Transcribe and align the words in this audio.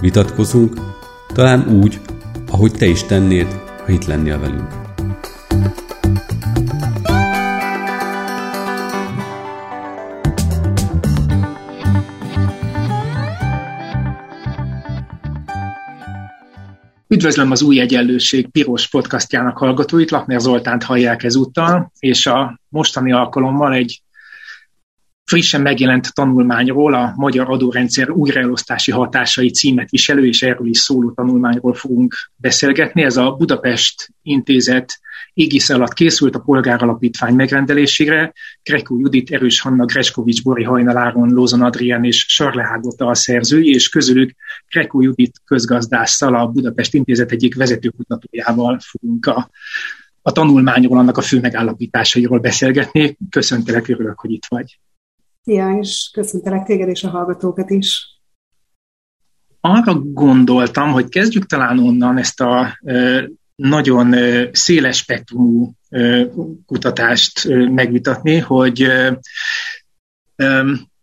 vitatkozunk, 0.00 0.74
talán 1.34 1.68
úgy, 1.68 2.00
ahogy 2.50 2.72
te 2.72 2.86
is 2.86 3.04
tennéd, 3.04 3.46
ha 3.84 3.92
itt 3.92 4.04
lennél 4.04 4.38
velünk. 4.38 4.86
Üdvözlöm 17.08 17.50
az 17.50 17.62
Új 17.62 17.80
Egyenlőség 17.80 18.50
Piros 18.50 18.88
podcastjának 18.88 19.58
hallgatóit, 19.58 20.10
Lakner 20.10 20.40
Zoltánt 20.40 20.82
hallják 20.82 21.22
ezúttal, 21.22 21.92
és 21.98 22.26
a 22.26 22.60
mostani 22.68 23.12
alkalommal 23.12 23.74
egy 23.74 24.02
frissen 25.28 25.60
megjelent 25.60 26.14
tanulmányról, 26.14 26.94
a 26.94 27.12
Magyar 27.16 27.50
Adórendszer 27.50 28.10
újraelosztási 28.10 28.90
hatásai 28.90 29.50
címet 29.50 29.90
viselő, 29.90 30.26
és 30.26 30.42
erről 30.42 30.68
is 30.68 30.78
szóló 30.78 31.10
tanulmányról 31.10 31.74
fogunk 31.74 32.14
beszélgetni. 32.36 33.02
Ez 33.02 33.16
a 33.16 33.30
Budapest 33.30 34.08
Intézet 34.22 35.00
égisze 35.34 35.74
alatt 35.74 35.92
készült 35.92 36.34
a 36.34 36.38
Polgáralapítvány 36.38 37.34
megrendelésére. 37.34 38.32
Krekó 38.62 38.98
Judit, 38.98 39.30
Erős 39.30 39.60
Hanna, 39.60 39.84
Greskovics, 39.84 40.42
Bori 40.42 40.62
Hajnaláron, 40.62 41.28
Lózon 41.28 41.62
Adrián 41.62 42.04
és 42.04 42.24
Sarle 42.28 42.62
Hágota 42.62 43.06
a 43.06 43.14
szerzői, 43.14 43.68
és 43.68 43.88
közülük 43.88 44.34
Krekó 44.68 45.00
Judit 45.00 45.40
közgazdásszal, 45.44 46.34
a 46.34 46.46
Budapest 46.46 46.94
Intézet 46.94 47.30
egyik 47.30 47.54
vezetőkutatójával 47.54 48.78
fogunk 48.82 49.26
a 49.26 49.50
a 50.22 50.32
tanulmányról, 50.32 50.98
annak 50.98 51.16
a 51.16 51.22
fő 51.22 51.40
megállapításairól 51.40 52.38
beszélgetni. 52.38 53.16
Köszöntelek, 53.30 53.88
örülök, 53.88 54.18
hogy 54.18 54.30
itt 54.30 54.46
vagy. 54.48 54.78
Szia, 55.48 55.78
és 55.80 56.10
köszöntelek 56.12 56.64
téged 56.64 56.88
és 56.88 57.04
a 57.04 57.08
hallgatókat 57.08 57.70
is. 57.70 58.20
Arra 59.60 60.00
gondoltam, 60.00 60.90
hogy 60.90 61.08
kezdjük 61.08 61.46
talán 61.46 61.78
onnan 61.78 62.18
ezt 62.18 62.40
a 62.40 62.78
nagyon 63.54 64.14
széles 64.52 64.96
spektrumú 64.96 65.72
kutatást 66.66 67.48
megvitatni, 67.48 68.38
hogy 68.38 68.86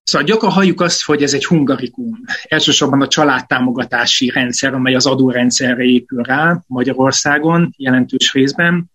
Szóval 0.03 0.27
gyakran 0.27 0.51
halljuk 0.51 0.81
azt, 0.81 1.03
hogy 1.03 1.23
ez 1.23 1.33
egy 1.33 1.45
hungarikum. 1.45 2.19
Elsősorban 2.43 3.01
a 3.01 3.07
családtámogatási 3.07 4.29
rendszer, 4.29 4.73
amely 4.73 4.95
az 4.95 5.05
adórendszerre 5.05 5.83
épül 5.83 6.23
rá 6.23 6.63
Magyarországon 6.67 7.73
jelentős 7.77 8.33
részben. 8.33 8.91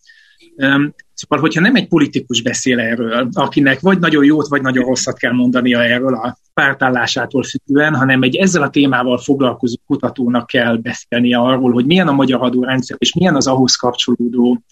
Szóval, 1.21 1.39
hogyha 1.39 1.61
nem 1.61 1.75
egy 1.75 1.89
politikus 1.89 2.43
beszél 2.43 2.79
erről, 2.79 3.29
akinek 3.33 3.81
vagy 3.81 3.99
nagyon 3.99 4.25
jót, 4.25 4.49
vagy 4.49 4.63
nagyon 4.63 4.85
rosszat 4.85 5.19
kell 5.19 5.33
mondania 5.33 5.83
erről 5.83 6.15
a 6.15 6.37
pártállásától 6.55 7.43
függően, 7.43 7.95
hanem 7.95 8.23
egy 8.23 8.37
ezzel 8.37 8.63
a 8.63 8.71
témával 8.71 9.19
foglalkozó 9.19 9.77
kutatónak 9.87 10.47
kell 10.47 10.77
beszélnie 10.77 11.39
arról, 11.39 11.73
hogy 11.73 11.87
milyen 11.87 12.09
a 12.09 12.13
magyar 12.13 12.43
adórendszer, 12.43 12.97
és 13.01 13.15
milyen 13.15 13.37
az 13.37 13.47
ahhoz 13.47 13.75
kapcsolódó 13.77 14.63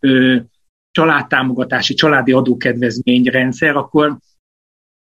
ö, 0.00 0.36
családtámogatási, 0.90 1.94
családi 1.94 2.32
adókedvezményrendszer, 2.32 3.76
akkor 3.76 4.16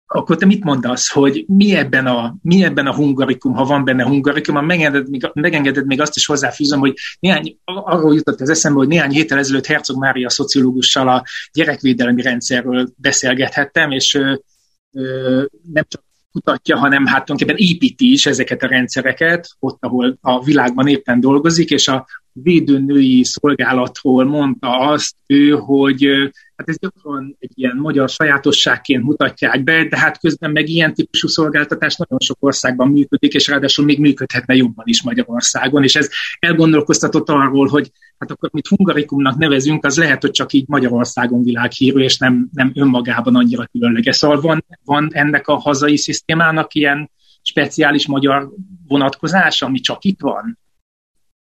akkor 0.08 0.38
te 0.38 0.46
mit 0.46 0.64
mondasz, 0.64 1.12
hogy 1.12 1.46
mi 1.48 1.76
ebben 1.76 2.06
a, 2.08 2.36
mi 2.42 2.64
ebben 2.64 2.88
a 2.88 2.96
hungarikum, 2.96 3.54
ha 3.54 3.66
van 3.66 3.84
benne 3.84 4.04
hungarikum, 4.04 4.66
megengeded 4.66 5.10
még, 5.10 5.30
megengeded 5.34 5.86
még 5.86 6.02
azt 6.02 6.16
is 6.16 6.26
hozzáfűzöm, 6.26 6.80
hogy 6.80 6.94
néhány, 7.20 7.58
arról 7.64 8.16
jutott 8.16 8.42
az 8.42 8.50
eszembe, 8.50 8.78
hogy 8.78 8.88
néhány 8.88 9.12
héttel 9.12 9.38
ezelőtt 9.38 9.66
Herzog 9.66 9.98
Mária 9.98 10.30
szociológussal 10.30 11.08
a 11.08 11.24
gyerekvédelmi 11.52 12.22
rendszerről 12.22 12.90
beszélgethettem, 12.96 13.92
és 13.92 14.14
ö, 14.14 14.34
ö, 14.92 15.44
nem 15.74 15.86
csak 15.88 16.06
kutatja, 16.32 16.78
hanem 16.78 17.06
hát 17.06 17.26
tulajdonképpen 17.26 17.68
építi 17.68 18.12
is 18.12 18.26
ezeket 18.26 18.64
a 18.64 18.68
rendszereket, 18.68 19.50
ott, 19.60 19.78
ahol 19.80 20.18
a 20.22 20.44
világban 20.44 20.88
éppen 20.88 21.20
dolgozik, 21.20 21.70
és 21.70 21.88
a 21.88 22.08
védőnői 22.44 23.24
szolgálatról 23.24 24.24
mondta 24.24 24.78
azt 24.80 25.16
ő, 25.28 25.50
hogy 25.50 26.30
Hát 26.58 26.70
ez 26.70 26.80
gyakran 26.80 27.36
egy 27.40 27.52
ilyen 27.54 27.76
magyar 27.76 28.10
sajátosságként 28.10 29.04
mutatják 29.04 29.64
be, 29.64 29.84
de 29.84 29.98
hát 29.98 30.20
közben 30.20 30.52
meg 30.52 30.70
ilyen 30.70 30.94
típusú 30.94 31.28
szolgáltatás 31.28 31.96
nagyon 31.96 32.20
sok 32.20 32.38
országban 32.40 32.88
működik, 32.88 33.34
és 33.34 33.48
ráadásul 33.48 33.86
még 33.86 34.00
működhetne 34.00 34.56
jobban 34.56 34.86
is 34.88 35.04
Magyarországon, 35.04 35.84
és 35.84 35.96
ez 35.96 36.10
elgondolkoztatott 36.40 37.30
arról, 37.30 37.68
hogy 37.68 37.92
hát 38.18 38.32
akkor 38.32 38.50
mit 38.54 38.68
hungarikumnak 38.68 39.38
nevezünk, 39.38 39.86
az 39.86 39.98
lehet, 39.98 40.22
hogy 40.22 40.32
csak 40.32 40.54
így 40.54 40.68
Magyarországon 40.68 41.44
világhírű, 41.44 42.00
és 42.00 42.18
nem, 42.18 42.50
nem 42.54 42.72
önmagában 42.76 43.36
annyira 43.36 43.68
különleges. 43.72 44.16
Szóval 44.16 44.42
van, 44.42 44.66
van 44.86 45.10
ennek 45.12 45.48
a 45.48 45.56
hazai 45.56 45.98
szisztémának 45.98 46.74
ilyen 46.74 47.12
speciális 47.42 48.08
magyar 48.08 48.50
vonatkozása, 48.88 49.66
ami 49.66 49.80
csak 49.80 50.04
itt 50.04 50.20
van? 50.22 50.60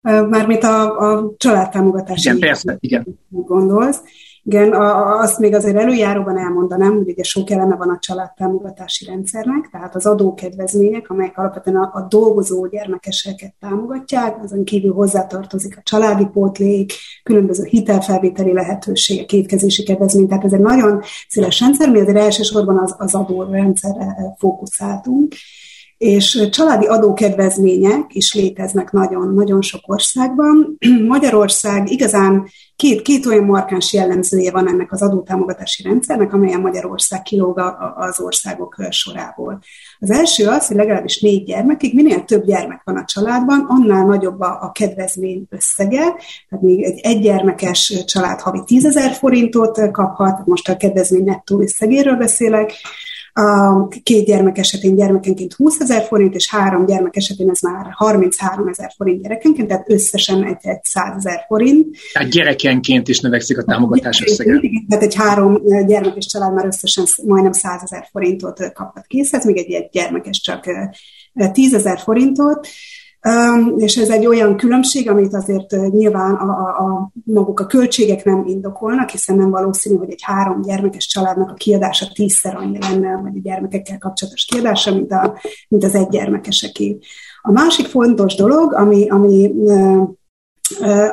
Mármint 0.01 0.63
a, 0.63 0.99
a 0.99 1.33
családtámogatási 1.37 2.27
igen, 2.27 2.39
persze, 2.39 2.77
igen. 2.79 3.05
gondolsz. 3.29 4.01
Igen, 4.43 4.71
a, 4.71 5.19
azt 5.19 5.39
még 5.39 5.53
azért 5.53 5.77
előjáróban 5.77 6.37
elmondanám, 6.37 6.95
hogy 6.95 7.09
ugye 7.09 7.23
sok 7.23 7.49
eleme 7.49 7.75
van 7.75 7.89
a 7.89 7.97
családtámogatási 7.99 9.05
rendszernek, 9.05 9.69
tehát 9.71 9.95
az 9.95 10.05
adókedvezmények, 10.05 11.09
amelyek 11.09 11.37
alapvetően 11.37 11.75
a, 11.75 11.91
a 11.93 12.07
dolgozó 12.09 12.67
gyermekeseket 12.67 13.53
támogatják, 13.59 14.43
azon 14.43 14.63
kívül 14.63 14.93
hozzátartozik 14.93 15.77
a 15.77 15.81
családi 15.83 16.25
pótlék, 16.25 16.93
különböző 17.23 17.63
hitelfelvételi 17.63 18.53
lehetőségek, 18.53 19.25
kétkezési 19.25 19.83
kedvezmény, 19.83 20.27
tehát 20.27 20.43
ez 20.43 20.53
egy 20.53 20.59
nagyon 20.59 21.01
széles 21.27 21.59
rendszer, 21.59 21.89
mi 21.89 21.99
azért 21.99 22.17
elsősorban 22.17 22.77
az, 22.77 22.95
az 22.97 23.15
adórendszerre 23.15 24.35
fókuszáltunk 24.37 25.33
és 25.99 26.47
családi 26.51 26.85
adókedvezmények 26.85 28.03
is 28.07 28.33
léteznek 28.33 28.91
nagyon-nagyon 28.91 29.61
sok 29.61 29.81
országban. 29.85 30.77
Magyarország 31.07 31.91
igazán 31.91 32.49
két, 32.75 33.01
két 33.01 33.25
olyan 33.25 33.43
markáns 33.43 33.93
jellemzője 33.93 34.51
van 34.51 34.67
ennek 34.67 34.91
az 34.91 35.01
adótámogatási 35.01 35.83
rendszernek, 35.83 36.33
amelyen 36.33 36.61
Magyarország 36.61 37.21
kilóg 37.21 37.61
az 37.95 38.19
országok 38.19 38.75
sorából. 38.89 39.59
Az 39.99 40.11
első 40.11 40.47
az, 40.47 40.67
hogy 40.67 40.75
legalábbis 40.75 41.21
négy 41.21 41.43
gyermekig, 41.43 41.95
minél 41.95 42.23
több 42.23 42.45
gyermek 42.45 42.81
van 42.83 42.97
a 42.97 43.05
családban, 43.05 43.65
annál 43.67 44.05
nagyobb 44.05 44.39
a, 44.39 44.57
a 44.61 44.71
kedvezmény 44.71 45.45
összege. 45.49 46.03
Tehát 46.49 46.65
még 46.65 46.83
egy 46.83 46.99
egygyermekes 46.99 48.03
család 48.05 48.39
havi 48.39 48.61
10 48.65 48.85
ezer 48.85 49.11
forintot 49.11 49.91
kaphat, 49.91 50.45
most 50.45 50.69
a 50.69 50.77
kedvezmény 50.77 51.23
nettó 51.23 51.59
összegéről 51.61 52.15
beszélek, 52.15 52.73
a 53.33 53.87
két 53.87 54.25
gyermek 54.25 54.57
esetén 54.57 54.95
gyermekenként 54.95 55.53
20 55.53 55.79
ezer 55.79 56.03
forint, 56.03 56.35
és 56.35 56.49
három 56.49 56.85
gyermek 56.85 57.15
esetén 57.15 57.49
ez 57.49 57.59
már 57.59 57.85
33 57.91 58.67
ezer 58.67 58.93
forint 58.95 59.21
gyerekenként, 59.21 59.67
tehát 59.67 59.89
összesen 59.89 60.43
egy, 60.43 60.57
egy 60.61 60.83
100 60.83 61.15
ezer 61.17 61.45
forint. 61.47 61.97
Tehát 62.13 62.29
gyerekenként 62.29 63.07
is 63.07 63.19
növekszik 63.19 63.57
a 63.57 63.63
támogatás 63.63 64.21
összege. 64.21 64.59
Tehát 64.87 65.03
egy 65.03 65.15
három 65.15 65.57
gyermekes 65.87 66.25
család 66.25 66.53
már 66.53 66.65
összesen 66.65 67.05
majdnem 67.25 67.51
100 67.51 67.81
ezer 67.83 68.07
forintot 68.11 68.71
kaphat 68.73 69.05
készhez, 69.07 69.45
még 69.45 69.57
egy, 69.57 69.71
egy 69.71 69.89
gyermekes 69.91 70.41
csak 70.41 70.65
10 71.51 71.73
ezer 71.73 71.99
forintot. 71.99 72.67
És 73.77 73.97
ez 73.97 74.09
egy 74.09 74.25
olyan 74.25 74.57
különbség, 74.57 75.09
amit 75.09 75.33
azért 75.33 75.91
nyilván 75.91 76.35
a, 76.35 76.49
a, 76.49 76.85
a 76.85 77.11
maguk 77.23 77.59
a 77.59 77.65
költségek 77.65 78.23
nem 78.23 78.43
indokolnak, 78.47 79.09
hiszen 79.09 79.35
nem 79.35 79.49
valószínű, 79.49 79.97
hogy 79.97 80.09
egy 80.11 80.21
három 80.21 80.61
gyermekes 80.61 81.07
családnak 81.07 81.49
a 81.49 81.53
kiadása 81.53 82.11
tízszer 82.13 82.55
annyi 82.55 82.77
lenne, 82.79 83.21
vagy 83.21 83.35
a 83.35 83.41
gyermekekkel 83.41 83.97
kapcsolatos 83.97 84.45
kiadása, 84.45 84.93
mint, 84.93 85.11
a, 85.11 85.39
mint 85.67 85.83
az 85.83 85.95
egy 85.95 86.07
gyermekeseké. 86.07 86.97
A 87.41 87.51
másik 87.51 87.85
fontos 87.85 88.35
dolog, 88.35 88.73
ami, 88.73 89.09
ami 89.09 89.51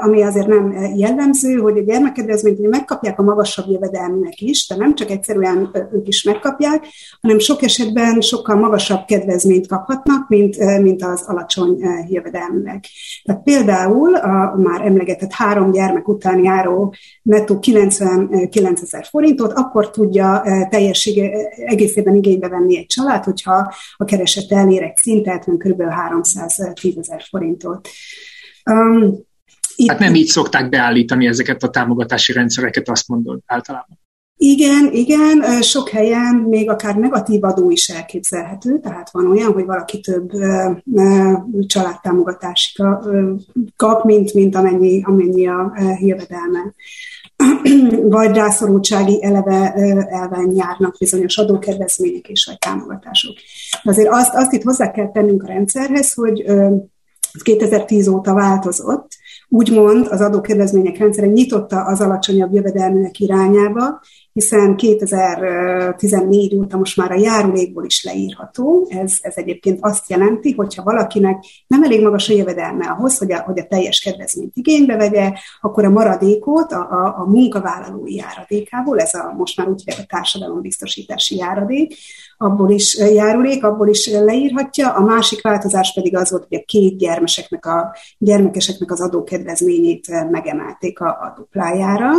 ami 0.01 0.23
azért 0.23 0.47
nem 0.47 0.73
jellemző, 0.97 1.55
hogy 1.55 1.79
a 1.79 1.83
gyermekkedvezményt 1.83 2.69
megkapják 2.69 3.19
a 3.19 3.23
magasabb 3.23 3.71
jövedelműek 3.71 4.41
is, 4.41 4.69
de 4.69 4.77
nem 4.77 4.95
csak 4.95 5.11
egyszerűen 5.11 5.71
ők 5.93 6.09
is 6.09 6.23
megkapják, 6.23 6.85
hanem 7.21 7.39
sok 7.39 7.63
esetben 7.63 8.21
sokkal 8.21 8.57
magasabb 8.57 9.05
kedvezményt 9.05 9.67
kaphatnak, 9.67 10.29
mint, 10.29 10.81
mint 10.81 11.03
az 11.03 11.23
alacsony 11.27 11.79
jövedelműek. 12.09 12.85
Tehát 13.25 13.43
például 13.43 14.15
a 14.15 14.55
már 14.57 14.81
emlegetett 14.81 15.33
három 15.33 15.71
gyermek 15.71 16.09
után 16.09 16.45
járó 16.45 16.95
nettó 17.23 17.59
99 17.59 18.83
ezer 18.83 19.07
forintot, 19.11 19.53
akkor 19.53 19.91
tudja 19.91 20.43
teljessége, 20.71 21.31
egészében 21.67 22.15
igénybe 22.15 22.49
venni 22.49 22.79
egy 22.79 22.87
család, 22.87 23.25
hogyha 23.25 23.73
a 23.97 24.05
kereset 24.05 24.53
elér 24.53 24.83
egy 24.83 24.97
szintet, 24.97 25.45
kb. 25.45 25.83
310 25.83 26.97
ezer 26.99 27.23
forintot. 27.31 27.89
Um, 28.71 29.25
itt... 29.77 29.89
Hát 29.89 29.99
nem 29.99 30.15
így 30.15 30.27
szokták 30.27 30.69
beállítani 30.69 31.27
ezeket 31.27 31.63
a 31.63 31.71
támogatási 31.71 32.33
rendszereket, 32.33 32.89
azt 32.89 33.09
mondod 33.09 33.41
általában. 33.47 33.99
Igen, 34.39 34.89
igen, 34.93 35.63
sok 35.63 35.89
helyen 35.89 36.35
még 36.35 36.71
akár 36.71 36.97
negatív 36.97 37.45
adó 37.45 37.71
is 37.71 37.89
elképzelhető, 37.89 38.81
tehát 38.81 39.11
van 39.11 39.31
olyan, 39.31 39.53
hogy 39.53 39.65
valaki 39.65 40.01
több 40.01 40.31
családtámogatási 41.67 42.83
kap, 43.77 44.05
mint, 44.05 44.35
mint 44.35 44.55
amennyi, 44.55 45.03
amennyi 45.05 45.49
a 45.49 45.73
jövedelme. 46.01 46.75
Vagy 48.17 48.37
rászorultsági 48.37 49.25
eleve 49.25 49.73
elven 50.09 50.55
járnak 50.55 50.97
bizonyos 50.99 51.37
adókedvezmények 51.37 52.29
és 52.29 52.45
vagy 52.45 52.59
támogatások. 52.59 53.37
Azért 53.83 54.09
azt, 54.11 54.35
azt 54.35 54.53
itt 54.53 54.63
hozzá 54.63 54.91
kell 54.91 55.11
tennünk 55.11 55.43
a 55.43 55.47
rendszerhez, 55.47 56.13
hogy 56.13 56.45
2010 57.43 58.09
óta 58.09 58.35
változott, 58.35 59.09
úgymond 59.49 60.07
az 60.07 60.21
adókedvezmények 60.21 60.99
rendszere 60.99 61.27
nyitotta 61.27 61.85
az 61.85 62.01
alacsonyabb 62.01 62.53
jövedelműek 62.53 63.21
irányába, 63.21 64.01
hiszen 64.37 64.77
2014 64.77 66.55
óta 66.55 66.77
most 66.77 66.97
már 66.97 67.11
a 67.11 67.19
járulékból 67.19 67.85
is 67.85 68.05
leírható. 68.05 68.87
Ez, 68.91 69.19
ez 69.21 69.33
egyébként 69.37 69.79
azt 69.83 70.11
jelenti, 70.11 70.53
hogyha 70.53 70.83
valakinek 70.83 71.45
nem 71.67 71.83
elég 71.83 72.03
magas 72.03 72.29
a 72.29 72.33
jövedelme 72.33 72.87
ahhoz, 72.87 73.19
hogy 73.19 73.33
a, 73.33 73.41
hogy 73.41 73.59
a 73.59 73.67
teljes 73.67 74.01
kedvezményt 74.01 74.57
igénybe 74.57 74.97
vegye, 74.97 75.33
akkor 75.61 75.85
a 75.85 75.91
maradékot 75.91 76.73
a, 76.73 76.81
a, 76.81 77.15
a 77.19 77.25
munkavállalói 77.25 78.15
járadékából, 78.15 79.01
ez 79.01 79.15
a 79.15 79.33
most 79.37 79.57
már 79.57 79.69
úgy 79.69 79.83
a 79.87 80.05
társadalombiztosítási 80.09 81.37
járadék, 81.37 81.95
abból 82.37 82.71
is 82.71 82.99
járulék, 82.99 83.65
abból 83.65 83.89
is 83.89 84.09
leírhatja. 84.09 84.93
A 84.93 85.01
másik 85.01 85.43
változás 85.43 85.93
pedig 85.95 86.17
az 86.17 86.31
volt, 86.31 86.47
hogy 86.49 86.59
a 86.59 86.65
két 86.65 86.99
gyermeseknek 86.99 87.67
a, 87.67 87.97
gyermekeseknek 88.19 88.91
az 88.91 89.01
adókedvezményét 89.01 90.31
megemelték 90.31 91.01
a, 91.01 91.07
a 91.07 91.33
duplájára 91.37 92.11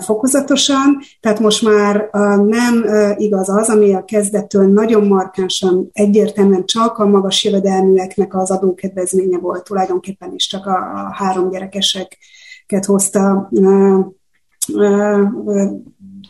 fokozatosan, 0.00 0.98
tehát 1.20 1.40
most 1.40 1.62
már 1.62 2.08
nem 2.46 2.84
igaz 3.16 3.48
az, 3.48 3.68
ami 3.68 3.94
a 3.94 4.04
kezdettől 4.04 4.72
nagyon 4.72 5.06
markánsan 5.06 5.90
egyértelműen 5.92 6.66
csak 6.66 6.98
a 6.98 7.06
magas 7.06 7.44
jövedelműeknek 7.44 8.34
az 8.34 8.50
adókedvezménye 8.50 9.38
volt, 9.38 9.64
tulajdonképpen 9.64 10.32
is 10.34 10.46
csak 10.46 10.66
a, 10.66 10.76
a 10.76 11.14
három 11.14 11.50
gyerekeseket 11.50 12.84
hozta 12.84 13.50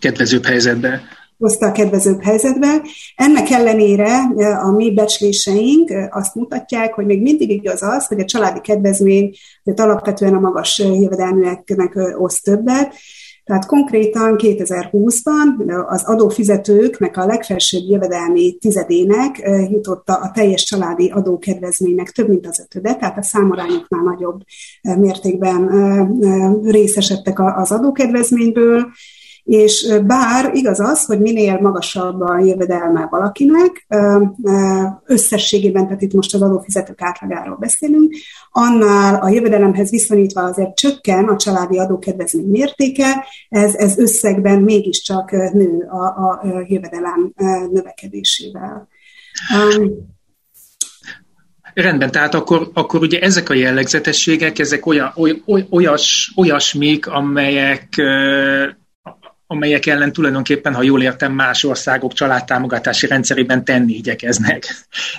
kedvezőbb 0.01 0.45
helyzetbe. 0.45 1.01
hozta 1.39 1.67
a 1.67 1.73
kedvezőbb 1.73 2.23
helyzetbe. 2.23 2.83
Ennek 3.17 3.51
ellenére 3.51 4.19
a 4.63 4.71
mi 4.71 4.95
becsléseink 4.95 5.91
azt 6.11 6.35
mutatják, 6.35 6.95
hogy 6.95 7.07
még 7.07 7.23
mindig 7.23 7.51
igaz 7.51 7.83
az, 7.83 8.07
hogy 8.07 8.21
a 8.21 8.25
családi 8.25 8.61
kedvezmény 8.61 9.35
alapvetően 9.77 10.35
a 10.35 10.41
magas 10.41 10.79
jövedelműeknek 10.79 11.99
oszt 12.19 12.45
többet, 12.45 12.95
tehát 13.49 13.67
konkrétan 13.67 14.35
2020-ban 14.39 15.87
az 15.87 16.05
adófizetőknek 16.05 17.17
a 17.17 17.27
legfelsőbb 17.27 17.83
jövedelmi 17.89 18.57
tizedének 18.61 19.43
jutotta 19.71 20.15
a 20.15 20.31
teljes 20.31 20.65
családi 20.65 21.11
adókedvezménynek 21.11 22.11
több 22.11 22.29
mint 22.29 22.47
az 22.47 22.61
ötöde, 22.61 22.95
tehát 22.95 23.19
a 23.19 23.23
számarányoknál 23.23 24.03
nagyobb 24.03 24.41
mértékben 24.83 25.69
részesedtek 26.63 27.41
az 27.41 27.73
adókedvezményből, 27.73 28.87
és 29.49 29.95
bár 30.07 30.51
igaz 30.55 30.81
az, 30.81 31.05
hogy 31.05 31.21
minél 31.21 31.59
magasabb 31.61 32.21
a 32.21 32.39
jövedelme 32.39 33.07
valakinek, 33.11 33.87
összességében, 35.05 35.85
tehát 35.85 36.03
itt 36.03 36.13
most 36.13 36.35
az 36.35 36.43
adófizetők 36.43 37.03
átlagáról 37.03 37.57
beszélünk, 37.57 38.15
annál 38.51 39.15
a 39.15 39.29
jövedelemhez 39.29 39.91
viszonyítva 39.91 40.43
azért 40.43 40.75
csökken 40.75 41.25
a 41.25 41.37
családi 41.37 41.79
adókedvezmény 41.79 42.51
mértéke, 42.51 43.25
ez, 43.49 43.75
ez 43.75 43.99
összegben 43.99 44.63
mégiscsak 44.63 45.31
nő 45.31 45.87
a, 45.91 46.05
a 46.07 46.65
jövedelem 46.67 47.33
növekedésével. 47.73 48.89
Rendben, 51.75 52.11
tehát 52.11 52.35
akkor, 52.35 52.71
akkor 52.75 53.01
ugye 53.01 53.21
ezek 53.21 53.49
a 53.49 53.55
jellegzetességek, 53.55 54.59
ezek 54.59 54.87
olyan, 54.87 55.13
oly, 55.17 55.43
olyas, 55.71 56.33
olyasmik, 56.37 57.07
amelyek 57.07 57.89
amelyek 59.51 59.87
ellen 59.87 60.13
tulajdonképpen, 60.13 60.75
ha 60.75 60.83
jól 60.83 61.03
értem, 61.03 61.33
más 61.33 61.65
országok 61.65 62.13
családtámogatási 62.13 63.07
rendszerében 63.07 63.65
tenni 63.65 63.93
igyekeznek. 63.93 64.65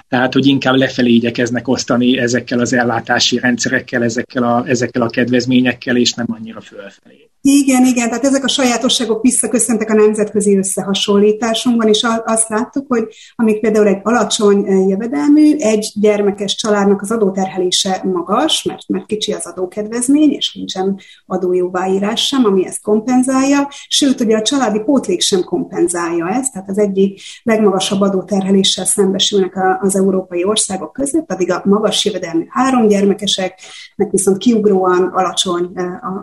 Tehát, 0.07 0.33
hogy 0.33 0.45
inkább 0.45 0.75
lefelé 0.75 1.11
igyekeznek 1.11 1.67
osztani 1.67 2.17
ezekkel 2.17 2.59
az 2.59 2.73
ellátási 2.73 3.39
rendszerekkel, 3.39 4.03
ezekkel 4.03 4.43
a, 4.43 4.63
ezekkel 4.67 5.01
a 5.01 5.09
kedvezményekkel, 5.09 5.97
és 5.97 6.13
nem 6.13 6.25
annyira 6.29 6.61
fölfelé. 6.61 7.29
Igen, 7.41 7.85
igen, 7.85 8.09
tehát 8.09 8.23
ezek 8.23 8.43
a 8.43 8.47
sajátosságok 8.47 9.21
visszaköszöntek 9.21 9.89
a 9.89 9.93
nemzetközi 9.93 10.57
összehasonlításunkban, 10.57 11.87
és 11.87 12.05
azt 12.25 12.49
láttuk, 12.49 12.85
hogy 12.87 13.07
amíg 13.35 13.59
például 13.59 13.87
egy 13.87 13.99
alacsony 14.03 14.65
jövedelmű, 14.89 15.55
egy 15.57 15.91
gyermekes 15.93 16.55
családnak 16.55 17.01
az 17.01 17.11
adóterhelése 17.11 18.01
magas, 18.03 18.63
mert, 18.63 18.87
mert 18.87 19.05
kicsi 19.05 19.33
az 19.33 19.45
adókedvezmény, 19.45 20.31
és 20.31 20.53
nincsen 20.53 20.99
adójóváírás 21.25 22.25
sem, 22.25 22.45
ami 22.45 22.65
ezt 22.65 22.81
kompenzálja, 22.81 23.67
sőt, 23.87 24.18
ugye 24.19 24.37
a 24.37 24.41
családi 24.41 24.79
pótlék 24.79 25.21
sem 25.21 25.43
kompenzálja 25.43 26.29
ezt, 26.29 26.53
tehát 26.53 26.69
az 26.69 26.77
egyik 26.77 27.21
legmagasabb 27.43 28.01
adóterheléssel 28.01 28.85
szembesülnek 28.85 29.53
az 29.81 29.95
európai 29.95 30.43
országok 30.43 30.93
között, 30.93 31.25
pedig 31.25 31.51
a 31.51 31.61
magas 31.65 32.05
jövedelmű 32.05 32.45
három 32.49 32.87
gyermekeseknek 32.87 34.11
viszont 34.11 34.37
kiugróan 34.37 35.11
alacsony 35.13 35.71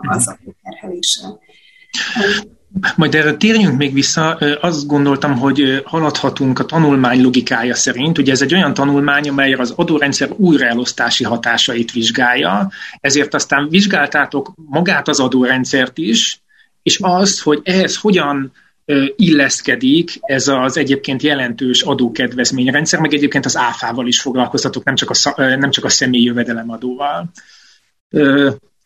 az 0.01 0.27
adóterhelés 0.27 1.07
kérdése. 1.07 1.39
Majd 2.95 3.15
erre 3.15 3.35
térjünk 3.35 3.77
még 3.77 3.93
vissza. 3.93 4.37
Azt 4.61 4.87
gondoltam, 4.87 5.37
hogy 5.37 5.81
haladhatunk 5.85 6.59
a 6.59 6.65
tanulmány 6.65 7.21
logikája 7.21 7.75
szerint. 7.75 8.17
Ugye 8.17 8.31
ez 8.31 8.41
egy 8.41 8.53
olyan 8.53 8.73
tanulmány, 8.73 9.29
amelyre 9.29 9.61
az 9.61 9.73
adórendszer 9.75 10.29
újraelosztási 10.35 11.23
hatásait 11.23 11.91
vizsgálja, 11.91 12.71
ezért 12.99 13.33
aztán 13.33 13.69
vizsgáltátok 13.69 14.53
magát 14.55 15.07
az 15.07 15.19
adórendszert 15.19 15.97
is, 15.97 16.41
és 16.87 16.99
azt, 17.01 17.41
hogy 17.41 17.59
ehhez 17.63 17.97
hogyan 17.97 18.51
illeszkedik 19.15 20.19
ez 20.21 20.47
az 20.47 20.77
egyébként 20.77 21.21
jelentős 21.21 21.81
adókedvezményrendszer, 21.81 22.99
meg 22.99 23.13
egyébként 23.13 23.45
az 23.45 23.57
áfával 23.57 24.07
is 24.07 24.21
foglalkoztatok, 24.21 24.83
nem 24.83 24.95
csak 24.95 25.09
a, 25.09 25.41
nem 25.41 25.71
csak 25.71 25.85
a 25.85 25.89
személyi 25.89 26.23
jövedelemadóval. 26.23 27.31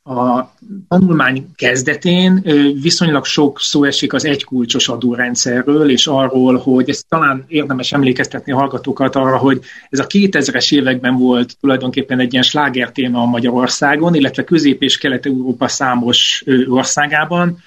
A 0.04 0.52
tanulmány 0.88 1.52
kezdetén 1.56 2.42
viszonylag 2.82 3.26
sok 3.26 3.60
szó 3.60 3.84
esik 3.84 4.14
az 4.14 4.26
egykulcsos 4.26 4.88
adórendszerről, 4.88 5.90
és 5.90 6.08
arról, 6.08 6.58
hogy 6.58 6.90
ez 6.90 7.04
talán 7.10 7.46
érdemes 7.48 7.92
emlékeztetni 7.92 8.52
a 8.52 8.58
hallgatókat 8.58 9.16
arra, 9.16 9.38
hogy 9.38 9.62
ez 9.90 10.00
a 10.00 10.08
2000-es 10.08 10.74
években 10.74 11.18
volt 11.18 11.58
tulajdonképpen 11.60 12.20
egy 12.20 12.32
ilyen 12.32 12.44
slágertéma 12.44 13.22
a 13.22 13.26
Magyarországon, 13.26 14.16
illetve 14.16 14.44
Közép- 14.44 14.82
és 14.82 14.98
Kelet-Európa 14.98 15.68
számos 15.68 16.44
országában, 16.68 17.64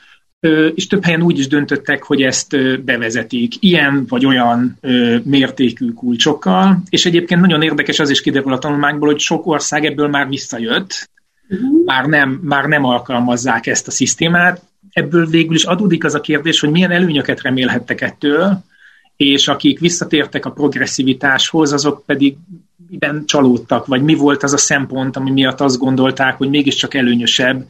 és 0.75 0.87
több 0.87 1.05
helyen 1.05 1.23
úgy 1.23 1.39
is 1.39 1.49
döntöttek, 1.49 2.03
hogy 2.03 2.23
ezt 2.23 2.83
bevezetik 2.83 3.53
ilyen 3.61 4.05
vagy 4.09 4.27
olyan 4.27 4.79
mértékű 5.23 5.93
kulcsokkal, 5.93 6.83
és 6.89 7.07
egyébként 7.07 7.41
nagyon 7.41 7.63
érdekes 7.63 7.99
az 7.99 8.11
is 8.11 8.21
kiderül 8.21 8.53
a 8.53 8.59
tanulmányból, 8.59 9.09
hogy 9.09 9.19
sok 9.19 9.47
ország 9.47 9.85
ebből 9.85 10.09
már 10.09 10.29
visszajött, 10.29 11.11
uh-huh. 11.49 11.85
már, 11.85 12.05
nem, 12.05 12.41
már 12.43 12.65
nem 12.65 12.85
alkalmazzák 12.85 13.67
ezt 13.67 13.87
a 13.87 13.91
szisztémát. 13.91 14.63
Ebből 14.93 15.27
végül 15.27 15.55
is 15.55 15.65
adódik 15.65 16.05
az 16.05 16.15
a 16.15 16.21
kérdés, 16.21 16.61
hogy 16.61 16.71
milyen 16.71 16.91
előnyöket 16.91 17.43
remélhettek 17.43 18.01
ettől, 18.01 18.65
és 19.17 19.49
akik 19.49 19.79
visszatértek 19.79 20.47
a 20.47 20.51
progresszivitáshoz, 20.51 21.73
azok 21.73 22.03
pedig 22.07 22.37
miben 22.91 23.23
csalódtak, 23.27 23.87
vagy 23.87 24.03
mi 24.03 24.15
volt 24.15 24.43
az 24.43 24.53
a 24.53 24.57
szempont, 24.57 25.17
ami 25.17 25.31
miatt 25.31 25.61
azt 25.61 25.79
gondolták, 25.79 26.37
hogy 26.37 26.49
mégiscsak 26.49 26.95
előnyösebb 26.95 27.67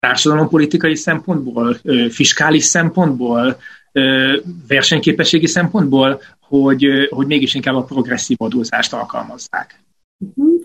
társadalompolitikai 0.00 0.94
szempontból, 0.94 1.80
fiskális 2.10 2.64
szempontból, 2.64 3.56
versenyképességi 4.68 5.46
szempontból, 5.46 6.20
hogy, 6.40 6.86
hogy 7.10 7.26
mégis 7.26 7.54
inkább 7.54 7.74
a 7.74 7.84
progresszív 7.84 8.36
adózást 8.40 8.92
alkalmazzák. 8.92 9.84
Uh-huh. 10.18 10.55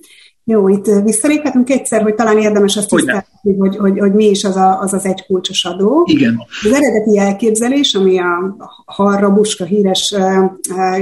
Jó, 0.43 0.67
itt 0.67 0.86
visszaléphetünk 1.03 1.69
egyszer, 1.69 2.01
hogy 2.01 2.15
talán 2.15 2.38
érdemes 2.38 2.77
azt 2.77 2.89
tisztázni, 2.89 3.57
hogy, 3.57 3.77
hogy, 3.77 4.00
hogy 4.00 4.13
mi 4.13 4.25
is 4.25 4.43
az, 4.43 4.55
a, 4.55 4.79
az 4.79 4.93
az 4.93 5.05
egy 5.05 5.25
kulcsos 5.25 5.65
adó. 5.65 6.03
Igen. 6.05 6.41
Az 6.63 6.71
eredeti 6.71 7.17
elképzelés, 7.17 7.93
ami 7.93 8.19
a 8.19 8.55
Harra 8.86 9.33
Buska 9.33 9.65
híres 9.65 10.15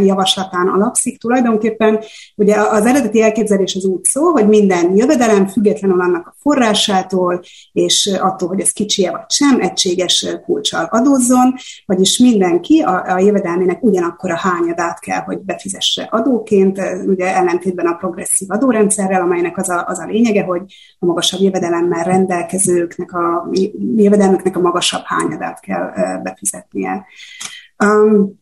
javaslatán 0.04 0.68
alapszik 0.68 1.20
tulajdonképpen, 1.20 2.00
ugye 2.36 2.56
az 2.56 2.86
eredeti 2.86 3.22
elképzelés 3.22 3.76
az 3.76 3.86
úgy 3.86 4.04
szól, 4.04 4.32
hogy 4.32 4.48
minden 4.48 4.98
jövedelem 4.98 5.48
függetlenül 5.48 6.02
annak 6.02 6.28
a 6.28 6.36
forrásától, 6.38 7.42
és 7.72 8.18
attól, 8.22 8.48
hogy 8.48 8.60
ez 8.60 8.72
kicsi 8.72 9.08
vagy 9.08 9.30
sem, 9.30 9.60
egységes 9.60 10.28
kulcsal 10.46 10.88
adózzon, 10.92 11.54
vagyis 11.86 12.18
mindenki 12.18 12.80
a, 12.80 13.14
a 13.14 13.20
jövedelmének 13.20 13.84
ugyanakkor 13.84 14.32
a 14.32 14.38
hányadát 14.38 15.00
kell, 15.00 15.22
hogy 15.22 15.40
befizesse 15.40 16.08
adóként, 16.12 16.82
ugye 17.06 17.36
ellentétben 17.36 17.86
a 17.86 17.96
progresszív 17.96 18.52
adórendszerrel, 18.52 19.28
amelynek 19.30 19.58
az 19.58 19.70
a, 19.70 19.86
az 19.88 20.00
a 20.00 20.06
lényege, 20.06 20.44
hogy 20.44 20.62
a 21.00 21.06
magasabb 21.06 21.42
jövedelemmel 21.42 22.04
rendelkezőknek 22.04 23.12
a 23.12 23.50
jövedelmüknek 23.96 24.58
a 24.58 24.60
magasabb 24.60 25.04
hányadát 25.06 25.60
kell 25.60 25.92
befizetnie. 26.24 27.06
Um, 27.84 28.38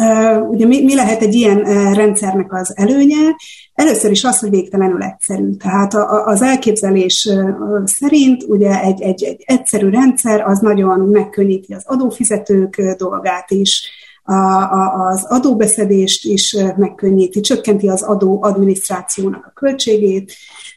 Uh, 0.00 0.48
ugye 0.48 0.66
mi, 0.66 0.84
mi 0.84 0.94
lehet 0.94 1.22
egy 1.22 1.34
ilyen 1.34 1.58
uh, 1.58 1.94
rendszernek 1.94 2.52
az 2.52 2.72
előnye? 2.76 3.36
Először 3.74 4.10
is 4.10 4.24
az, 4.24 4.38
hogy 4.38 4.50
végtelenül 4.50 5.02
egyszerű. 5.02 5.50
Tehát 5.50 5.94
a, 5.94 6.12
a, 6.12 6.26
az 6.26 6.42
elképzelés 6.42 7.24
uh, 7.24 7.82
szerint 7.84 8.42
ugye 8.42 8.80
egy, 8.80 9.02
egy, 9.02 9.22
egy 9.22 9.42
egyszerű 9.46 9.90
rendszer 9.90 10.40
az 10.40 10.58
nagyon 10.58 11.00
megkönnyíti 11.00 11.74
az 11.74 11.82
adófizetők 11.86 12.80
dolgát 12.96 13.50
is, 13.50 13.90
a, 14.24 14.32
a, 14.32 15.08
az 15.08 15.24
adóbeszedést 15.28 16.24
is 16.24 16.56
megkönnyíti, 16.76 17.40
csökkenti 17.40 17.88
az 17.88 18.02
adó 18.02 18.42
adminisztrációnak 18.42 19.46
a 19.46 19.52
költségét, 19.54 20.32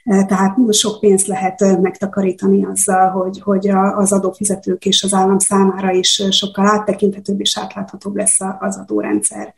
tehát 0.08 0.58
sok 0.72 1.00
pénzt 1.00 1.28
lehet 1.28 1.82
megtakarítani 1.82 2.66
azzal, 2.66 3.10
hogy, 3.10 3.42
hogy 3.42 3.70
az 3.96 4.14
adófizetők 4.14 4.86
és 4.86 5.04
az 5.04 5.14
állam 5.14 5.40
számára 5.40 5.92
is 5.92 6.24
sokkal 6.30 6.68
áttekinthetőbb 6.68 7.40
és 7.40 7.58
átláthatóbb 7.58 8.16
lesz 8.16 8.38
az 8.60 8.78
adórendszer. 8.78 9.54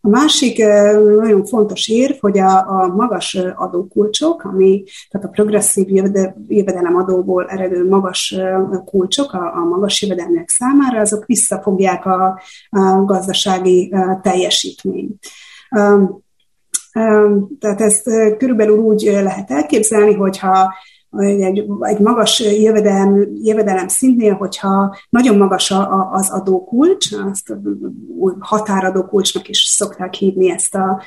A 0.00 0.08
másik 0.08 0.58
nagyon 1.18 1.44
fontos 1.44 1.88
érv, 1.88 2.14
hogy 2.20 2.38
a, 2.38 2.56
a 2.56 2.86
magas 2.86 3.34
adókulcsok, 3.54 4.44
ami, 4.44 4.82
tehát 5.10 5.26
a 5.26 5.30
progresszív 5.30 5.88
jövedelem 6.48 6.96
adóból 6.96 7.46
eredő 7.46 7.88
magas 7.88 8.36
kulcsok 8.84 9.32
a, 9.32 9.56
a 9.56 9.64
magas 9.64 10.02
jövedelmek 10.02 10.48
számára, 10.48 11.00
azok 11.00 11.26
visszafogják 11.26 12.06
a, 12.06 12.40
a 12.70 13.04
gazdasági 13.04 13.94
teljesítményt. 14.22 15.26
Tehát 17.58 17.80
ezt 17.80 18.10
körülbelül 18.38 18.78
úgy 18.78 19.02
lehet 19.02 19.50
elképzelni, 19.50 20.14
hogyha 20.14 20.74
egy, 21.16 21.64
egy 21.80 21.98
magas 21.98 22.40
jövedelem, 22.40 23.28
jövedelem 23.34 23.88
szintnél, 23.88 24.34
hogyha 24.34 24.96
nagyon 25.10 25.36
magas 25.36 25.70
a, 25.70 26.10
az 26.12 26.30
adókulcs, 26.30 27.12
azt 27.12 27.56
határadókulcsnak 28.38 29.48
is 29.48 29.58
szokták 29.58 30.14
hívni 30.14 30.50
ezt 30.50 30.74
a 30.74 31.02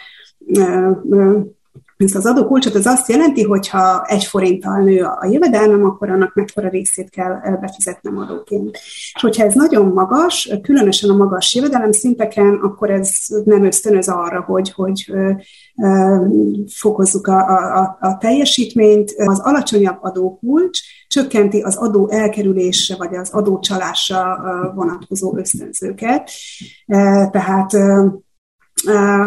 ez 1.98 2.16
az 2.16 2.26
adókulcsot 2.26 2.76
az 2.76 2.86
azt 2.86 3.10
jelenti, 3.10 3.44
hogy 3.44 3.70
ha 3.70 4.04
egy 4.06 4.24
forinttal 4.24 4.82
nő 4.82 5.04
a 5.04 5.28
jövedelmem, 5.32 5.86
akkor 5.86 6.10
annak 6.10 6.34
mekkora 6.34 6.70
részét 6.70 7.10
kell 7.10 7.58
befizetnem 7.62 8.18
adóként. 8.18 8.76
És 9.14 9.22
hogyha 9.22 9.44
ez 9.44 9.54
nagyon 9.54 9.86
magas, 9.86 10.50
különösen 10.62 11.10
a 11.10 11.16
magas 11.16 11.56
jövedelem 11.56 11.92
szinteken, 11.92 12.60
akkor 12.64 12.90
ez 12.90 13.10
nem 13.46 13.64
ösztönöz 13.64 14.08
arra, 14.08 14.42
hogy, 14.42 14.72
hogy 14.72 15.12
fokozzuk 16.76 17.28
a, 17.28 17.40
a, 17.78 17.98
a 18.00 18.18
teljesítményt. 18.18 19.14
Az 19.16 19.40
alacsonyabb 19.40 19.98
adókulcs 20.02 20.80
csökkenti 21.08 21.62
az 21.62 21.76
adó 21.76 22.10
elkerülésre 22.10 22.96
vagy 22.96 23.16
az 23.16 23.30
adócsalásra 23.30 24.38
vonatkozó 24.76 25.38
ösztönzőket. 25.38 26.32
Tehát 27.32 27.72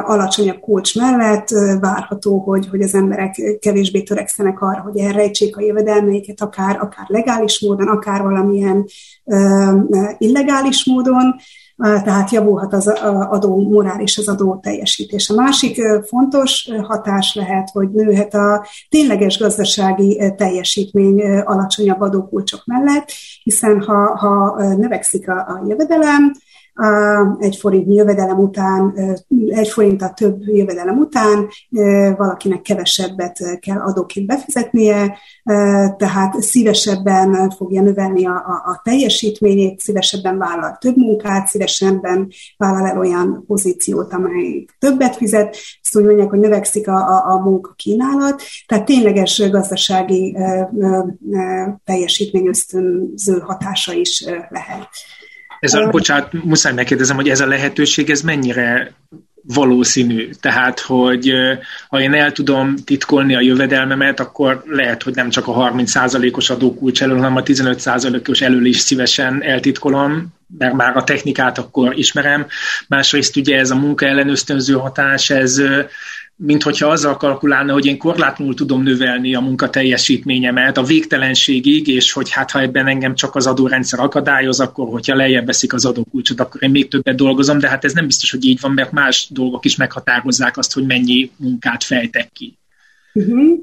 alacsonyabb 0.03 0.61
kulcs 0.61 0.97
mellett 0.97 1.49
várható, 1.81 2.39
hogy, 2.39 2.69
hogy 2.69 2.83
az 2.83 2.95
emberek 2.95 3.59
kevésbé 3.61 4.03
törekszenek 4.03 4.61
arra, 4.61 4.81
hogy 4.81 4.99
elrejtsék 4.99 5.57
a 5.57 5.61
jövedelmeiket, 5.61 6.41
akár, 6.41 6.77
akár 6.81 7.05
legális 7.09 7.61
módon, 7.61 7.89
akár 7.89 8.23
valamilyen 8.23 8.85
illegális 10.19 10.85
módon, 10.85 11.35
tehát 11.77 12.31
javulhat 12.31 12.73
az 12.73 12.87
adó 13.29 13.69
morális, 13.71 14.19
az 14.19 14.29
adó 14.29 14.59
teljesítés. 14.63 15.31
A 15.31 15.35
másik 15.35 15.81
fontos 16.07 16.69
hatás 16.83 17.35
lehet, 17.35 17.71
hogy 17.71 17.91
nőhet 17.91 18.35
a 18.35 18.67
tényleges 18.89 19.39
gazdasági 19.39 20.33
teljesítmény 20.37 21.21
alacsonyabb 21.45 22.01
adókulcsok 22.01 22.63
mellett, 22.65 23.11
hiszen 23.43 23.83
ha, 23.83 24.17
ha 24.17 24.63
növekszik 24.77 25.29
a, 25.29 25.33
a 25.33 25.65
jövedelem, 25.69 26.33
egy 27.39 27.57
forint 27.57 27.95
jövedelem 27.95 28.39
után, 28.39 28.95
egy 29.49 29.69
forint 29.69 30.03
a 30.03 30.13
több 30.15 30.43
jövedelem 30.47 30.99
után 30.99 31.49
valakinek 32.17 32.63
kevesebbet 32.63 33.59
kell 33.61 33.79
adóként 33.79 34.27
befizetnie, 34.27 35.19
tehát 35.97 36.41
szívesebben 36.41 37.51
fogja 37.51 37.83
növelni 37.83 38.27
a, 38.27 38.35
a, 38.35 38.71
a 38.71 38.81
teljesítményét, 38.85 39.81
szívesebben 39.81 40.39
vállal 40.39 40.77
több 40.81 40.97
munkát, 40.97 41.47
szívesebben 41.47 42.29
vállal 42.57 42.87
el 42.87 42.99
olyan 42.99 43.45
pozíciót, 43.47 44.13
amely 44.13 44.65
többet 44.79 45.17
fizet, 45.17 45.57
ezt 45.83 45.97
úgy 45.97 46.05
mondják, 46.05 46.31
hogy 46.31 46.39
növekszik 46.39 46.89
a, 46.89 46.97
a, 46.97 47.33
a 47.33 47.39
munka 47.39 47.73
kínálat, 47.77 48.43
tehát 48.67 48.85
tényleges 48.85 49.51
gazdasági 49.51 50.37
teljesítmény 51.85 52.47
ösztönző 52.47 53.39
hatása 53.39 53.93
is 53.93 54.25
lehet. 54.49 54.89
Ez 55.61 55.75
a, 55.75 55.89
bocsánat, 55.89 56.33
muszáj 56.33 56.73
megkérdezem, 56.73 57.17
hogy 57.17 57.29
ez 57.29 57.41
a 57.41 57.47
lehetőség, 57.47 58.11
ez 58.11 58.21
mennyire 58.21 58.93
valószínű. 59.43 60.31
Tehát, 60.41 60.81
hogy 60.81 61.33
ha 61.89 62.01
én 62.01 62.15
el 62.15 62.33
tudom 62.33 62.77
titkolni 62.85 63.35
a 63.35 63.41
jövedelmemet, 63.41 64.21
akkor 64.21 64.63
lehet, 64.67 65.03
hogy 65.03 65.15
nem 65.15 65.31
csak 65.31 65.47
a 65.47 65.73
30%-os 65.73 66.51
adókulcs 66.51 67.03
elől, 67.03 67.17
hanem 67.17 67.37
a 67.37 67.43
15%-os 67.43 68.41
elől 68.41 68.67
is 68.67 68.79
szívesen 68.79 69.43
eltitkolom, 69.43 70.27
mert 70.59 70.75
már 70.75 70.97
a 70.97 71.05
technikát 71.05 71.59
akkor 71.59 71.99
ismerem. 71.99 72.47
Másrészt 72.89 73.37
ugye 73.37 73.59
ez 73.59 73.71
a 73.71 73.77
munka 73.77 74.07
ellenösztönző 74.07 74.75
hatás, 74.75 75.31
ez 75.31 75.63
mint 76.43 76.63
hogyha 76.63 76.89
azzal 76.89 77.17
kalkulálna, 77.17 77.73
hogy 77.73 77.87
én 77.87 77.99
korlátlanul 77.99 78.55
tudom 78.55 78.83
növelni 78.83 79.35
a 79.35 79.41
munka 79.41 79.71
teljesítményemet 79.71 80.77
a 80.77 80.83
végtelenségig, 80.83 81.89
és 81.89 82.13
hogy 82.13 82.31
hát 82.31 82.51
ha 82.51 82.61
ebben 82.61 82.87
engem 82.87 83.15
csak 83.15 83.35
az 83.35 83.47
adórendszer 83.47 84.01
akadályoz, 84.01 84.61
akkor 84.61 84.89
hogyha 84.89 85.17
lejjebb 85.17 85.47
veszik 85.47 85.73
az 85.73 85.85
adókulcsot, 85.85 86.41
akkor 86.41 86.63
én 86.63 86.71
még 86.71 86.89
többet 86.89 87.17
dolgozom, 87.17 87.59
de 87.59 87.69
hát 87.69 87.85
ez 87.85 87.93
nem 87.93 88.07
biztos, 88.07 88.31
hogy 88.31 88.45
így 88.45 88.61
van, 88.61 88.73
mert 88.73 88.93
más 88.93 89.27
dolgok 89.31 89.65
is 89.65 89.77
meghatározzák 89.77 90.57
azt, 90.57 90.73
hogy 90.73 90.87
mennyi 90.87 91.31
munkát 91.37 91.85
fejtek 91.85 92.33
ki. 92.33 92.59
Uh-huh. 93.13 93.59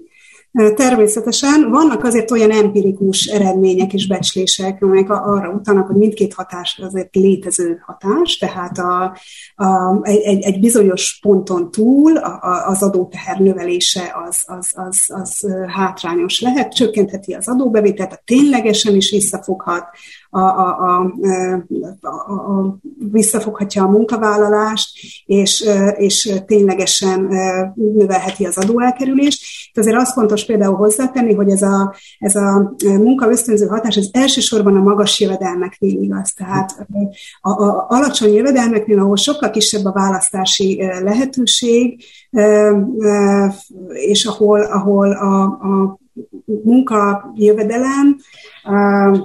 Természetesen 0.76 1.70
vannak 1.70 2.04
azért 2.04 2.32
olyan 2.32 2.52
empirikus 2.52 3.26
eredmények 3.26 3.94
és 3.94 4.08
becslések, 4.08 4.84
amelyek 4.84 5.10
arra 5.10 5.50
utalnak, 5.50 5.88
hogy 5.88 5.96
mindkét 5.96 6.34
hatás 6.34 6.82
azért 6.84 7.16
létező 7.16 7.82
hatás, 7.86 8.38
tehát 8.38 8.78
a, 8.78 9.18
a, 9.56 10.00
egy, 10.02 10.42
egy 10.42 10.60
bizonyos 10.60 11.20
ponton 11.22 11.72
túl 11.72 12.18
az 12.66 12.84
adóteher 12.84 13.40
növelése 13.40 14.16
az, 14.28 14.44
az, 14.46 14.72
az, 14.76 15.04
az 15.08 15.48
hátrányos 15.68 16.42
lehet, 16.42 16.74
csökkentheti 16.74 17.34
az 17.34 17.48
adóbevételt, 17.48 18.22
ténylegesen 18.26 18.96
is 18.96 19.12
visszafoghat 19.12 19.86
a, 20.30 20.40
a, 20.40 20.78
a, 20.78 21.14
a, 22.02 22.08
a, 22.08 22.78
visszafoghatja 23.12 23.84
a 23.84 23.90
munkavállalást, 23.90 24.90
és, 25.26 25.70
és 25.98 26.34
ténylegesen 26.46 27.30
növelheti 27.76 28.46
az 28.46 28.58
adóelkerülést. 28.58 29.42
Tehát 29.74 29.90
azért 29.90 30.06
azt 30.06 30.14
fontos 30.14 30.46
például 30.46 30.76
hozzátenni, 30.76 31.34
hogy 31.34 31.50
ez 31.50 31.62
a, 31.62 31.96
ez 32.20 32.36
a 32.36 32.76
munka 32.84 33.30
ösztönző 33.30 33.66
hatás 33.66 33.96
ez 33.96 34.08
elsősorban 34.12 34.76
a 34.76 34.82
magas 34.82 35.20
jövedelmeknél 35.20 36.02
igaz. 36.02 36.34
Tehát 36.34 36.88
a, 37.42 37.50
a 37.50 37.86
alacsony 37.90 38.34
jövedelmeknél, 38.34 39.00
ahol 39.00 39.16
sokkal 39.16 39.50
kisebb 39.50 39.86
a 39.86 39.92
választási 39.92 40.84
lehetőség, 41.04 42.04
és 43.92 44.26
ahol, 44.26 44.62
ahol 44.62 45.12
a, 45.12 45.44
a 45.44 46.00
munka, 46.64 47.32
jövedelem. 47.36 48.18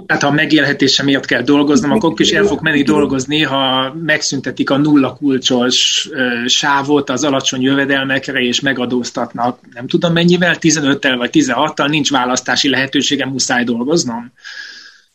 Hát 0.07 0.21
ha 0.21 0.27
a 0.27 0.31
megélhetése 0.31 1.03
miatt 1.03 1.25
kell 1.25 1.41
dolgoznom, 1.41 1.91
akkor 1.91 2.13
is 2.17 2.31
el 2.31 2.43
fog 2.43 2.61
menni 2.61 2.83
dolgozni, 2.83 3.41
ha 3.41 3.93
megszüntetik 4.03 4.69
a 4.69 4.77
nulla 4.77 5.13
kulcsos 5.13 6.09
sávot 6.45 7.09
az 7.09 7.23
alacsony 7.23 7.61
jövedelmekre, 7.61 8.39
és 8.39 8.59
megadóztatnak, 8.59 9.59
nem 9.73 9.87
tudom 9.87 10.13
mennyivel, 10.13 10.55
15-tel 10.59 11.15
vagy 11.17 11.29
16-tal, 11.33 11.89
nincs 11.89 12.11
választási 12.11 12.69
lehetőségem, 12.69 13.29
muszáj 13.29 13.63
dolgoznom. 13.63 14.31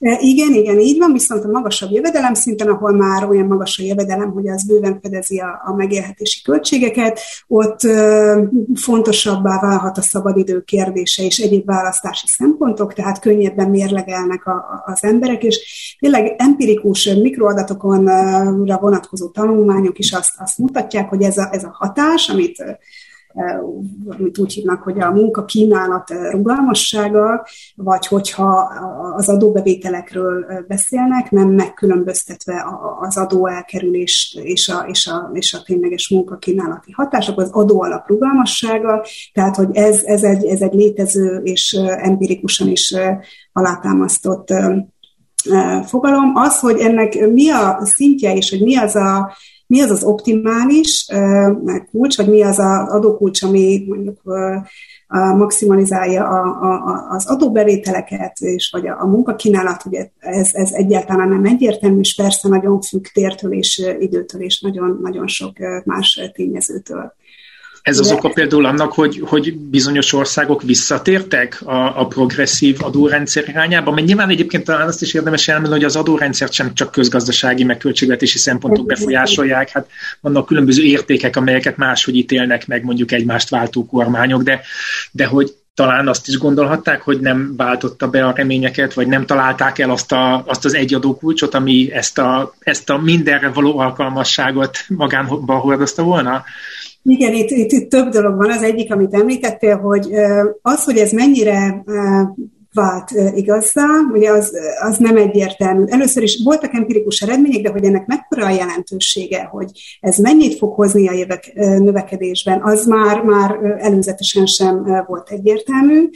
Igen, 0.01 0.53
igen, 0.53 0.79
így 0.79 0.99
van, 0.99 1.13
viszont 1.13 1.45
a 1.45 1.49
magasabb 1.49 1.91
jövedelem 1.91 2.35
szinten, 2.35 2.69
ahol 2.69 2.93
már 2.93 3.29
olyan 3.29 3.47
magas 3.47 3.79
a 3.79 3.83
jövedelem, 3.83 4.31
hogy 4.31 4.49
az 4.49 4.67
bőven 4.67 4.99
fedezi 5.03 5.39
a, 5.39 5.63
a 5.65 5.75
megélhetési 5.75 6.43
költségeket, 6.43 7.21
ott 7.47 7.83
ö, 7.83 8.43
fontosabbá 8.75 9.61
válhat 9.61 9.99
a 9.99 10.03
szabadidő 10.03 10.61
kérdése 10.61 11.23
és 11.23 11.39
egyéb 11.39 11.67
választási 11.67 12.27
szempontok, 12.27 12.93
tehát 12.93 13.21
könnyebben 13.21 13.71
mérlegelnek 13.71 14.47
a, 14.47 14.51
a, 14.51 14.83
az 14.93 15.05
emberek, 15.05 15.43
és 15.43 15.97
tényleg 16.01 16.35
empirikus 16.37 17.05
mikroadatokon 17.05 18.05
vonatkozó 18.81 19.29
tanulmányok 19.29 19.99
is 19.99 20.13
azt, 20.13 20.35
azt 20.39 20.59
mutatják, 20.59 21.09
hogy 21.09 21.23
ez 21.23 21.39
a, 21.39 21.49
ez 21.53 21.65
a 21.65 21.71
hatás, 21.73 22.29
amit 22.29 22.65
amit 24.09 24.39
úgy 24.39 24.53
hívnak, 24.53 24.83
hogy 24.83 25.01
a 25.01 25.11
munka 25.11 25.45
kínálat 25.45 26.11
rugalmassága, 26.31 27.47
vagy 27.75 28.07
hogyha 28.07 28.73
az 29.17 29.29
adóbevételekről 29.29 30.47
beszélnek, 30.69 31.31
nem 31.31 31.49
megkülönböztetve 31.49 32.65
az 33.01 33.17
adóelkerülést 33.17 34.39
és 34.39 34.69
a, 34.69 34.85
és 34.89 35.07
a, 35.07 35.31
és 35.33 35.53
a 35.53 35.63
tényleges 35.63 36.09
munkakínálati 36.09 36.93
hatások, 36.93 37.39
az 37.41 37.51
adóalap 37.51 38.09
rugalmassága, 38.09 39.05
tehát 39.33 39.57
hogy 39.57 39.77
ez, 39.77 40.03
ez, 40.03 40.23
egy, 40.23 40.45
ez 40.45 40.61
egy 40.61 40.75
létező 40.75 41.41
és 41.43 41.73
empirikusan 42.03 42.69
is 42.69 42.95
alátámasztott 43.53 44.53
fogalom. 45.87 46.33
Az, 46.35 46.61
hogy 46.61 46.79
ennek 46.79 47.29
mi 47.33 47.51
a 47.51 47.79
szintje, 47.83 48.35
és 48.35 48.51
hogy 48.51 48.63
mi 48.63 48.77
az 48.77 48.97
a 48.97 49.37
mi 49.69 49.81
az 49.81 49.91
az 49.91 50.05
optimális 50.05 51.07
kulcs, 51.91 52.17
vagy 52.17 52.29
mi 52.29 52.43
az 52.43 52.59
az 52.59 52.89
adókulcs, 52.89 53.43
ami 53.43 53.85
mondjuk 53.89 54.21
maximalizálja 55.37 56.29
a, 56.29 56.43
a, 56.45 57.07
az 57.11 57.27
adóbevételeket, 57.27 58.41
és 58.41 58.71
vagy 58.73 58.87
a, 58.87 59.01
a 59.01 59.07
munkakínálat, 59.07 59.85
ugye 59.85 60.11
ez, 60.19 60.55
ez 60.55 60.73
egyáltalán 60.73 61.29
nem 61.29 61.45
egyértelmű, 61.45 62.01
és 62.01 62.15
persze 62.15 62.49
nagyon 62.49 62.81
függ 62.81 63.05
tértől 63.13 63.53
és 63.53 63.95
időtől, 63.99 64.43
és 64.43 64.61
nagyon, 64.61 64.99
nagyon 65.03 65.27
sok 65.27 65.53
más 65.85 66.31
tényezőtől. 66.35 67.13
Ez 67.83 67.99
az 67.99 68.11
oka 68.11 68.29
például 68.29 68.67
annak, 68.67 68.93
hogy, 68.93 69.23
hogy 69.27 69.57
bizonyos 69.57 70.13
országok 70.13 70.63
visszatértek 70.63 71.61
a, 71.65 72.01
a 72.01 72.07
progresszív 72.07 72.77
adórendszer 72.81 73.49
irányába, 73.49 73.91
mert 73.91 74.07
nyilván 74.07 74.29
egyébként 74.29 74.65
talán 74.65 74.89
azt 74.89 75.03
is 75.03 75.15
érdemes 75.15 75.49
elmondani, 75.49 75.77
hogy 75.77 75.85
az 75.85 75.97
adórendszert 75.97 76.53
sem 76.53 76.75
csak 76.75 76.93
közgazdasági, 76.93 77.65
meg 77.65 77.77
költségvetési 77.77 78.39
szempontok 78.39 78.87
befolyásolják, 78.87 79.71
hát 79.71 79.91
vannak 80.21 80.47
különböző 80.47 80.83
értékek, 80.83 81.37
amelyeket 81.37 81.77
máshogy 81.77 82.17
ítélnek 82.17 82.67
meg 82.67 82.85
mondjuk 82.85 83.13
egymást 83.13 83.49
váltó 83.49 83.87
kormányok, 83.87 84.43
de, 84.43 84.61
de 85.11 85.27
hogy 85.27 85.53
talán 85.79 86.09
azt 86.09 86.29
is 86.29 86.39
gondolhatták, 86.39 87.03
hogy 87.03 87.21
nem 87.21 87.55
váltotta 87.57 88.09
be 88.09 88.25
a 88.25 88.33
reményeket, 88.37 88.95
vagy 88.95 89.07
nem 89.07 89.27
találták 89.27 89.79
el 89.79 89.91
azt, 89.91 90.13
a, 90.13 90.43
azt 90.47 90.65
az 90.65 90.75
egy 90.75 90.95
adókulcsot, 90.95 91.55
ami 91.55 91.93
ezt 91.93 92.19
a, 92.19 92.55
ezt 92.59 92.91
a 92.91 92.97
mindenre 92.97 93.49
való 93.49 93.79
alkalmasságot 93.79 94.79
magánba 94.89 95.55
hordozta 95.57 96.03
volna? 96.03 96.45
Igen, 97.09 97.33
itt, 97.33 97.51
itt, 97.51 97.73
itt 97.73 97.91
több 97.91 98.09
dolog 98.09 98.37
van. 98.37 98.51
Az 98.51 98.63
egyik, 98.63 98.93
amit 98.93 99.15
említettél, 99.15 99.77
hogy 99.77 100.09
az, 100.63 100.85
hogy 100.85 100.97
ez 100.97 101.13
mennyire 101.13 101.85
vált 102.73 103.11
igazzá, 103.35 103.87
ugye 104.13 104.31
az, 104.31 104.53
az 104.81 104.97
nem 104.97 105.17
egyértelmű. 105.17 105.85
Először 105.87 106.23
is 106.23 106.41
voltak 106.45 106.75
empirikus 106.75 107.21
eredmények, 107.21 107.63
de 107.63 107.71
hogy 107.71 107.85
ennek 107.85 108.07
mekkora 108.07 108.47
a 108.47 108.51
jelentősége, 108.55 109.45
hogy 109.45 109.71
ez 110.01 110.17
mennyit 110.17 110.59
fog 110.59 110.75
hozni 110.75 111.09
a 111.09 111.13
jövök, 111.13 111.41
növekedésben, 111.55 112.63
az 112.63 112.87
már, 112.87 113.23
már 113.23 113.59
előzetesen 113.79 114.47
sem 114.47 115.05
volt 115.07 115.31
egyértelmű, 115.31 116.09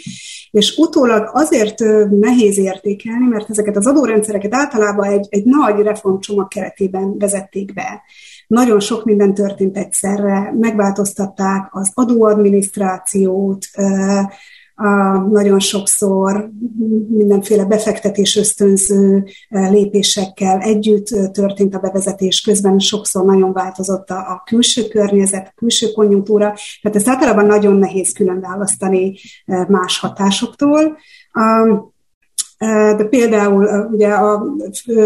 és 0.50 0.76
utólag 0.76 1.30
azért 1.32 1.78
nehéz 2.10 2.58
értékelni, 2.58 3.26
mert 3.26 3.50
ezeket 3.50 3.76
az 3.76 3.86
adórendszereket 3.86 4.54
általában 4.54 5.10
egy, 5.10 5.26
egy 5.30 5.44
nagy 5.44 5.80
reformcsomag 5.80 6.48
keretében 6.48 7.18
vezették 7.18 7.72
be. 7.72 8.02
Nagyon 8.52 8.80
sok 8.80 9.04
minden 9.04 9.34
történt 9.34 9.76
egyszerre, 9.76 10.54
megváltoztatták 10.60 11.68
az 11.70 11.90
adóadminisztrációt, 11.94 13.66
nagyon 15.30 15.58
sokszor 15.58 16.50
mindenféle 17.08 17.64
befektetés 17.64 18.36
ösztönző 18.36 19.24
lépésekkel 19.48 20.60
együtt 20.60 21.06
történt 21.32 21.74
a 21.74 21.78
bevezetés, 21.78 22.40
közben 22.40 22.78
sokszor 22.78 23.24
nagyon 23.24 23.52
változott 23.52 24.10
a, 24.10 24.16
a 24.16 24.42
külső 24.44 24.88
környezet, 24.88 25.46
a 25.46 25.52
külső 25.56 25.86
konjunktúra, 25.92 26.54
tehát 26.82 26.96
ezt 26.96 27.08
általában 27.08 27.46
nagyon 27.46 27.76
nehéz 27.76 28.12
külön 28.12 28.40
választani 28.40 29.14
más 29.68 29.98
hatásoktól. 29.98 30.96
De 32.96 33.04
például 33.04 33.88
ugye 33.92 34.08
a 34.08 34.44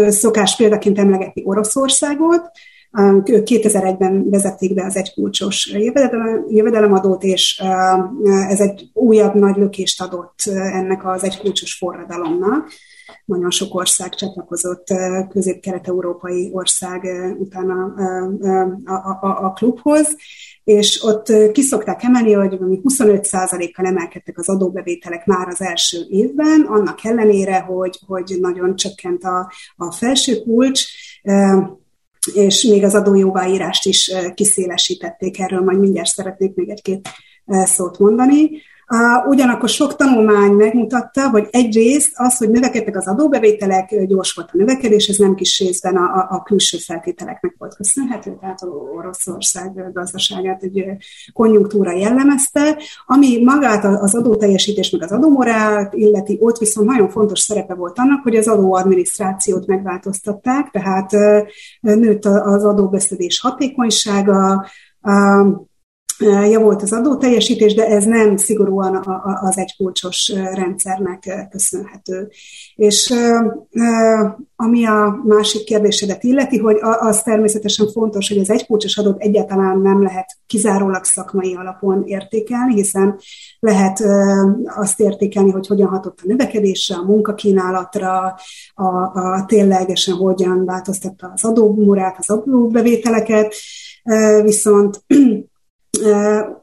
szokás 0.07 0.55
példaként 0.55 0.99
emlegetni 0.99 1.41
Oroszországot, 1.45 2.51
2001-ben 2.97 4.29
vezették 4.29 4.73
be 4.73 4.85
az 4.85 4.95
egykulcsos 4.95 5.73
jövedelemadót, 6.47 7.23
és 7.23 7.61
ez 8.49 8.59
egy 8.59 8.89
újabb 8.93 9.35
nagy 9.35 9.57
lökést 9.57 10.01
adott 10.01 10.39
ennek 10.45 11.05
az 11.05 11.23
egykulcsos 11.23 11.73
forradalomnak. 11.73 12.69
Nagyon 13.25 13.51
sok 13.51 13.75
ország 13.75 14.15
csatlakozott, 14.15 14.87
közép-kelet-európai 15.29 16.49
ország 16.53 17.01
utána 17.39 17.93
a, 18.85 18.91
a, 18.91 19.17
a, 19.21 19.45
a 19.45 19.51
klubhoz, 19.51 20.15
és 20.63 21.03
ott 21.03 21.51
kiszokták 21.51 22.03
emelni, 22.03 22.31
hogy 22.31 22.57
25%-kal 22.59 23.85
emelkedtek 23.85 24.37
az 24.37 24.49
adóbevételek 24.49 25.25
már 25.25 25.47
az 25.47 25.61
első 25.61 25.97
évben, 26.09 26.61
annak 26.61 26.99
ellenére, 27.03 27.59
hogy, 27.59 27.99
hogy 28.07 28.37
nagyon 28.41 28.75
csökkent 28.75 29.23
a, 29.23 29.51
a 29.75 29.91
felső 29.91 30.41
kulcs, 30.41 30.83
és 32.33 32.63
még 32.63 32.83
az 32.83 32.95
adójóváírást 32.95 33.85
is 33.85 34.11
kiszélesítették, 34.33 35.39
erről 35.39 35.61
majd 35.61 35.79
mindjárt 35.79 36.09
szeretnék 36.09 36.55
még 36.55 36.69
egy-két 36.69 37.09
szót 37.47 37.99
mondani. 37.99 38.49
Ugyanakkor 39.27 39.69
sok 39.69 39.95
tanulmány 39.95 40.51
megmutatta, 40.51 41.29
hogy 41.29 41.47
egyrészt 41.51 42.11
az, 42.15 42.37
hogy 42.37 42.49
növekedtek 42.49 42.95
az 42.97 43.07
adóbevételek, 43.07 44.05
gyors 44.05 44.33
volt 44.33 44.49
a 44.53 44.57
növekedés, 44.57 45.07
ez 45.07 45.17
nem 45.17 45.35
kis 45.35 45.59
részben 45.59 45.95
a, 45.95 46.27
a, 46.29 46.43
külső 46.43 46.77
feltételeknek 46.77 47.55
volt 47.57 47.75
köszönhető, 47.75 48.37
tehát 48.39 48.63
Oroszország 48.97 49.91
gazdaságát 49.93 50.63
egy 50.63 50.85
konjunktúra 51.33 51.91
jellemezte, 51.91 52.77
ami 53.05 53.43
magát 53.43 53.83
az 53.83 54.15
adóteljesítés, 54.15 54.89
meg 54.89 55.03
az 55.03 55.11
adómorált 55.11 55.93
illeti, 55.93 56.37
ott 56.41 56.57
viszont 56.57 56.87
nagyon 56.87 57.09
fontos 57.09 57.39
szerepe 57.39 57.73
volt 57.73 57.99
annak, 57.99 58.23
hogy 58.23 58.35
az 58.35 58.47
adóadminisztrációt 58.47 59.67
megváltoztatták, 59.67 60.69
tehát 60.69 61.11
nőtt 61.79 62.25
az 62.25 62.63
adóbeszedés 62.63 63.39
hatékonysága, 63.39 64.65
javult 66.19 66.81
az 66.81 66.93
adóteljesítés, 66.93 67.73
de 67.73 67.87
ez 67.87 68.05
nem 68.05 68.37
szigorúan 68.37 68.95
az 69.41 69.57
egykulcsos 69.57 70.33
rendszernek 70.53 71.47
köszönhető. 71.49 72.29
És 72.75 73.13
ami 74.55 74.85
a 74.85 75.21
másik 75.23 75.63
kérdésedet 75.63 76.23
illeti, 76.23 76.57
hogy 76.57 76.77
az 76.81 77.21
természetesen 77.21 77.91
fontos, 77.91 78.27
hogy 78.27 78.37
az 78.37 78.49
egykulcsos 78.49 78.97
adót 78.97 79.21
egyáltalán 79.21 79.79
nem 79.79 80.03
lehet 80.03 80.37
kizárólag 80.47 81.03
szakmai 81.03 81.55
alapon 81.55 82.03
értékelni, 82.05 82.73
hiszen 82.73 83.19
lehet 83.59 84.03
azt 84.65 84.99
értékelni, 84.99 85.51
hogy 85.51 85.67
hogyan 85.67 85.87
hatott 85.87 86.19
a 86.23 86.27
növekedésre, 86.27 86.95
a 86.95 87.05
munkakínálatra, 87.05 88.35
a, 88.73 88.85
a 89.13 89.45
ténylegesen 89.47 90.15
hogyan 90.15 90.65
változtatta 90.65 91.31
az 91.33 91.45
adómurát, 91.45 92.15
az 92.19 92.29
adóbevételeket, 92.29 93.55
viszont 94.43 95.03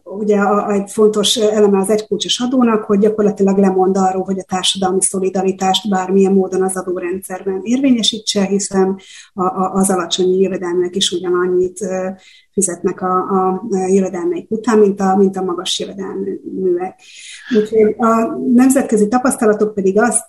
ugye 0.04 0.38
egy 0.68 0.90
fontos 0.90 1.36
eleme 1.36 1.78
az 1.78 1.90
egykulcsos 1.90 2.40
adónak, 2.40 2.84
hogy 2.84 2.98
gyakorlatilag 2.98 3.58
lemond 3.58 3.96
arról, 3.96 4.22
hogy 4.22 4.38
a 4.38 4.44
társadalmi 4.48 5.02
szolidaritást 5.02 5.88
bármilyen 5.88 6.32
módon 6.32 6.62
az 6.62 6.76
adórendszerben 6.76 7.60
érvényesítse, 7.62 8.44
hiszen 8.44 8.98
az 9.72 9.90
alacsony 9.90 10.40
jövedelmek 10.40 10.96
is 10.96 11.10
ugyanannyit 11.10 11.78
fizetnek 12.52 13.00
a, 13.00 13.16
a 13.16 13.62
jövedelmeik 13.88 14.50
után, 14.50 14.78
mint 14.78 15.00
a, 15.00 15.16
mint 15.16 15.36
a 15.36 15.42
magas 15.42 15.78
jövedelműek. 15.78 17.00
Úgyhogy 17.58 17.94
a 17.98 18.38
nemzetközi 18.54 19.08
tapasztalatok 19.08 19.74
pedig 19.74 20.00
azt 20.00 20.24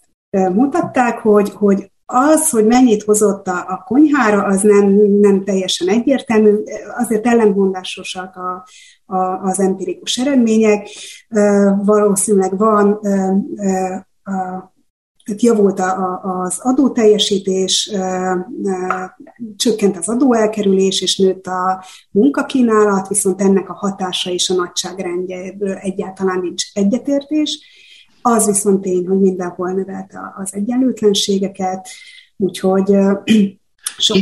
mutatták, 0.53 1.17
hogy, 1.17 1.49
hogy 1.49 1.91
az, 2.05 2.49
hogy 2.49 2.65
mennyit 2.65 3.03
hozott 3.03 3.47
a, 3.47 3.65
a 3.67 3.83
konyhára, 3.85 4.43
az 4.43 4.61
nem, 4.61 4.89
nem 5.19 5.43
teljesen 5.43 5.87
egyértelmű, 5.87 6.63
azért 6.97 7.25
ellentmondásosak 7.27 8.35
a, 8.35 8.67
a, 9.15 9.17
az 9.43 9.59
empirikus 9.59 10.17
eredmények. 10.17 10.87
Valószínűleg 11.83 12.57
van 12.57 12.99
a, 14.23 14.73
javult 15.25 15.79
a, 15.79 16.21
az 16.23 16.59
adóteljesítés, 16.59 17.91
csökkent 19.55 19.97
az 19.97 20.09
adóelkerülés, 20.09 21.01
és 21.01 21.17
nőtt 21.17 21.47
a 21.47 21.83
munkakínálat, 22.11 23.07
viszont 23.07 23.41
ennek 23.41 23.69
a 23.69 23.73
hatása 23.73 24.29
és 24.29 24.49
a 24.49 24.53
nagyságrendje 24.53 25.55
egyáltalán 25.81 26.39
nincs 26.39 26.63
egyetértés. 26.73 27.59
Az 28.27 28.45
viszont 28.45 28.81
tény, 28.81 29.07
hogy 29.07 29.19
mindenhol 29.19 29.71
növelte 29.71 30.19
az 30.35 30.53
egyenlőtlenségeket, 30.53 31.87
úgyhogy 32.37 32.85
sok 33.97 34.17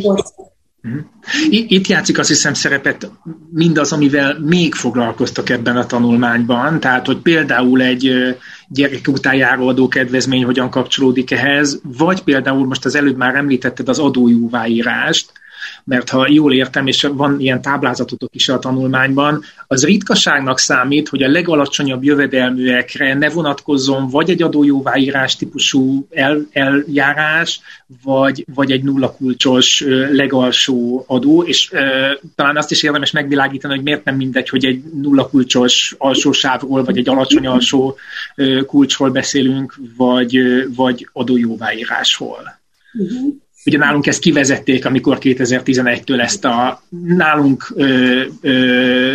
Mhm. 0.81 0.97
Itt 1.49 1.87
játszik 1.87 2.19
azt 2.19 2.27
hiszem 2.27 2.53
szerepet 2.53 3.11
mindaz, 3.51 3.91
amivel 3.91 4.39
még 4.39 4.73
foglalkoztak 4.73 5.49
ebben 5.49 5.77
a 5.77 5.85
tanulmányban, 5.85 6.79
tehát 6.79 7.05
hogy 7.05 7.17
például 7.17 7.81
egy 7.81 8.37
gyerek 8.67 9.07
után 9.07 9.35
járó 9.35 9.67
adókedvezmény 9.67 10.43
hogyan 10.43 10.69
kapcsolódik 10.69 11.31
ehhez, 11.31 11.79
vagy 11.83 12.23
például 12.23 12.65
most 12.65 12.85
az 12.85 12.95
előbb 12.95 13.17
már 13.17 13.35
említetted 13.35 13.89
az 13.89 13.99
adójóváírást, 13.99 15.31
mert 15.83 16.09
ha 16.09 16.27
jól 16.29 16.53
értem, 16.53 16.87
és 16.87 17.01
van 17.01 17.39
ilyen 17.39 17.61
táblázatotok 17.61 18.35
is 18.35 18.49
a 18.49 18.59
tanulmányban, 18.59 19.43
az 19.67 19.85
ritkaságnak 19.85 20.59
számít, 20.59 21.09
hogy 21.09 21.23
a 21.23 21.29
legalacsonyabb 21.29 22.03
jövedelműekre 22.03 23.13
ne 23.13 23.29
vonatkozzon 23.29 24.07
vagy 24.07 24.29
egy 24.29 24.41
adójóváírás 24.41 25.35
típusú 25.35 26.07
el, 26.11 26.47
eljárás, 26.51 27.59
vagy, 28.03 28.45
vagy 28.53 28.71
egy 28.71 28.83
nulla 28.83 29.11
kulcsos 29.11 29.83
legalsó 30.11 31.03
adó, 31.07 31.43
és 31.43 31.71
e, 31.71 32.17
talán 32.35 32.57
azt 32.57 32.71
is 32.71 32.83
érdemes 32.83 33.11
megvilágítani, 33.11 33.73
hogy 33.75 33.83
miért 33.83 34.03
nem 34.03 34.15
mindegy, 34.15 34.49
hogy 34.49 34.65
egy 34.65 34.83
nulla 35.01 35.27
kulcsos 35.27 35.95
alsó 35.97 36.31
sávról, 36.31 36.83
vagy 36.83 36.97
egy 36.97 37.09
alacsony 37.09 37.47
alsó 37.47 37.97
kulcsról 38.65 39.09
beszélünk, 39.09 39.75
vagy, 39.97 40.37
vagy 40.75 41.09
adójóváírásról. 41.13 42.59
Uh-huh. 42.93 43.42
Ugye 43.65 43.77
nálunk 43.77 44.07
ezt 44.07 44.19
kivezették, 44.19 44.85
amikor 44.85 45.17
2011-től 45.21 46.21
ezt 46.21 46.45
a 46.45 46.83
nálunk 47.07 47.73
ö, 47.75 48.21
ö, 48.41 49.13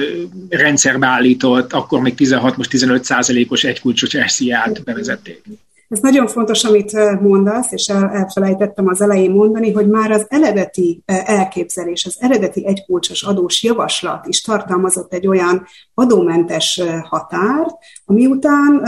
rendszerbe 0.49 1.07
állított, 1.07 1.73
akkor 1.73 2.01
még 2.01 2.15
16, 2.15 2.57
most 2.57 2.71
15 2.71 3.05
százalékos 3.05 3.65
egykulcsos 3.65 4.17
SZIA-t 4.27 4.85
bevezették. 4.85 5.43
Ez 5.89 5.99
nagyon 6.01 6.27
fontos, 6.27 6.65
amit 6.65 7.21
mondasz, 7.21 7.73
és 7.73 7.87
el, 7.87 8.11
elfelejtettem 8.11 8.89
az 8.89 9.01
elején 9.01 9.31
mondani, 9.31 9.73
hogy 9.73 9.89
már 9.89 10.11
az 10.11 10.27
eredeti 10.29 11.03
elképzelés, 11.07 12.05
az 12.07 12.17
eredeti 12.21 12.67
egykulcsos 12.67 13.23
adós 13.23 13.63
javaslat 13.63 14.27
is 14.27 14.41
tartalmazott 14.41 15.13
egy 15.13 15.27
olyan 15.27 15.67
adómentes 15.95 16.83
határt, 17.03 17.75
ami 18.05 18.27
után 18.27 18.83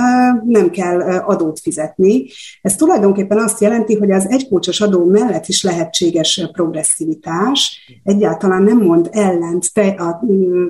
nem 0.45 0.71
kell 0.71 1.01
adót 1.01 1.61
fizetni. 1.61 2.27
Ez 2.63 2.77
tulajdonképpen 2.77 3.39
azt 3.39 3.61
jelenti, 3.61 3.95
hogy 3.95 4.11
az 4.11 4.29
egykulcsos 4.29 4.81
adó 4.81 5.05
mellett 5.05 5.47
is 5.47 5.63
lehetséges 5.63 6.49
progresszivitás. 6.53 7.81
Egyáltalán 8.05 8.63
nem 8.63 8.79
mond 8.79 9.09
ellent 9.13 9.65
a, 9.97 10.21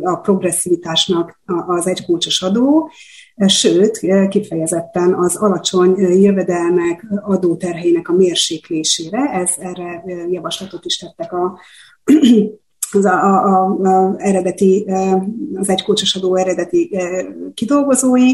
a 0.03 0.17
progresszivitásnak 0.17 1.41
az 1.67 1.87
egykulcsos 1.87 2.43
adó, 2.43 2.91
sőt, 3.47 4.01
kifejezetten 4.29 5.15
az 5.15 5.37
alacsony 5.37 5.97
jövedelmek 5.99 7.07
adóterhének 7.23 8.09
a 8.09 8.13
mérséklésére, 8.13 9.19
ez 9.19 9.51
erre 9.59 10.05
javaslatot 10.31 10.85
is 10.85 10.97
tettek 10.97 11.33
a 11.33 11.59
az 12.93 13.05
a, 13.05 13.45
a, 13.45 13.79
a, 13.83 14.15
eredeti, 14.19 14.87
az 15.55 15.69
egykulcsos 15.69 16.15
adó 16.15 16.37
eredeti 16.37 16.97
kidolgozói, 17.55 18.33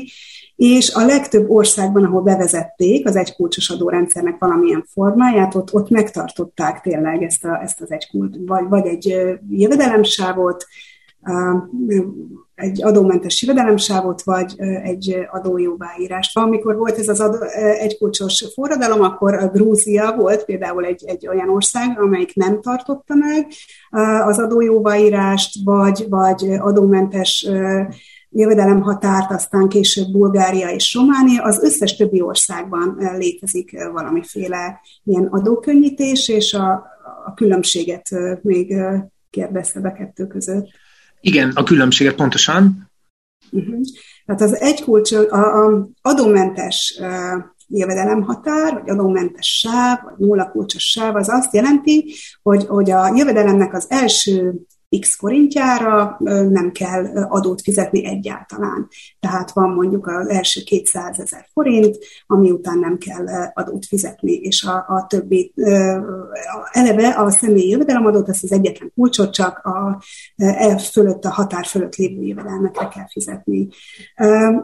és 0.56 0.94
a 0.94 1.04
legtöbb 1.04 1.50
országban, 1.50 2.04
ahol 2.04 2.22
bevezették 2.22 3.06
az 3.06 3.16
egykulcsos 3.16 3.70
adórendszernek 3.70 4.38
valamilyen 4.38 4.84
formáját, 4.92 5.54
ott, 5.54 5.74
ott 5.74 5.90
megtartották 5.90 6.80
tényleg 6.80 7.22
ezt, 7.22 7.44
a, 7.44 7.62
ezt 7.62 7.80
az 7.80 7.90
egykult, 7.90 8.36
vagy, 8.46 8.68
vagy 8.68 8.86
egy 8.86 9.06
jövedelemsávot, 9.48 10.66
egy 12.56 12.84
adómentes 12.84 13.42
jövedelemsávot, 13.42 14.22
vagy 14.22 14.54
egy 14.82 15.26
adójóváírást. 15.30 16.36
Amikor 16.38 16.76
volt 16.76 16.98
ez 16.98 17.08
az 17.08 17.20
adó, 17.20 17.42
egykulcsos 17.78 18.44
forradalom, 18.54 19.02
akkor 19.02 19.34
a 19.34 19.48
Grúzia 19.48 20.14
volt 20.16 20.44
például 20.44 20.84
egy, 20.84 21.04
egy 21.06 21.28
olyan 21.28 21.48
ország, 21.48 22.00
amelyik 22.00 22.34
nem 22.34 22.60
tartotta 22.60 23.14
meg 23.14 23.46
az 24.26 24.38
adójóváírást, 24.38 25.54
vagy, 25.64 26.06
vagy 26.08 26.50
adómentes 26.58 27.48
jövedelemhatárt, 28.30 29.30
aztán 29.30 29.68
később 29.68 30.10
Bulgária 30.12 30.68
és 30.68 30.94
Románia, 30.94 31.42
az 31.42 31.62
összes 31.62 31.96
többi 31.96 32.20
országban 32.20 32.96
létezik 33.16 33.88
valamiféle 33.92 34.80
ilyen 35.04 35.24
adókönnyítés, 35.24 36.28
és 36.28 36.54
a, 36.54 36.70
a 37.26 37.34
különbséget 37.34 38.08
még 38.42 38.76
kérdezte 39.30 39.80
be 39.80 39.92
kettő 39.92 40.26
között. 40.26 40.68
Igen, 41.26 41.50
a 41.54 41.62
különbséget 41.62 42.14
pontosan. 42.14 42.90
Uh-huh. 43.50 43.80
Tehát 44.26 44.40
az 44.40 44.60
egy 44.60 44.82
kulcs, 44.82 45.12
a, 45.12 45.64
a 45.64 45.88
adómentes 46.02 46.98
uh, 47.00 47.44
jövedelemhatár, 47.68 48.72
vagy 48.72 48.90
adómentes 48.90 49.58
sáv, 49.58 49.98
vagy 50.02 50.26
nulla 50.26 50.50
kulcsos 50.50 50.82
sáv, 50.82 51.16
az 51.16 51.28
azt 51.28 51.54
jelenti, 51.54 52.14
hogy, 52.42 52.66
hogy 52.66 52.90
a 52.90 53.12
jövedelemnek 53.16 53.74
az 53.74 53.86
első 53.88 54.54
x 55.00 55.16
forintjára 55.16 56.16
nem 56.48 56.72
kell 56.72 57.06
adót 57.28 57.60
fizetni 57.60 58.06
egyáltalán. 58.06 58.88
Tehát 59.20 59.52
van 59.52 59.70
mondjuk 59.70 60.06
az 60.06 60.28
első 60.28 60.60
200 60.64 61.18
ezer 61.18 61.46
forint, 61.52 61.98
ami 62.26 62.50
után 62.50 62.78
nem 62.78 62.98
kell 62.98 63.26
adót 63.54 63.86
fizetni, 63.86 64.32
és 64.32 64.64
a, 64.64 64.74
a 64.74 65.06
többi 65.08 65.52
eleve 66.70 67.08
a 67.08 67.30
személyi 67.30 67.68
jövedelemadót, 67.68 68.28
ezt 68.28 68.44
az 68.44 68.52
egyetlen 68.52 68.92
kulcsot 68.94 69.32
csak 69.32 69.58
a 69.58 70.02
e 70.36 70.78
fölött, 70.78 71.24
a 71.24 71.30
határ 71.30 71.66
fölött 71.66 71.94
lévő 71.94 72.22
jövedelmekre 72.22 72.88
kell 72.88 73.08
fizetni. 73.10 73.68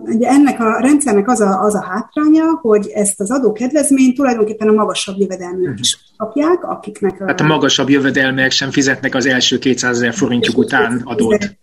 Ugye 0.03 0.29
ennek 0.29 0.61
a 0.61 0.81
rendszernek 0.81 1.29
az 1.29 1.41
a, 1.41 1.61
az 1.61 1.75
a 1.75 1.83
hátránya, 1.83 2.45
hogy 2.61 2.89
ezt 2.89 3.21
az 3.21 3.31
adókedvezményt 3.31 4.17
tulajdonképpen 4.17 4.69
a 4.69 4.73
magasabb 4.73 5.19
jövedelműek 5.19 5.79
is 5.79 5.99
kapják, 6.17 6.65
akiknek... 6.65 7.23
Hát 7.27 7.41
a 7.41 7.45
magasabb 7.45 7.89
jövedelmek 7.89 8.51
sem 8.51 8.71
fizetnek 8.71 9.15
az 9.15 9.27
első 9.27 9.59
200 9.59 9.97
ezer 9.97 10.12
forintjuk 10.13 10.59
után 10.59 11.01
adót. 11.05 11.59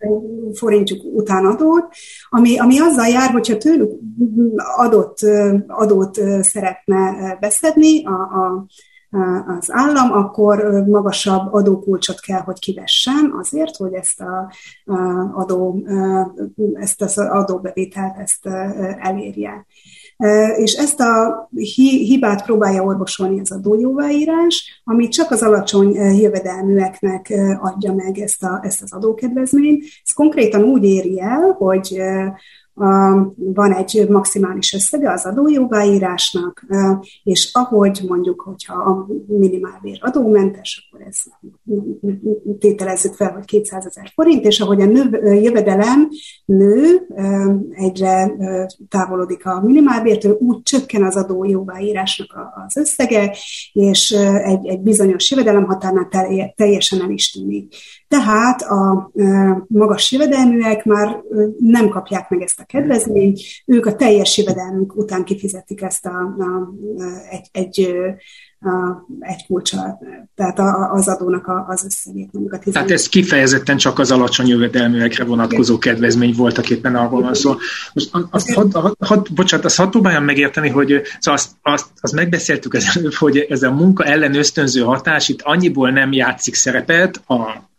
Forintjuk 0.54 1.04
után 1.04 1.46
adót, 1.46 1.84
ami, 2.28 2.58
ami 2.58 2.78
azzal 2.78 3.06
jár, 3.06 3.30
hogyha 3.30 3.56
tőlük 3.56 3.90
adott, 4.76 5.18
adót 5.66 6.20
szeretne 6.40 7.36
beszedni 7.40 8.04
a, 8.04 8.12
a 8.12 8.66
az 9.58 9.72
állam, 9.72 10.12
akkor 10.12 10.84
magasabb 10.86 11.52
adókulcsot 11.52 12.20
kell, 12.20 12.40
hogy 12.40 12.58
kivessen 12.58 13.34
azért, 13.38 13.76
hogy 13.76 13.92
ezt, 13.92 14.20
a, 14.20 14.52
adó, 15.32 15.84
ezt 16.74 17.02
az 17.02 17.18
adóbevételt 17.18 18.18
ezt 18.18 18.46
elérje. 18.98 19.66
És 20.56 20.72
ezt 20.72 21.00
a 21.00 21.48
hibát 22.06 22.44
próbálja 22.44 22.82
orvosolni 22.82 23.40
az 23.40 23.52
adójóváírás, 23.52 24.82
ami 24.84 25.08
csak 25.08 25.30
az 25.30 25.42
alacsony 25.42 25.92
jövedelműeknek 25.94 27.32
adja 27.60 27.92
meg 27.94 28.18
ezt, 28.18 28.42
a, 28.42 28.60
ezt 28.62 28.82
az 28.82 28.92
adókedvezményt. 28.92 29.84
Ez 30.04 30.12
konkrétan 30.12 30.62
úgy 30.62 30.84
éri 30.84 31.20
el, 31.20 31.56
hogy 31.58 32.00
van 32.74 33.72
egy 33.72 34.06
maximális 34.08 34.74
összege 34.74 35.12
az 35.12 35.26
adójóváírásnak, 35.26 36.66
és 37.22 37.50
ahogy 37.52 38.00
mondjuk, 38.08 38.40
hogyha 38.40 38.74
a 38.74 39.06
minimálbér 39.26 39.98
adómentes, 40.02 40.88
akkor 40.90 41.06
ez 41.06 41.16
tételezzük 42.58 43.14
fel, 43.14 43.32
hogy 43.32 43.44
200 43.44 43.86
ezer 43.86 44.10
forint, 44.14 44.44
és 44.44 44.60
ahogy 44.60 44.80
a 44.80 44.84
nő, 44.84 45.34
jövedelem 45.34 46.08
nő, 46.44 47.06
egyre 47.70 48.32
távolodik 48.88 49.46
a 49.46 49.60
minimálbértől, 49.60 50.36
úgy 50.40 50.62
csökken 50.62 51.02
az 51.02 51.16
adójóváírásnak 51.16 52.52
az 52.66 52.76
összege, 52.76 53.36
és 53.72 54.10
egy, 54.44 54.66
egy 54.66 54.80
bizonyos 54.80 55.30
jövedelemhatárnál 55.30 56.08
teljesen 56.56 57.02
el 57.02 57.10
is 57.10 57.30
tűnik. 57.30 57.74
Tehát 58.08 58.62
a 58.62 59.10
magas 59.66 60.12
jövedelműek 60.12 60.84
már 60.84 61.22
nem 61.58 61.88
kapják 61.88 62.30
meg 62.30 62.42
ezt 62.42 62.59
a 62.60 62.64
kedvezményt, 62.66 63.40
ők 63.66 63.86
a 63.86 63.96
teljes 63.96 64.38
jövedelmük 64.38 64.96
után 64.96 65.24
kifizetik 65.24 65.82
ezt 65.82 66.06
a, 66.06 66.18
a, 66.18 66.74
egy, 67.30 67.48
egy 67.52 67.94
a, 68.60 69.06
egy 69.20 69.46
kulcsal, 69.46 69.98
tehát 70.34 70.58
a, 70.58 70.92
az 70.92 71.08
adónak 71.08 71.46
a, 71.46 71.66
az 71.68 71.84
összegét. 71.84 72.32
Mondjuk 72.32 72.54
a 72.54 72.58
10 72.58 72.72
tehát 72.72 72.90
ez 72.90 73.08
kifejezetten 73.08 73.76
csak 73.76 73.98
az 73.98 74.10
alacsony 74.10 74.46
jövedelműekre 74.46 75.24
vonatkozó 75.24 75.78
kedvezmény 75.78 76.34
voltak 76.36 76.70
éppen 76.70 76.96
arról 76.96 77.22
van 77.22 77.34
szó. 77.34 77.54
Most 77.92 78.10
azt, 78.30 78.52
had, 78.52 78.72
had, 78.72 78.94
had, 78.98 79.32
bocsánat, 79.34 79.64
azt 79.64 79.76
hadd 79.76 79.90
próbáljam 79.90 80.24
megérteni, 80.24 80.68
hogy 80.68 81.02
szóval 81.18 81.40
azt, 81.40 81.50
azt, 81.62 81.86
azt 82.00 82.14
megbeszéltük 82.14 82.76
hogy 83.18 83.46
ez 83.48 83.62
a 83.62 83.70
munka 83.70 84.04
ellen 84.04 84.34
ösztönző 84.34 84.80
hatás 84.80 85.28
itt 85.28 85.42
annyiból 85.42 85.90
nem 85.90 86.12
játszik 86.12 86.54
szerepet 86.54 87.22
a 87.26 87.69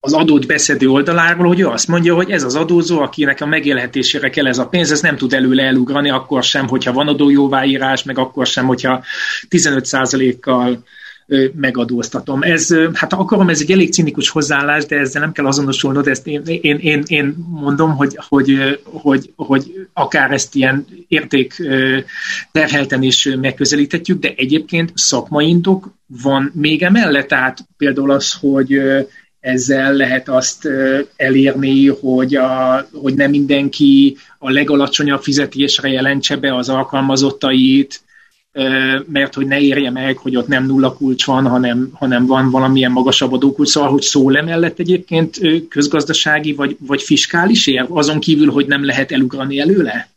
az 0.00 0.12
adót 0.12 0.46
beszedő 0.46 0.88
oldaláról, 0.88 1.46
hogy 1.46 1.60
ő 1.60 1.66
azt 1.66 1.88
mondja, 1.88 2.14
hogy 2.14 2.30
ez 2.30 2.42
az 2.42 2.54
adózó, 2.54 3.00
akinek 3.00 3.40
a 3.40 3.46
megélhetésére 3.46 4.30
kell 4.30 4.46
ez 4.46 4.58
a 4.58 4.68
pénz, 4.68 4.90
ez 4.90 5.00
nem 5.00 5.16
tud 5.16 5.32
előle 5.32 5.62
elugrani, 5.62 6.10
akkor 6.10 6.42
sem, 6.42 6.68
hogyha 6.68 6.92
van 6.92 7.08
adójóváírás, 7.08 8.02
meg 8.02 8.18
akkor 8.18 8.46
sem, 8.46 8.66
hogyha 8.66 9.04
15%-kal 9.48 10.82
megadóztatom. 11.54 12.42
Ez, 12.42 12.74
hát 12.92 13.12
akarom, 13.12 13.48
ez 13.48 13.60
egy 13.60 13.70
elég 13.70 13.92
cinikus 13.92 14.28
hozzáállás, 14.28 14.86
de 14.86 14.96
ezzel 14.96 15.22
nem 15.22 15.32
kell 15.32 15.46
azonosulnod, 15.46 16.06
ezt 16.06 16.26
én, 16.26 16.42
én, 16.44 16.78
én, 16.78 17.02
én 17.06 17.34
mondom, 17.48 17.96
hogy, 17.96 18.18
hogy, 18.28 18.80
hogy, 18.84 19.32
hogy 19.36 19.88
akár 19.92 20.30
ezt 20.30 20.54
ilyen 20.54 20.86
érték 21.08 21.62
terhelten 22.52 23.02
is 23.02 23.28
megközelíthetjük, 23.40 24.20
de 24.20 24.32
egyébként 24.36 24.92
szakmai 24.94 25.48
indok 25.48 25.94
van 26.22 26.52
még 26.54 26.82
emellett, 26.82 27.28
tehát 27.28 27.58
például 27.76 28.10
az, 28.10 28.32
hogy 28.40 28.80
ezzel 29.40 29.92
lehet 29.92 30.28
azt 30.28 30.68
elérni, 31.16 31.88
hogy, 31.88 32.34
a, 32.34 32.86
hogy 32.92 33.14
nem 33.14 33.30
mindenki 33.30 34.16
a 34.38 34.50
legalacsonyabb 34.50 35.22
fizetésre 35.22 35.88
jelentse 35.88 36.36
be 36.36 36.54
az 36.56 36.68
alkalmazottait, 36.68 38.00
mert 39.06 39.34
hogy 39.34 39.46
ne 39.46 39.60
érje 39.60 39.90
meg, 39.90 40.16
hogy 40.16 40.36
ott 40.36 40.46
nem 40.46 40.66
nulla 40.66 40.92
kulcs 40.92 41.24
van, 41.24 41.46
hanem, 41.46 41.90
hanem 41.92 42.26
van 42.26 42.50
valamilyen 42.50 42.92
magasabb 42.92 43.32
adókulcs, 43.32 43.68
szóval, 43.68 43.90
hogy 43.90 44.02
szól 44.02 44.36
emellett 44.36 44.78
egyébként 44.78 45.38
közgazdasági 45.68 46.52
vagy, 46.52 46.76
vagy 46.80 47.02
fiskális 47.02 47.66
ér, 47.66 47.86
azon 47.88 48.20
kívül, 48.20 48.50
hogy 48.50 48.66
nem 48.66 48.84
lehet 48.84 49.12
elugrani 49.12 49.60
előle? 49.60 50.08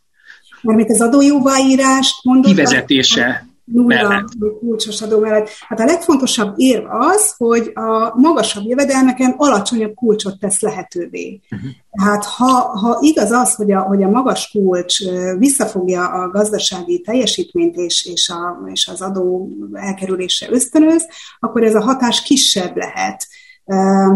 Mert 0.62 0.90
az 0.90 1.00
adójóváírást 1.00 2.24
mondod? 2.24 2.50
Kivezetése 2.50 3.51
nulla 3.64 4.24
kulcsos 4.58 5.02
adó 5.02 5.18
mellett. 5.18 5.48
Hát 5.68 5.80
a 5.80 5.84
legfontosabb 5.84 6.54
érv 6.56 6.84
az, 6.88 7.34
hogy 7.36 7.70
a 7.74 8.20
magasabb 8.20 8.64
jövedelmeken 8.66 9.34
alacsonyabb 9.36 9.94
kulcsot 9.94 10.38
tesz 10.38 10.60
lehetővé. 10.60 11.40
Uh-huh. 11.50 12.24
Ha, 12.36 12.78
ha 12.78 12.98
igaz 13.00 13.30
az, 13.30 13.54
hogy 13.54 13.72
a, 13.72 13.80
hogy 13.80 14.02
a 14.02 14.08
magas 14.08 14.50
kulcs 14.50 14.98
visszafogja 15.38 16.08
a 16.08 16.28
gazdasági 16.28 17.00
teljesítményt 17.00 17.76
és, 17.76 18.06
és, 18.06 18.28
a, 18.28 18.70
és 18.72 18.88
az 18.92 19.00
adó 19.00 19.48
elkerülése 19.72 20.46
ösztönöz, 20.50 21.06
akkor 21.40 21.62
ez 21.62 21.74
a 21.74 21.82
hatás 21.82 22.22
kisebb 22.22 22.76
lehet. 22.76 23.26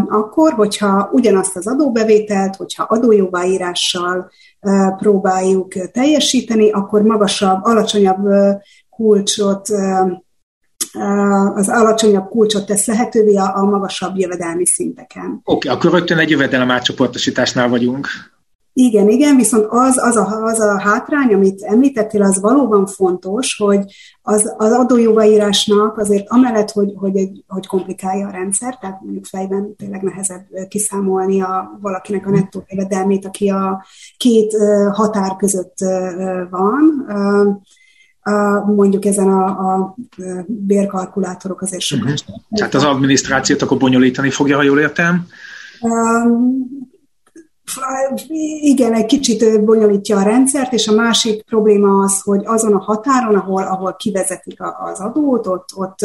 Akkor, 0.09 0.53
hogyha 0.53 1.09
ugyanazt 1.13 1.57
az 1.57 1.67
adóbevételt, 1.67 2.57
hogyha 2.57 2.83
adójóváírással 2.83 4.31
próbáljuk 4.97 5.91
teljesíteni, 5.91 6.71
akkor 6.71 7.03
magasabb, 7.03 7.65
alacsonyabb 7.65 8.29
kulcsot, 8.97 9.69
az 11.55 11.69
alacsonyabb 11.69 12.29
kulcsot 12.29 12.67
tesz 12.67 12.87
lehetővé 12.87 13.37
a, 13.37 13.57
a 13.57 13.65
magasabb 13.65 14.19
jövedelmi 14.19 14.67
szinteken. 14.67 15.41
Oké, 15.45 15.69
okay, 15.69 15.79
akkor 15.79 15.99
rögtön 15.99 16.19
egy 16.19 16.31
jövedelem 16.31 16.71
átcsoportosításnál 16.71 17.69
vagyunk. 17.69 18.09
Igen, 18.79 19.09
igen, 19.09 19.37
viszont 19.37 19.67
az, 19.69 19.99
az, 19.99 20.17
a, 20.17 20.43
az 20.43 20.61
a 20.61 20.81
hátrány, 20.81 21.35
amit 21.35 21.63
említettél, 21.63 22.23
az 22.23 22.41
valóban 22.41 22.87
fontos, 22.87 23.57
hogy 23.57 23.85
az, 24.23 24.55
az 24.57 24.73
adójóvaírásnak 24.73 25.99
azért 25.99 26.29
amellett, 26.29 26.71
hogy, 26.71 26.93
hogy, 26.97 27.17
egy, 27.17 27.45
hogy 27.49 27.67
komplikálja 27.67 28.27
a 28.27 28.31
rendszer, 28.31 28.79
tehát 28.79 29.01
mondjuk 29.03 29.25
fejben 29.25 29.75
tényleg 29.77 30.03
nehezebb 30.03 30.47
kiszámolni 30.69 31.41
a, 31.41 31.79
valakinek 31.81 32.27
a 32.27 32.31
nettó 32.31 32.65
jövedelmét, 32.69 33.27
aki 33.27 33.51
a 33.51 33.85
két 34.17 34.57
határ 34.93 35.37
között 35.37 35.77
van, 36.51 37.07
mondjuk 38.67 39.05
ezen 39.05 39.29
a, 39.29 39.45
a 39.47 39.97
bérkalkulátorok 40.47 41.63
azért 41.63 41.83
sokan. 41.83 42.13
Uh-huh. 42.13 42.37
Tehát 42.51 42.75
az 42.75 42.85
adminisztrációt 42.85 43.63
akkor 43.63 43.79
bonyolítani 43.79 44.31
fogja, 44.31 44.57
ha 44.57 44.63
jól 44.63 44.81
értem? 44.81 45.27
Um, 45.81 46.67
igen, 48.61 48.93
egy 48.95 49.07
kicsit 49.07 49.65
bonyolítja 49.65 50.17
a 50.17 50.23
rendszert, 50.23 50.73
és 50.73 50.89
a 50.89 50.95
másik 50.95 51.45
probléma 51.45 52.03
az, 52.03 52.21
hogy 52.21 52.43
azon 52.45 52.73
a 52.73 52.83
határon, 52.83 53.35
ahol, 53.35 53.63
ahol 53.63 53.97
kivezetik 53.97 54.59
az 54.61 55.01
adót, 55.01 55.47
ott, 55.47 55.69
ott 55.75 55.99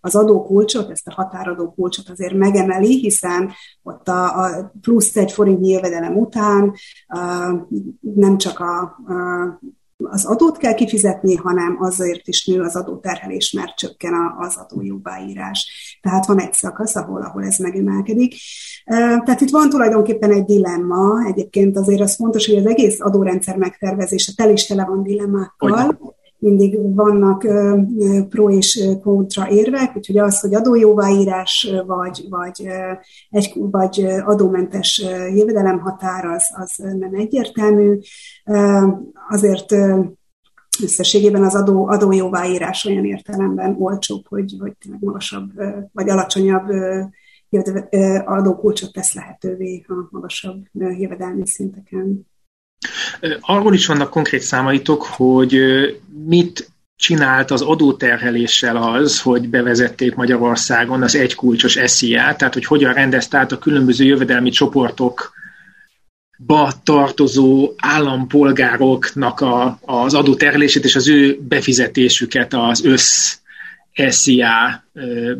az 0.00 0.14
adókulcsot, 0.14 0.90
ezt 0.90 1.06
a 1.06 1.14
határadó 1.14 1.72
kulcsot 1.72 2.08
azért 2.08 2.34
megemeli, 2.34 2.98
hiszen 2.98 3.50
ott 3.82 4.08
a, 4.08 4.44
a 4.44 4.72
plusz 4.80 5.16
egy 5.16 5.32
forintnyi 5.32 5.68
jövedelem 5.68 6.16
után 6.16 6.74
nem 8.00 8.38
csak 8.38 8.58
a, 8.58 8.80
a 8.80 9.60
az 10.04 10.24
adót 10.24 10.56
kell 10.56 10.74
kifizetni, 10.74 11.34
hanem 11.34 11.76
azért 11.80 12.28
is 12.28 12.46
nő 12.46 12.60
az 12.60 12.76
adóterhelés, 12.76 13.52
mert 13.52 13.76
csökken 13.76 14.12
az 14.38 14.56
adójóváírás. 14.56 15.70
Tehát 16.02 16.26
van 16.26 16.40
egy 16.40 16.52
szakasz, 16.52 16.96
ahol, 16.96 17.22
ahol 17.22 17.44
ez 17.44 17.58
megemelkedik. 17.58 18.34
Tehát 18.84 19.40
itt 19.40 19.50
van 19.50 19.68
tulajdonképpen 19.68 20.32
egy 20.32 20.44
dilemma. 20.44 21.26
Egyébként 21.26 21.76
azért 21.76 22.00
az 22.00 22.14
fontos, 22.14 22.46
hogy 22.46 22.56
az 22.56 22.66
egész 22.66 23.00
adórendszer 23.00 23.56
megtervezése 23.56 24.32
tel 24.36 24.50
is 24.50 24.66
tele 24.66 24.84
van 24.84 25.02
dilemmákkal 25.02 25.98
mindig 26.38 26.94
vannak 26.94 27.46
pro 28.28 28.50
és 28.50 28.88
kontra 29.02 29.50
érvek, 29.50 29.96
úgyhogy 29.96 30.18
az, 30.18 30.40
hogy 30.40 30.54
adójóváírás 30.54 31.72
vagy, 31.86 32.26
vagy, 32.28 32.66
egy, 33.30 33.52
vagy 33.56 34.04
adómentes 34.24 35.04
jövedelemhatár, 35.34 36.24
az, 36.24 36.44
az 36.54 36.74
nem 36.76 37.14
egyértelmű. 37.14 37.98
Azért 39.28 39.72
összességében 40.82 41.44
az 41.44 41.54
adó, 41.54 41.86
adójóváírás 41.86 42.84
olyan 42.84 43.04
értelemben 43.04 43.76
olcsóbb, 43.78 44.26
hogy, 44.26 44.54
hogy 44.58 44.76
magasabb 45.00 45.50
vagy 45.92 46.08
alacsonyabb 46.08 46.68
adókulcsot 48.24 48.92
tesz 48.92 49.14
lehetővé 49.14 49.84
a 49.88 50.08
magasabb 50.10 50.64
jövedelmi 50.72 51.46
szinteken. 51.46 52.26
Arról 53.40 53.74
is 53.74 53.86
vannak 53.86 54.10
konkrét 54.10 54.40
számaitok, 54.40 55.02
hogy 55.02 55.56
mit 56.24 56.70
csinált 56.96 57.50
az 57.50 57.62
adóterheléssel 57.62 58.76
az, 58.76 59.20
hogy 59.20 59.48
bevezették 59.48 60.14
Magyarországon 60.14 61.02
az 61.02 61.14
egykulcsos 61.14 61.78
SZIA, 61.84 62.34
tehát 62.36 62.54
hogy 62.54 62.64
hogyan 62.64 62.92
rendezte 62.92 63.38
át 63.38 63.52
a 63.52 63.58
különböző 63.58 64.04
jövedelmi 64.04 64.50
csoportok 64.50 65.32
ba 66.46 66.72
tartozó 66.82 67.72
állampolgároknak 67.76 69.40
a, 69.40 69.78
az 69.84 70.14
adóterhelését 70.14 70.84
és 70.84 70.96
az 70.96 71.08
ő 71.08 71.38
befizetésüket 71.40 72.54
az 72.54 72.84
össz 72.84 73.36
SZIA 74.08 74.84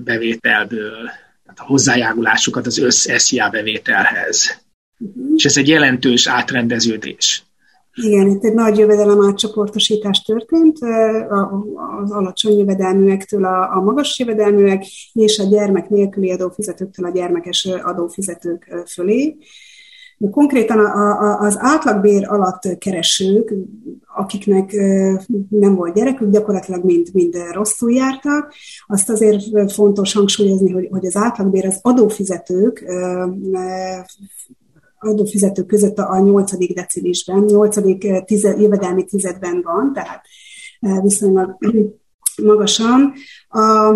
bevételből, 0.05 1.11
tehát 1.45 1.59
a 1.61 1.65
hozzájárulásukat 1.65 2.67
az 2.67 2.79
össz 2.79 3.09
SZIA 3.17 3.49
bevételhez. 3.49 4.61
És 5.39 5.45
ez 5.45 5.57
egy 5.57 5.69
jelentős 5.69 6.29
átrendeződés. 6.29 7.43
Igen, 7.95 8.27
itt 8.27 8.45
egy 8.45 8.55
nagy 8.55 8.79
jövedelem 8.79 9.23
átcsoportosítás 9.23 10.23
történt 10.23 10.79
az 11.29 12.11
alacsony 12.11 12.59
jövedelműektől 12.59 13.45
a, 13.45 13.77
a 13.77 13.81
magas 13.81 14.19
jövedelműek 14.19 14.85
és 15.13 15.39
a 15.39 15.45
gyermek 15.45 15.89
nélküli 15.89 16.33
adófizetőktől 16.33 17.07
a 17.07 17.11
gyermekes 17.11 17.69
adófizetők 17.83 18.85
fölé. 18.87 19.37
Konkrétan 20.31 20.79
az 21.39 21.57
átlagbér 21.59 22.29
alatt 22.29 22.79
keresők, 22.79 23.55
akiknek 24.17 24.73
nem 25.49 25.75
volt 25.75 25.95
gyerekük, 25.95 26.31
gyakorlatilag 26.31 26.85
mind, 26.85 27.07
mind 27.13 27.37
rosszul 27.53 27.93
jártak. 27.93 28.55
Azt 28.87 29.11
azért 29.11 29.73
fontos 29.73 30.13
hangsúlyozni, 30.13 30.71
hogy, 30.71 30.89
hogy 30.91 31.07
az 31.07 31.17
átlagbér 31.17 31.67
az 31.67 31.79
adófizetők 31.83 32.85
adófizetők 34.99 35.67
között 35.67 35.99
a 35.99 36.19
8. 36.19 36.75
decilisben, 36.75 37.39
8. 37.39 37.77
Tized, 38.25 38.61
jövedelmi 38.61 39.05
tizedben 39.05 39.61
van, 39.63 39.93
tehát 39.93 40.25
viszonylag 41.03 41.59
magasan. 42.43 43.13
A, 43.49 43.89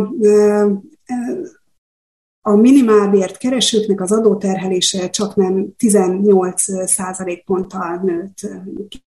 a 2.44 2.56
minimálbért 2.56 3.36
keresőknek 3.36 4.00
az 4.00 4.12
adóterhelése 4.12 5.10
csak 5.10 5.36
nem 5.36 5.74
18% 5.78 7.42
ponttal 7.44 8.00
nőtt 8.02 8.40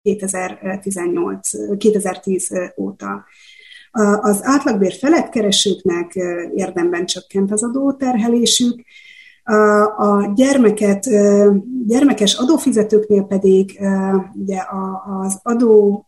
2018, 0.01 1.77
2010 1.77 2.49
óta. 2.77 3.25
Az 4.21 4.39
átlagbér 4.43 4.93
felett 4.93 5.29
keresőknek 5.29 6.13
érdemben 6.55 7.05
csökkent 7.05 7.51
az 7.51 7.63
adóterhelésük, 7.63 8.83
a 9.97 10.31
gyermeket, 10.35 11.09
gyermekes 11.87 12.33
adófizetőknél 12.33 13.23
pedig 13.23 13.79
ugye 14.33 14.61
az 15.23 15.39
adó 15.43 16.05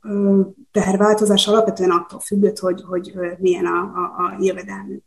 teherváltozás 0.71 1.48
alapvetően 1.48 1.89
attól 1.89 2.19
függött, 2.19 2.60
hogy, 2.60 2.84
hogy 2.88 3.13
milyen 3.39 3.65
a, 3.65 3.78
a, 3.80 4.24
a 4.24 4.38
jövedelmük. 4.39 5.04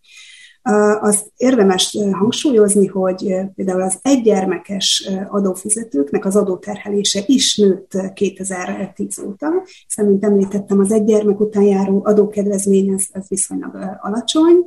Az 1.00 1.30
érdemes 1.36 1.96
hangsúlyozni, 2.12 2.86
hogy 2.86 3.34
például 3.54 3.82
az 3.82 3.98
egygyermekes 4.02 5.10
adófizetőknek 5.28 6.24
az 6.24 6.36
adóterhelése 6.36 7.22
is 7.26 7.56
nőtt 7.56 8.12
2010 8.14 9.18
óta, 9.18 9.46
hiszen, 9.86 10.06
mint 10.06 10.24
említettem, 10.24 10.78
az 10.80 10.92
egygyermek 10.92 11.40
után 11.40 11.62
járó 11.62 12.02
adókedvezmény 12.04 12.92
az, 12.92 13.08
az 13.12 13.28
viszonylag 13.28 13.98
alacsony, 14.00 14.64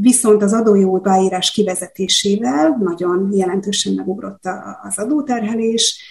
Viszont 0.00 0.42
az 0.42 0.52
adójóváírás 0.52 1.50
kivezetésével 1.50 2.76
nagyon 2.80 3.28
jelentősen 3.32 3.94
megugrott 3.94 4.42
az 4.82 4.98
adóterhelés, 4.98 6.02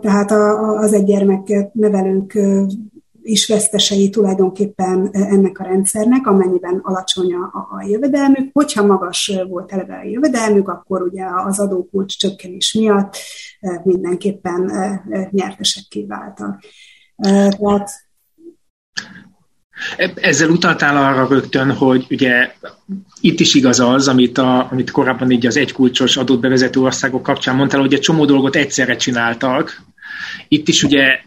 tehát 0.00 0.30
az 0.80 0.92
egy 0.92 1.04
gyermeket 1.04 1.74
nevelők 1.74 2.38
is 3.22 3.48
vesztesei 3.48 4.10
tulajdonképpen 4.10 5.08
ennek 5.12 5.58
a 5.58 5.64
rendszernek, 5.64 6.26
amennyiben 6.26 6.80
alacsony 6.82 7.34
a, 7.34 7.68
a 7.70 7.84
jövedelmük. 7.86 8.50
Hogyha 8.52 8.86
magas 8.86 9.40
volt 9.48 9.72
eleve 9.72 9.96
a 9.96 10.08
jövedelmük, 10.08 10.68
akkor 10.68 11.02
ugye 11.02 11.24
az 11.46 11.60
adókulcs 11.60 12.18
csökkenés 12.18 12.72
miatt 12.72 13.16
mindenképpen 13.82 14.72
nyertesek 15.30 15.84
kiváltak. 15.88 16.60
Tehát 17.16 17.90
ezzel 20.14 20.48
utaltál 20.48 20.96
arra 20.96 21.28
rögtön, 21.28 21.72
hogy 21.72 22.06
ugye 22.10 22.54
itt 23.20 23.40
is 23.40 23.54
igaz 23.54 23.80
az, 23.80 24.08
amit, 24.08 24.38
a, 24.38 24.68
amit 24.70 24.90
korábban 24.90 25.30
így 25.30 25.46
az 25.46 25.56
egykulcsos 25.56 26.16
adott 26.16 26.40
bevezető 26.40 26.80
országok 26.80 27.22
kapcsán 27.22 27.56
mondtál, 27.56 27.80
hogy 27.80 27.94
egy 27.94 28.00
csomó 28.00 28.24
dolgot 28.24 28.56
egyszerre 28.56 28.96
csináltak. 28.96 29.82
Itt 30.48 30.68
is 30.68 30.82
ugye 30.82 31.20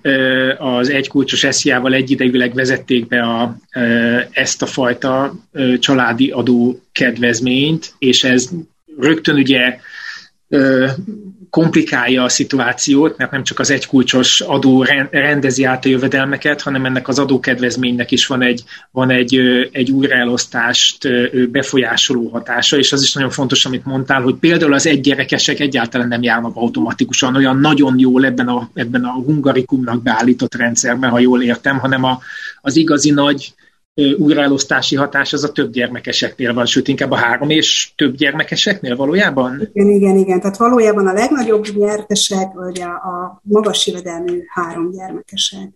az 0.57 0.89
egykulcsos 0.89 1.43
esziával 1.43 1.93
egyidejűleg 1.93 2.53
vezették 2.53 3.07
be 3.07 3.21
a, 3.21 3.57
ezt 4.31 4.61
a 4.61 4.65
fajta 4.65 5.33
családi 5.79 6.29
adó 6.29 6.81
kedvezményt, 6.91 7.93
és 7.97 8.23
ez 8.23 8.49
rögtön 8.99 9.35
ugye 9.35 9.79
komplikálja 11.49 12.23
a 12.23 12.29
szituációt, 12.29 13.17
mert 13.17 13.31
nem 13.31 13.43
csak 13.43 13.59
az 13.59 13.71
egykulcsos 13.71 14.41
adó 14.41 14.83
rendezi 15.11 15.63
át 15.63 15.85
a 15.85 15.89
jövedelmeket, 15.89 16.61
hanem 16.61 16.85
ennek 16.85 17.07
az 17.07 17.19
adókedvezménynek 17.19 18.11
is 18.11 18.27
van 18.27 18.41
egy, 18.41 18.63
van 18.91 19.09
egy, 19.09 19.35
egy 19.71 19.91
újraelosztást 19.91 21.07
befolyásoló 21.51 22.27
hatása, 22.27 22.77
és 22.77 22.91
az 22.91 23.01
is 23.01 23.13
nagyon 23.13 23.29
fontos, 23.29 23.65
amit 23.65 23.85
mondtál, 23.85 24.21
hogy 24.21 24.35
például 24.35 24.73
az 24.73 24.87
egygyerekesek 24.87 25.59
egyáltalán 25.59 26.07
nem 26.07 26.23
járnak 26.23 26.55
automatikusan 26.55 27.35
olyan 27.35 27.59
nagyon 27.59 27.99
jól 27.99 28.25
ebben 28.25 28.47
a, 28.47 28.69
ebben 28.73 29.03
a 29.03 29.11
hungarikumnak 29.11 30.03
beállított 30.03 30.55
rendszerben, 30.55 31.09
ha 31.09 31.19
jól 31.19 31.43
értem, 31.43 31.79
hanem 31.79 32.03
a, 32.03 32.19
az 32.61 32.75
igazi 32.75 33.11
nagy 33.11 33.53
újraelosztási 34.17 34.95
hatás 34.95 35.33
az 35.33 35.43
a 35.43 35.51
több 35.51 35.71
gyermekeseknél 35.71 36.53
van, 36.53 36.65
sőt 36.65 36.87
inkább 36.87 37.11
a 37.11 37.15
három 37.15 37.49
és 37.49 37.91
több 37.95 38.15
gyermekeseknél 38.15 38.95
valójában? 38.95 39.69
Igen, 39.73 39.89
igen, 39.89 40.17
igen. 40.17 40.39
Tehát 40.39 40.57
valójában 40.57 41.07
a 41.07 41.13
legnagyobb 41.13 41.65
nyertesek, 41.75 42.53
vagy 42.53 42.81
a, 42.81 42.89
a 42.89 43.41
magas 43.43 43.87
jövedelmű 43.87 44.41
három 44.47 44.91
gyermekesek 44.91 45.69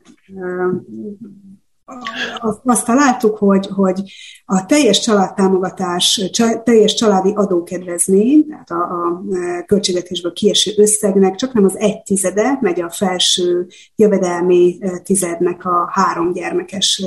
azt 2.64 2.86
találtuk, 2.86 3.38
hogy, 3.38 3.68
hogy 3.76 4.02
a 4.46 4.66
teljes 4.66 5.00
családtámogatás, 5.00 6.30
teljes 6.64 6.94
családi 6.94 7.32
adókedvezmény, 7.36 8.46
tehát 8.48 8.70
a, 8.70 8.96
a 8.96 9.24
költségvetésből 9.66 10.34
kieső 10.34 10.72
összegnek 10.78 11.36
csak 11.36 11.54
nem 11.54 11.66
az 11.66 11.78
egy 11.78 12.02
tizede 12.02 12.58
megy 12.62 12.82
a 12.82 12.90
felső 12.90 13.68
jövedelmi 13.96 14.78
tizednek 15.04 15.66
a 15.66 15.90
három 15.92 16.34
gyermekes 16.34 17.04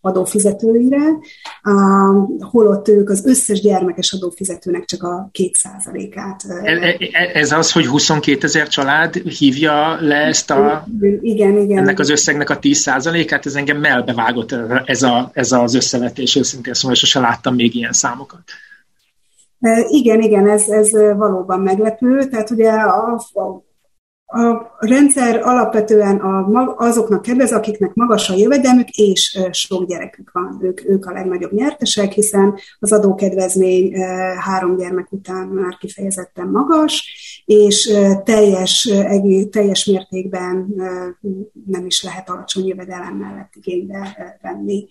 adófizetőire, 0.00 1.02
holott 2.38 2.88
ők 2.88 3.10
az 3.10 3.26
összes 3.26 3.60
gyermekes 3.60 4.12
adófizetőnek 4.12 4.84
csak 4.84 5.02
a 5.02 5.28
két 5.32 5.54
százalékát. 5.54 6.44
E, 6.48 6.72
e, 6.72 6.96
e, 7.12 7.30
ez 7.32 7.52
az, 7.52 7.72
hogy 7.72 7.86
22 7.86 8.46
ezer 8.46 8.68
család 8.68 9.14
hívja 9.14 9.96
le 10.00 10.16
ezt 10.16 10.50
a, 10.50 10.86
igen, 11.20 11.56
igen. 11.56 11.78
ennek 11.78 11.98
az 11.98 12.10
összegnek 12.10 12.50
a 12.50 12.58
10 12.58 12.78
százalékát, 12.78 13.46
ez 13.46 13.54
engem 13.54 13.76
melbe 13.76 14.12
vágott 14.18 14.52
ez, 14.84 15.02
a, 15.02 15.30
ez 15.32 15.52
az 15.52 15.74
összevetés, 15.74 16.36
őszintén 16.36 16.74
szóval, 16.74 16.92
és 16.92 16.98
sosem 16.98 17.22
láttam 17.22 17.54
még 17.54 17.74
ilyen 17.74 17.92
számokat. 17.92 18.42
E, 19.60 19.84
igen, 19.88 20.20
igen, 20.20 20.48
ez, 20.48 20.68
ez 20.68 20.90
valóban 20.92 21.60
meglepő. 21.60 22.28
Tehát 22.28 22.50
ugye 22.50 22.70
a, 22.70 23.14
a 23.14 23.66
a 24.30 24.76
rendszer 24.78 25.40
alapvetően 25.42 26.16
a, 26.16 26.74
azoknak 26.76 27.22
kedvez, 27.22 27.52
akiknek 27.52 27.94
magas 27.94 28.30
a 28.30 28.34
jövedelmük, 28.34 28.88
és 28.88 29.40
sok 29.50 29.86
gyerekük 29.86 30.30
van. 30.32 30.58
Ők, 30.62 30.88
ők 30.88 31.06
a 31.06 31.12
legnagyobb 31.12 31.52
nyertesek, 31.52 32.12
hiszen 32.12 32.58
az 32.78 32.92
adókedvezmény 32.92 33.92
három 34.38 34.76
gyermek 34.76 35.12
után 35.12 35.46
már 35.46 35.76
kifejezetten 35.76 36.48
magas, 36.48 37.04
és 37.48 37.92
teljes, 38.24 38.90
teljes 39.50 39.84
mértékben 39.84 40.74
nem 41.66 41.86
is 41.86 42.02
lehet 42.02 42.30
alacsony 42.30 42.66
jövedelem 42.66 43.16
mellett 43.16 43.52
igénybe 43.54 44.38
venni. 44.42 44.88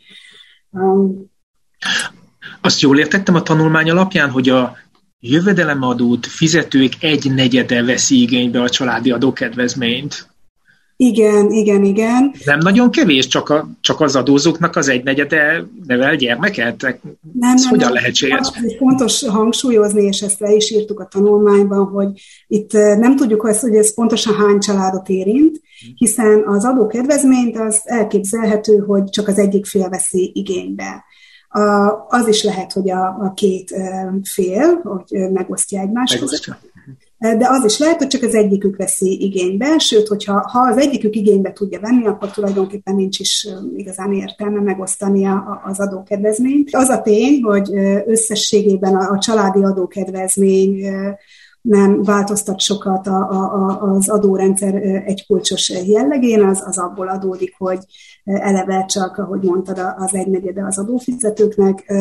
Azt 2.61 2.81
jól 2.81 2.99
értettem 2.99 3.35
a 3.35 3.41
tanulmány 3.41 3.89
alapján, 3.89 4.29
hogy 4.29 4.49
a 4.49 4.77
jövedelemadót 5.19 6.25
fizetők 6.25 6.93
egy 6.99 7.33
negyede 7.33 7.83
veszi 7.83 8.21
igénybe 8.21 8.61
a 8.61 8.69
családi 8.69 9.11
adókedvezményt. 9.11 10.29
Igen, 10.99 11.51
igen, 11.51 11.83
igen. 11.83 12.33
Nem 12.45 12.59
nagyon 12.59 12.91
kevés, 12.91 13.27
csak, 13.27 13.49
a, 13.49 13.69
csak 13.81 14.01
az 14.01 14.15
adózóknak 14.15 14.75
az 14.75 14.87
egynegyede 14.87 15.67
nevel 15.87 16.15
gyermeket? 16.15 16.81
Nem, 16.81 17.55
ez 17.55 17.61
nem, 17.61 17.69
hogyan 17.69 17.85
nem, 17.85 17.93
lehetséges? 17.93 18.49
Fontos 18.77 19.27
hangsúlyozni, 19.27 20.03
és 20.03 20.21
ezt 20.21 20.39
le 20.39 20.51
is 20.51 20.71
írtuk 20.71 20.99
a 20.99 21.07
tanulmányban, 21.07 21.85
hogy 21.85 22.07
itt 22.47 22.71
nem 22.73 23.15
tudjuk, 23.15 23.41
hogy 23.41 23.75
ez 23.75 23.93
pontosan 23.93 24.35
hány 24.35 24.59
családot 24.59 25.09
érint, 25.09 25.61
hiszen 25.95 26.43
az 26.47 26.65
adókedvezményt 26.65 27.57
az 27.59 27.81
elképzelhető, 27.83 28.77
hogy 28.77 29.09
csak 29.09 29.27
az 29.27 29.37
egyik 29.37 29.65
fél 29.65 29.89
veszi 29.89 30.31
igénybe. 30.33 31.05
Az 32.07 32.27
is 32.27 32.43
lehet, 32.43 32.73
hogy 32.73 32.89
a, 32.89 33.05
a 33.05 33.33
két 33.35 33.75
fél, 34.23 34.81
hogy 34.83 35.31
megosztja 35.31 35.81
egymást 35.81 36.19
között. 36.19 36.57
De 37.19 37.47
az 37.49 37.65
is 37.65 37.77
lehet, 37.79 37.97
hogy 37.97 38.07
csak 38.07 38.23
az 38.23 38.35
egyikük 38.35 38.75
veszi 38.75 39.23
igénybe, 39.23 39.77
sőt, 39.77 40.07
hogyha 40.07 40.49
ha 40.51 40.59
az 40.59 40.77
egyikük 40.77 41.15
igénybe 41.15 41.53
tudja 41.53 41.79
venni, 41.79 42.07
akkor 42.07 42.31
tulajdonképpen 42.31 42.95
nincs 42.95 43.19
is 43.19 43.47
igazán 43.75 44.13
értelme 44.13 44.59
megosztani 44.59 45.25
az 45.63 45.79
adókedvezményt. 45.79 46.69
Az 46.75 46.89
a 46.89 47.01
tény, 47.01 47.41
hogy 47.41 47.69
összességében 48.05 48.95
a 48.95 49.19
családi 49.19 49.63
adókedvezmény 49.63 50.85
nem 51.61 52.03
változtat 52.03 52.59
sokat 52.59 53.07
a, 53.07 53.29
a, 53.29 53.81
az 53.81 54.09
adórendszer 54.09 54.75
egykulcsos 55.05 55.69
jellegén, 55.85 56.43
az, 56.43 56.63
az 56.65 56.77
abból 56.77 57.07
adódik, 57.07 57.55
hogy 57.57 57.79
eleve 58.23 58.85
csak, 58.85 59.17
ahogy 59.17 59.41
mondtad, 59.41 59.79
az 59.97 60.15
egynegyede 60.15 60.65
az 60.65 60.77
adófizetőknek 60.77 61.93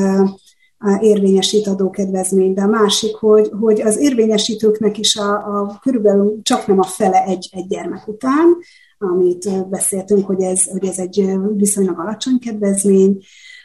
érvényesít 1.00 1.66
adókedvezmény, 1.66 2.52
de 2.52 2.62
a 2.62 2.66
másik, 2.66 3.14
hogy, 3.16 3.50
hogy 3.60 3.80
az 3.80 3.98
érvényesítőknek 3.98 4.98
is 4.98 5.16
a, 5.16 5.32
a 5.32 5.78
körülbelül 5.82 6.38
csak 6.42 6.66
nem 6.66 6.78
a 6.78 6.84
fele 6.84 7.24
egy, 7.24 7.48
egy 7.52 7.66
gyermek 7.66 8.08
után, 8.08 8.56
amit 8.98 9.68
beszéltünk, 9.68 10.26
hogy 10.26 10.42
ez, 10.42 10.64
hogy 10.64 10.84
ez 10.84 10.98
egy 10.98 11.30
viszonylag 11.56 11.98
alacsony 11.98 12.38
kedvezmény, 12.38 13.18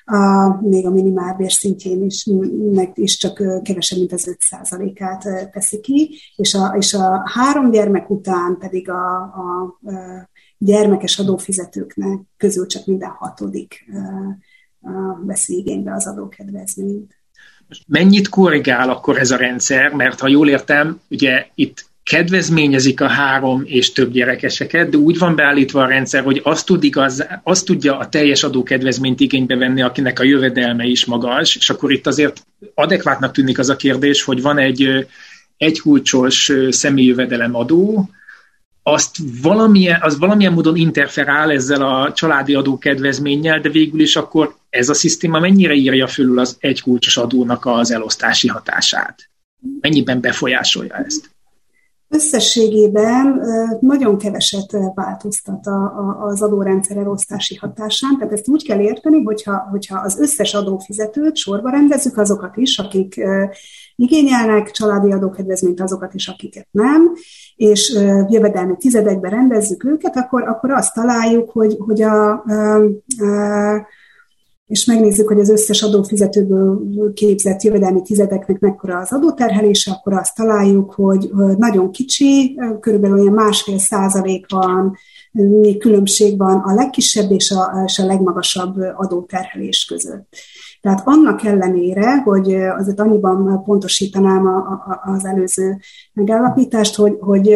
a, 0.06 0.58
még 0.62 0.86
a 0.86 0.89
minimálbér 0.89 1.52
szintjén 1.52 2.04
is, 2.04 2.28
meg 2.71 2.91
is 2.93 3.17
csak 3.17 3.63
kevesebb, 3.63 3.97
mint 3.97 4.12
az 4.12 4.38
5%-át 4.50 5.52
teszi 5.52 5.80
ki, 5.80 6.19
és 6.36 6.54
a, 6.54 6.76
és 6.78 6.93
a 6.93 7.21
három 7.26 7.71
gyermek 7.71 8.10
után 8.10 8.58
pedig 8.60 8.89
a, 8.89 9.15
a 9.21 9.80
gyermekes 10.58 11.19
adófizetőknek 11.19 12.19
közül 12.38 12.65
csak 12.65 12.86
minden 12.86 13.10
hatodik 13.10 13.86
veszi 15.26 15.58
igénybe 15.58 15.94
az 15.94 16.08
adókedvezményt. 16.08 17.20
Mennyit 17.88 18.30
korrigál 18.30 18.89
akkor 18.89 19.17
ez 19.17 19.32
a 19.32 19.38
rendszer? 19.38 19.94
Mert 19.94 20.20
ha 20.20 20.28
jól 20.28 20.50
értem, 20.50 21.00
ugye 21.10 21.48
itt 21.56 21.89
kedvezményezik 22.04 23.02
a 23.02 23.08
három 23.08 23.62
és 23.65 23.91
több 23.91 24.12
gyerekeseket, 24.12 24.89
de 24.89 24.98
úgy 24.98 25.17
van 25.17 25.36
beállítva 25.36 25.82
a 25.82 25.88
rendszer, 25.88 26.24
hogy 26.24 26.41
azt, 26.44 26.65
tud 26.65 26.84
igaz, 26.84 27.26
azt 27.44 27.65
tudja 27.65 27.98
a 27.98 28.10
teljes 28.10 28.44
adókedvezményt 28.44 29.20
igénybe 29.20 29.56
venni, 29.56 29.82
akinek 29.82 30.20
a 30.20 30.24
jövedelme 30.24 30.84
is 30.84 31.06
magas, 31.06 31.56
és 31.56 31.70
akkor 31.70 31.91
itt 31.91 32.08
azért 32.08 32.46
adekvátnak 32.74 33.32
tűnik 33.32 33.60
az 33.60 33.70
a 33.70 33.76
kérdés, 33.76 34.24
hogy 34.24 34.41
van 34.41 34.58
egy 34.58 35.08
egykulcsos 35.58 36.52
személyjövedelem 36.70 37.56
adó, 37.56 38.10
azt 38.84 39.17
valamilyen, 39.41 40.00
az 40.02 40.20
valamilyen 40.20 40.54
módon 40.54 40.76
interferál 40.76 41.52
ezzel 41.52 41.82
a 41.82 42.13
családi 42.13 42.54
adókedvezménnyel, 42.54 43.60
de 43.60 43.70
végül 43.70 44.00
is 44.00 44.15
akkor 44.15 44.56
ez 44.71 44.89
a 44.89 44.93
szisztéma 44.93 45.39
mennyire 45.39 45.73
írja 45.73 46.07
fölül 46.07 46.39
az 46.39 46.57
egykulcsos 46.60 47.17
adónak 47.17 47.65
az 47.65 47.91
elosztási 47.91 48.47
hatását? 48.47 49.29
Mennyiben 49.81 50.21
befolyásolja 50.21 50.95
ezt? 50.95 51.29
Összességében 52.10 53.41
nagyon 53.79 54.17
keveset 54.17 54.71
változtat 54.95 55.67
az 56.19 56.41
adórendszer 56.41 56.97
elosztási 56.97 57.55
hatásán, 57.55 58.17
tehát 58.17 58.34
ezt 58.34 58.47
úgy 58.47 58.63
kell 58.63 58.79
érteni, 58.79 59.23
hogyha, 59.23 59.67
hogyha 59.71 59.99
az 59.99 60.19
összes 60.19 60.53
adófizetőt 60.53 61.36
sorba 61.36 61.69
rendezzük, 61.69 62.17
azokat 62.17 62.57
is, 62.57 62.77
akik 62.77 63.21
igényelnek 63.95 64.71
családi 64.71 65.12
adókedvezményt, 65.12 65.81
azokat 65.81 66.13
is, 66.13 66.27
akiket 66.27 66.67
nem, 66.71 67.12
és 67.55 67.97
jövedelmi 68.29 68.75
tizedekbe 68.77 69.29
rendezzük 69.29 69.84
őket, 69.84 70.15
akkor, 70.15 70.47
akkor 70.47 70.71
azt 70.71 70.93
találjuk, 70.93 71.49
hogy, 71.49 71.75
hogy 71.79 72.01
a, 72.01 72.43
a, 72.43 72.75
a 73.17 73.88
és 74.71 74.86
megnézzük, 74.86 75.27
hogy 75.27 75.39
az 75.39 75.49
összes 75.49 75.81
adófizetőből 75.81 77.13
képzett 77.13 77.62
jövedelmi 77.62 78.01
tizedeknek 78.01 78.60
mekkora 78.60 78.97
az 78.97 79.13
adóterhelése, 79.13 79.91
akkor 79.91 80.13
azt 80.13 80.36
találjuk, 80.36 80.93
hogy 80.93 81.29
nagyon 81.57 81.91
kicsi, 81.91 82.60
körülbelül 82.79 83.19
olyan 83.19 83.34
másfél 83.34 83.77
százalék 83.77 84.45
van 84.49 84.97
mi 85.31 85.77
különbség 85.77 86.38
van 86.38 86.60
a 86.60 86.73
legkisebb 86.73 87.31
és 87.31 87.51
a, 87.51 87.84
és 87.86 87.99
a 87.99 88.05
legmagasabb 88.05 88.76
adóterhelés 88.95 89.86
között. 89.86 90.36
Tehát 90.82 91.01
annak 91.05 91.43
ellenére, 91.43 92.22
hogy 92.22 92.53
azért 92.53 92.99
annyiban 92.99 93.63
pontosítanám 93.63 94.45
a, 94.47 94.57
a, 94.57 95.11
az 95.11 95.26
előző 95.26 95.78
megállapítást, 96.13 96.95
hogy, 96.95 97.17
hogy 97.19 97.55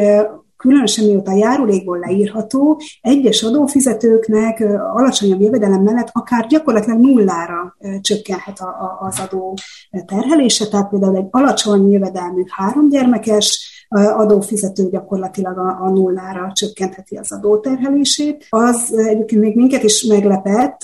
különösen 0.68 1.06
mióta 1.06 1.32
a 1.32 1.36
járulékból 1.36 2.00
leírható, 2.00 2.82
egyes 3.02 3.44
adófizetőknek 3.44 4.60
alacsonyabb 4.94 5.42
jövedelem 5.42 5.82
mellett 5.82 6.10
akár 6.12 6.48
gyakorlatilag 6.48 7.00
nullára 7.00 7.76
csökkenhet 8.02 8.60
az 9.00 9.20
adó 9.20 9.58
terhelése, 10.06 10.68
tehát 10.68 10.90
például 10.90 11.16
egy 11.16 11.28
alacsony 11.30 11.92
jövedelmű 11.92 12.44
három 12.48 12.90
gyermekes 12.90 13.75
adófizető 13.96 14.90
gyakorlatilag 14.90 15.58
a, 15.58 15.90
nullára 15.90 16.52
csökkentheti 16.54 17.16
az 17.16 17.32
adóterhelését. 17.32 18.46
Az 18.50 18.94
egyébként 18.98 19.42
még 19.42 19.56
minket 19.56 19.84
is 19.84 20.04
meglepett, 20.04 20.82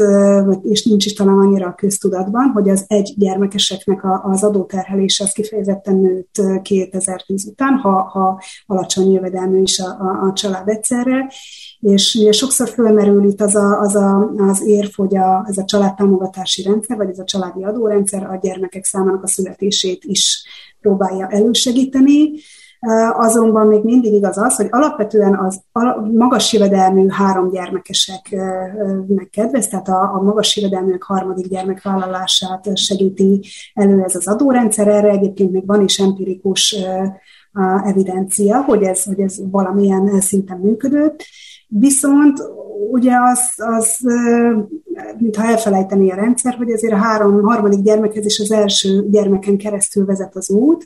és 0.63 0.85
nincs 0.85 1.05
is 1.05 1.13
talán 1.13 1.37
annyira 1.37 1.67
a 1.67 1.75
köztudatban, 1.75 2.49
hogy 2.53 2.69
az 2.69 2.85
egy 2.87 3.13
gyermekeseknek 3.17 4.01
az 4.23 4.43
adóterhelése 4.43 5.23
az 5.23 5.31
kifejezetten 5.31 5.95
nőtt 5.95 6.61
2010 6.61 7.45
után, 7.45 7.73
ha, 7.73 8.09
ha 8.11 8.41
alacsony 8.65 9.11
jövedelmű 9.11 9.61
is 9.61 9.79
a, 9.79 9.85
a, 9.85 10.27
a 10.27 10.33
család 10.33 10.67
egyszerre. 10.67 11.31
És 11.79 12.15
ugye 12.15 12.31
sokszor 12.31 12.69
fölmerül 12.69 13.23
itt 13.23 13.41
az, 13.41 13.55
a, 13.55 13.79
az, 13.79 13.95
a, 13.95 14.31
az 14.37 14.61
érv, 14.65 14.89
hogy 14.95 15.17
a, 15.17 15.45
ez 15.47 15.57
a 15.57 15.65
családtámogatási 15.65 16.63
rendszer, 16.63 16.97
vagy 16.97 17.09
ez 17.09 17.19
a 17.19 17.23
családi 17.23 17.63
adórendszer 17.63 18.23
a 18.23 18.39
gyermekek 18.41 18.85
számának 18.85 19.23
a 19.23 19.27
születését 19.27 20.03
is 20.03 20.45
próbálja 20.81 21.27
elősegíteni. 21.27 22.31
Azonban 23.13 23.67
még 23.67 23.83
mindig 23.83 24.13
igaz 24.13 24.37
az, 24.37 24.55
hogy 24.55 24.67
alapvetően 24.69 25.35
az 25.35 25.61
magas 26.13 26.53
jövedelmű 26.53 27.07
három 27.09 27.51
gyermekeseknek 27.51 29.29
kedvez, 29.31 29.67
tehát 29.67 29.87
a, 29.87 30.15
a 30.15 30.21
magas 30.21 30.57
jövedelműek 30.57 31.03
harmadik 31.03 31.47
gyermek 31.47 31.81
vállalását 31.81 32.77
segíti 32.77 33.45
elő 33.73 34.03
ez 34.03 34.15
az 34.15 34.27
adórendszer. 34.27 34.87
Erre 34.87 35.09
egyébként 35.09 35.51
még 35.51 35.65
van 35.65 35.83
is 35.83 35.97
empirikus 35.97 36.75
evidencia, 37.83 38.63
hogy 38.63 38.83
ez, 38.83 39.03
hogy 39.03 39.19
ez 39.19 39.35
valamilyen 39.51 40.21
szinten 40.21 40.57
működött. 40.57 41.23
Viszont 41.67 42.39
ugye 42.91 43.11
az, 43.31 43.53
az 43.55 43.97
mintha 45.17 45.43
elfelejteni 45.43 46.11
a 46.11 46.15
rendszer, 46.15 46.53
hogy 46.53 46.69
ezért 46.69 46.93
a 46.93 46.97
három, 46.97 47.43
harmadik 47.43 47.81
gyermekhez 47.81 48.25
és 48.25 48.39
az 48.39 48.51
első 48.51 49.05
gyermeken 49.09 49.57
keresztül 49.57 50.05
vezet 50.05 50.35
az 50.35 50.49
út, 50.49 50.85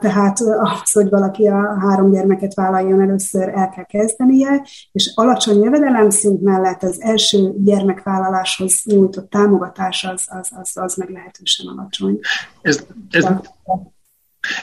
tehát 0.00 0.38
az, 0.60 0.92
hogy 0.92 1.08
valaki 1.08 1.46
a 1.46 1.78
három 1.80 2.12
gyermeket 2.12 2.54
vállaljon 2.54 3.00
először 3.00 3.48
el 3.48 3.68
kell 3.68 3.84
kezdenie, 3.84 4.66
és 4.92 5.12
alacsony 5.14 5.62
jövedelemszint 5.62 6.42
mellett 6.42 6.82
az 6.82 7.00
első 7.00 7.52
gyermekvállaláshoz 7.56 8.80
nyújtott 8.84 9.30
támogatás 9.30 10.04
az, 10.04 10.24
az, 10.40 10.48
az, 10.60 10.70
az 10.74 10.94
meglehetősen 10.94 11.66
alacsony. 11.66 12.18
Ez, 12.62 12.86
ez, 13.10 13.26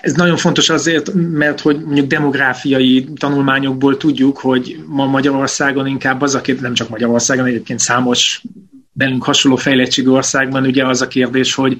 ez 0.02 0.14
nagyon 0.14 0.38
fontos 0.38 0.70
azért, 0.70 1.12
mert 1.14 1.60
hogy 1.60 1.82
mondjuk 1.82 2.08
demográfiai 2.08 3.08
tanulmányokból 3.16 3.98
tudjuk, 3.98 4.38
hogy 4.38 4.84
ma 4.88 5.06
Magyarországon 5.06 5.88
inkább 5.88 6.22
az 6.22 6.36
a 6.36 6.42
nem 6.60 6.74
csak 6.74 6.90
Magyarországon, 6.90 7.46
egyébként 7.46 7.80
számos 7.80 8.44
belünk 8.92 9.24
hasonló 9.24 9.58
fejlettségű 9.58 10.10
országban 10.10 10.66
ugye 10.66 10.88
az 10.88 11.02
a 11.02 11.08
kérdés, 11.08 11.54
hogy 11.54 11.78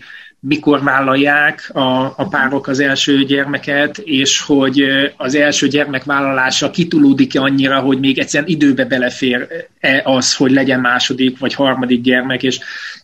mikor 0.48 0.84
vállalják 0.84 1.70
a, 1.74 2.06
a 2.06 2.28
párok 2.30 2.68
az 2.68 2.80
első 2.80 3.24
gyermeket, 3.24 3.98
és 3.98 4.42
hogy 4.42 4.84
az 5.18 5.36
első 5.36 5.68
gyermek 5.68 6.04
vállalása 6.04 6.70
kitulódik-e 6.70 7.42
annyira, 7.42 7.80
hogy 7.80 8.00
még 8.00 8.18
egyszerűen 8.20 8.50
időbe 8.50 8.86
belefér-e 8.86 10.02
az, 10.04 10.36
hogy 10.36 10.52
legyen 10.52 10.80
második 10.80 11.40
vagy 11.40 11.54
harmadik 11.54 12.02
gyermek, 12.02 12.44
és 12.44 12.60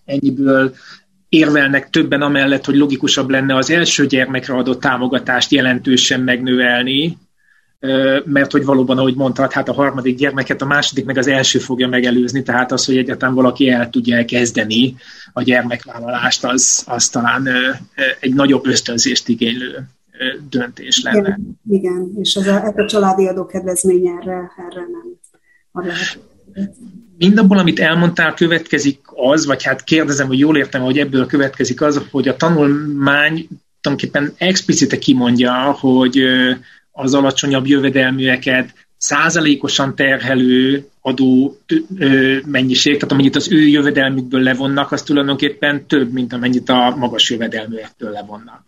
ennyiből 0.05 0.75
érvelnek 1.29 1.89
többen 1.89 2.21
amellett, 2.21 2.65
hogy 2.65 2.75
logikusabb 2.75 3.29
lenne 3.29 3.55
az 3.55 3.69
első 3.69 4.05
gyermekre 4.05 4.53
adott 4.53 4.81
támogatást 4.81 5.51
jelentősen 5.51 6.19
megnövelni, 6.19 7.17
mert 8.25 8.51
hogy 8.51 8.65
valóban, 8.65 8.97
ahogy 8.97 9.15
mondtad, 9.15 9.51
hát 9.51 9.69
a 9.69 9.73
harmadik 9.73 10.17
gyermeket 10.17 10.61
a 10.61 10.65
második 10.65 11.05
meg 11.05 11.17
az 11.17 11.27
első 11.27 11.59
fogja 11.59 11.87
megelőzni, 11.87 12.43
tehát 12.43 12.71
az, 12.71 12.85
hogy 12.85 12.97
egyáltalán 12.97 13.35
valaki 13.35 13.69
el 13.69 13.89
tudja 13.89 14.15
elkezdeni 14.15 14.95
a 15.33 15.41
gyermekvállalást, 15.41 16.43
az, 16.43 16.83
az 16.87 17.09
talán 17.09 17.47
egy 18.19 18.33
nagyobb 18.33 18.67
ösztönzést 18.67 19.27
igénylő 19.27 19.87
döntés 20.49 21.01
lenne. 21.03 21.19
Igen, 21.19 21.59
igen. 21.69 22.11
és 22.21 22.35
ez 22.35 22.47
a, 22.47 22.63
ez 22.63 22.73
a 22.75 22.85
családi 22.85 23.27
adókedvezmény 23.27 24.07
erre, 24.07 24.51
erre 24.69 24.81
nem 24.91 25.19
ad 25.71 25.85
Mindabból, 27.17 27.57
amit 27.57 27.79
elmondtál, 27.79 28.33
következik 28.33 28.99
az, 29.15 29.45
vagy 29.45 29.63
hát 29.63 29.83
kérdezem, 29.83 30.27
hogy 30.27 30.39
jól 30.39 30.57
értem, 30.57 30.81
hogy 30.81 30.97
ebből 30.97 31.25
következik 31.25 31.81
az, 31.81 32.01
hogy 32.11 32.27
a 32.27 32.35
tanulmány 32.35 33.47
tulajdonképpen 33.81 34.33
explicite 34.37 34.97
kimondja, 34.97 35.53
hogy 35.79 36.19
az 36.95 37.13
alacsonyabb 37.13 37.67
jövedelműeket 37.67 38.73
százalékosan 38.97 39.95
terhelő 39.95 40.87
adó 41.01 41.57
mennyiség, 42.45 42.93
tehát 42.93 43.11
amennyit 43.11 43.35
az 43.35 43.51
ő 43.51 43.67
jövedelmükből 43.67 44.41
levonnak, 44.41 44.91
az 44.91 45.01
tulajdonképpen 45.01 45.87
több, 45.87 46.11
mint 46.11 46.33
amennyit 46.33 46.69
a 46.69 46.95
magas 46.97 47.29
jövedelműektől 47.29 48.11
levonnak. 48.11 48.63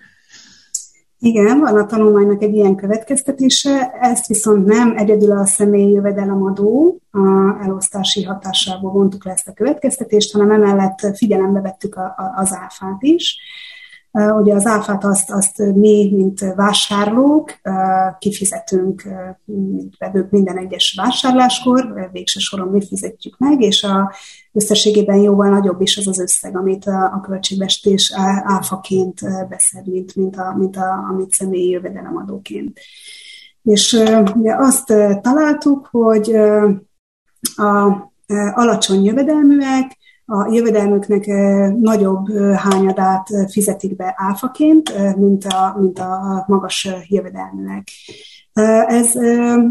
Igen, 1.19 1.59
van 1.59 1.77
a 1.77 1.85
tanulmánynak 1.85 2.41
egy 2.41 2.53
ilyen 2.53 2.75
következtetése, 2.75 3.91
ezt 4.01 4.27
viszont 4.27 4.65
nem 4.65 4.97
egyedül 4.97 5.31
a 5.31 5.45
személyi 5.45 5.91
jövedelemadó 5.91 6.99
a 7.11 7.19
elosztási 7.63 8.23
hatásából 8.23 8.91
vontuk 8.91 9.25
le 9.25 9.31
ezt 9.31 9.47
a 9.47 9.53
következtetést, 9.53 10.33
hanem 10.33 10.51
emellett 10.51 11.15
figyelembe 11.17 11.61
vettük 11.61 11.95
a, 11.95 12.03
a, 12.03 12.33
az 12.35 12.53
áfát 12.53 12.97
is. 12.99 13.37
Ugye 14.15 14.53
az 14.53 14.65
áfát 14.65 15.03
azt, 15.03 15.31
azt 15.31 15.57
mi, 15.57 16.11
mint 16.15 16.39
vásárlók 16.55 17.51
kifizetünk, 18.19 19.03
mint 19.45 19.97
vevők 19.97 20.29
minden 20.29 20.57
egyes 20.57 20.93
vásárláskor, 20.97 22.09
végső 22.11 22.39
soron 22.39 22.67
mi 22.67 22.85
fizetjük 22.87 23.37
meg, 23.37 23.61
és 23.61 23.83
a 23.83 24.13
összességében 24.51 25.17
jóval 25.17 25.49
nagyobb 25.49 25.81
is 25.81 25.97
az 25.97 26.07
az 26.07 26.19
összeg, 26.19 26.57
amit 26.57 26.85
a 26.85 27.21
költségvestés 27.23 28.13
áfaként 28.43 29.19
beszed, 29.49 29.87
mint, 29.87 30.15
mint, 30.15 30.35
a, 30.35 30.55
mint 30.57 30.75
a, 30.75 31.07
amit 31.09 31.31
személyi 31.31 31.69
jövedelemadóként. 31.69 32.79
És 33.63 34.03
ugye 34.35 34.55
azt 34.55 34.85
találtuk, 35.21 35.87
hogy 35.91 36.35
a 37.55 38.11
alacsony 38.53 39.03
jövedelműek 39.03 39.97
a 40.25 40.53
jövedelmüknek 40.53 41.25
nagyobb 41.81 42.37
hányadát 42.55 43.27
fizetik 43.51 43.95
be 43.95 44.13
áfaként, 44.17 45.15
mint 45.17 45.45
a, 45.45 45.75
mint 45.79 45.99
a 45.99 46.43
magas 46.47 46.89
jövedelműek. 47.07 47.87
Ez 48.87 49.11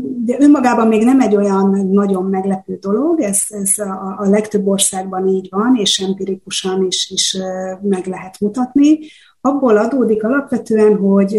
de 0.01 0.37
önmagában 0.39 0.89
még 0.89 1.05
nem 1.05 1.21
egy 1.21 1.37
olyan 1.37 1.89
nagyon 1.91 2.25
meglepő 2.25 2.79
dolog, 2.81 3.21
ez, 3.21 3.43
ez 3.49 3.79
a, 3.79 4.15
a 4.19 4.29
legtöbb 4.29 4.67
országban 4.67 5.27
így 5.27 5.49
van, 5.51 5.77
és 5.77 5.99
empirikusan 5.99 6.85
is, 6.85 7.11
is 7.11 7.37
meg 7.83 8.07
lehet 8.07 8.41
mutatni. 8.41 8.99
Abból 9.41 9.77
adódik 9.77 10.25
alapvetően, 10.25 10.97
hogy 10.97 11.37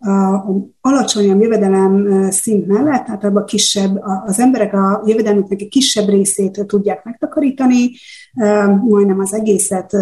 a 0.00 0.44
alacsonyabb 0.80 1.40
jövedelem 1.40 2.26
szint 2.30 2.66
mellett, 2.66 3.04
tehát 3.04 3.24
abban 3.24 3.44
kisebb, 3.44 4.00
az 4.26 4.40
emberek 4.40 4.74
a 4.74 5.02
jövedelmüknek 5.06 5.60
egy 5.60 5.68
kisebb 5.68 6.08
részét 6.08 6.64
tudják 6.66 7.04
megtakarítani, 7.04 7.90
majdnem 8.82 9.18
az 9.18 9.34
egészet 9.34 9.94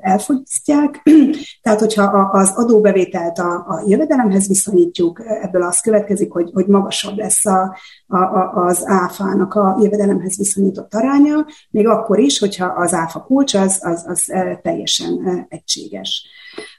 elfogyasztják. 0.00 1.02
Tehát, 1.62 1.80
hogyha 1.80 2.02
az 2.32 2.52
adóbevételt 2.54 3.38
a, 3.38 3.52
a 3.54 3.82
jövedelemhez 3.86 4.48
viszonyítjuk, 4.48 5.22
ebből 5.42 5.62
az 5.62 5.80
következik, 5.80 6.32
hogy, 6.32 6.50
hogy 6.52 6.66
magasabb 6.66 7.16
lesz 7.16 7.46
a, 7.46 7.76
a, 8.06 8.16
az 8.64 8.82
áfának 8.86 9.54
a 9.54 9.78
jövedelemhez 9.82 10.36
viszonyított 10.36 10.94
aránya, 10.94 11.46
még 11.70 11.86
akkor 11.86 12.18
is, 12.18 12.38
hogyha 12.38 12.66
az 12.66 12.94
áfa 12.94 13.20
kulcs 13.20 13.54
az, 13.54 13.78
az, 13.80 14.04
az 14.06 14.32
teljesen 14.62 15.46
egységes. 15.48 16.26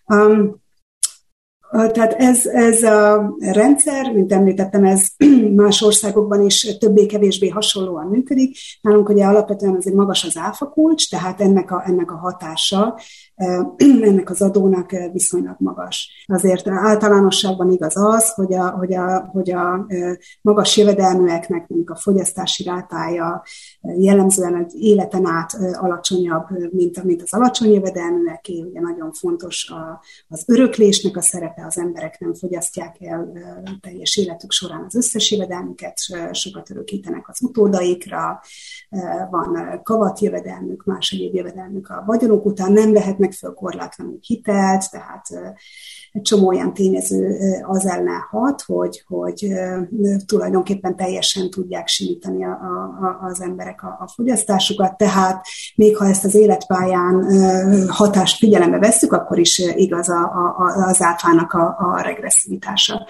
Um, 0.06 0.66
tehát 1.86 2.14
ez, 2.14 2.46
ez 2.46 2.84
a 2.84 3.36
rendszer, 3.40 4.14
mint 4.14 4.34
említettem, 4.34 4.84
ez 4.84 5.08
más 5.56 5.82
országokban 5.82 6.46
is 6.46 6.78
többé-kevésbé 6.80 7.48
hasonlóan 7.48 8.08
működik. 8.08 8.58
Nálunk 8.82 9.10
ugye 9.10 9.26
alapvetően 9.26 9.76
azért 9.76 9.96
magas 9.96 10.24
az 10.24 10.38
áfa 10.38 10.66
kulcs, 10.66 11.10
tehát 11.10 11.42
ennek 11.42 11.72
a, 11.72 11.84
ennek 11.86 12.12
a 12.12 12.16
hatása 12.16 13.00
ennek 14.02 14.30
az 14.30 14.42
adónak 14.42 14.92
viszonylag 15.12 15.56
magas. 15.60 16.26
Azért 16.26 16.68
általánosságban 16.68 17.72
igaz 17.72 17.98
az, 17.98 18.34
hogy 18.34 18.54
a, 18.54 18.70
hogy 18.70 18.94
a, 18.94 19.30
hogy 19.32 19.52
a 19.52 19.86
magas 20.42 20.78
jövedelműeknek 20.78 21.68
mondjuk 21.68 21.90
a 21.90 21.96
fogyasztási 21.96 22.64
rátája 22.64 23.44
jellemzően 23.82 24.64
az 24.66 24.76
életen 24.76 25.26
át 25.26 25.58
alacsonyabb, 25.74 26.46
mint, 26.72 27.04
mint 27.04 27.22
az 27.22 27.34
alacsony 27.34 27.74
jövedelműeké. 27.74 28.62
Ugye 28.62 28.80
nagyon 28.80 29.12
fontos 29.12 29.70
a, 29.70 30.04
az 30.28 30.44
öröklésnek 30.48 31.18
a 31.18 31.22
szerepe, 31.22 31.66
az 31.66 31.78
emberek 31.78 32.20
nem 32.20 32.34
fogyasztják 32.34 32.96
el 33.02 33.32
teljes 33.82 34.18
életük 34.18 34.52
során 34.52 34.84
az 34.88 34.96
összes 34.96 35.32
jövedelmüket, 35.32 35.98
sokat 36.32 36.70
örökítenek 36.70 37.30
az 37.30 37.42
utódaikra, 37.42 38.42
van 39.30 39.82
kavat 39.84 40.20
jövedelmük, 40.20 40.84
más 40.84 41.12
egyéb 41.12 41.34
jövedelmük 41.34 41.90
a 41.90 42.04
vagyonuk 42.06 42.46
után, 42.46 42.72
nem 42.72 42.94
vehetnek 42.94 43.27
föl 43.32 43.54
korlátlanul 43.54 44.18
hitelt, 44.22 44.92
tehát 44.92 45.26
egy 46.12 46.22
csomó 46.22 46.48
olyan 46.48 46.74
tényező 46.74 47.38
az 47.62 47.86
ellen 47.86 48.22
hat, 48.30 48.62
hogy, 48.62 49.04
hogy 49.08 49.48
tulajdonképpen 50.26 50.96
teljesen 50.96 51.50
tudják 51.50 51.88
simítani 51.88 52.46
a, 52.46 52.50
a, 52.50 53.26
az 53.26 53.42
emberek 53.42 53.84
a, 53.84 53.88
a 53.88 54.08
fogyasztásukat, 54.16 54.98
tehát 54.98 55.46
még 55.76 55.98
ha 55.98 56.06
ezt 56.06 56.26
az 56.26 56.36
életpályán 56.36 57.26
hatást 57.88 58.38
figyelembe 58.38 58.80
vesszük, 58.80 59.14
akkor 59.14 59.40
is 59.40 59.58
igaz 59.58 60.10
a, 60.10 60.22
a, 60.22 60.86
az 60.88 61.02
áfának 61.02 61.52
a, 61.54 61.76
a 61.80 62.02
regresszivitása. 62.02 63.08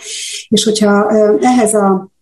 És 0.48 0.64
hogyha 0.64 1.10
ehhez 1.40 1.74
a 1.74 2.16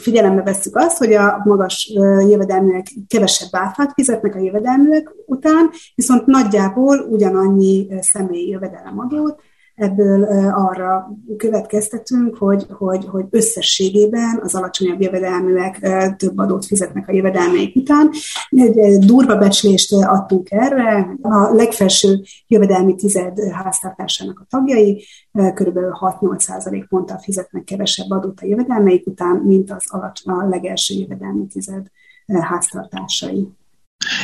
figyelembe 0.00 0.42
vesszük 0.42 0.76
azt, 0.76 0.98
hogy 0.98 1.12
a 1.12 1.40
magas 1.44 1.92
jövedelműek 2.28 2.86
kevesebb 3.08 3.50
áfát 3.52 3.92
fizetnek 3.92 4.34
a 4.34 4.38
jövedelműek 4.38 5.10
után, 5.26 5.70
viszont 5.94 6.26
nagyjából 6.26 6.98
ugyanannyi 6.98 7.88
személyi 8.00 8.48
jövedelemadót, 8.48 9.40
ebből 9.80 10.24
arra 10.52 11.12
következtetünk, 11.36 12.36
hogy, 12.36 12.66
hogy, 12.70 13.04
hogy 13.04 13.24
összességében 13.30 14.40
az 14.42 14.54
alacsonyabb 14.54 15.00
jövedelműek 15.00 15.78
több 16.16 16.38
adót 16.38 16.64
fizetnek 16.64 17.08
a 17.08 17.12
jövedelmeik 17.12 17.76
után. 17.76 18.10
Egy 18.50 18.98
durva 18.98 19.36
becslést 19.36 19.92
adtunk 19.92 20.50
erre. 20.50 21.16
A 21.22 21.54
legfelső 21.54 22.20
jövedelmi 22.46 22.94
tized 22.94 23.38
háztartásának 23.52 24.40
a 24.40 24.46
tagjai 24.48 25.04
kb. 25.32 25.78
6-8% 26.00 26.84
ponttal 26.88 27.18
fizetnek 27.18 27.64
kevesebb 27.64 28.10
adót 28.10 28.40
a 28.40 28.46
jövedelmeik 28.46 29.06
után, 29.06 29.36
mint 29.36 29.70
az 29.70 29.84
alacsony, 29.88 30.34
a 30.34 30.48
legelső 30.48 30.94
jövedelmi 30.94 31.46
tized 31.46 31.86
háztartásai. 32.26 33.48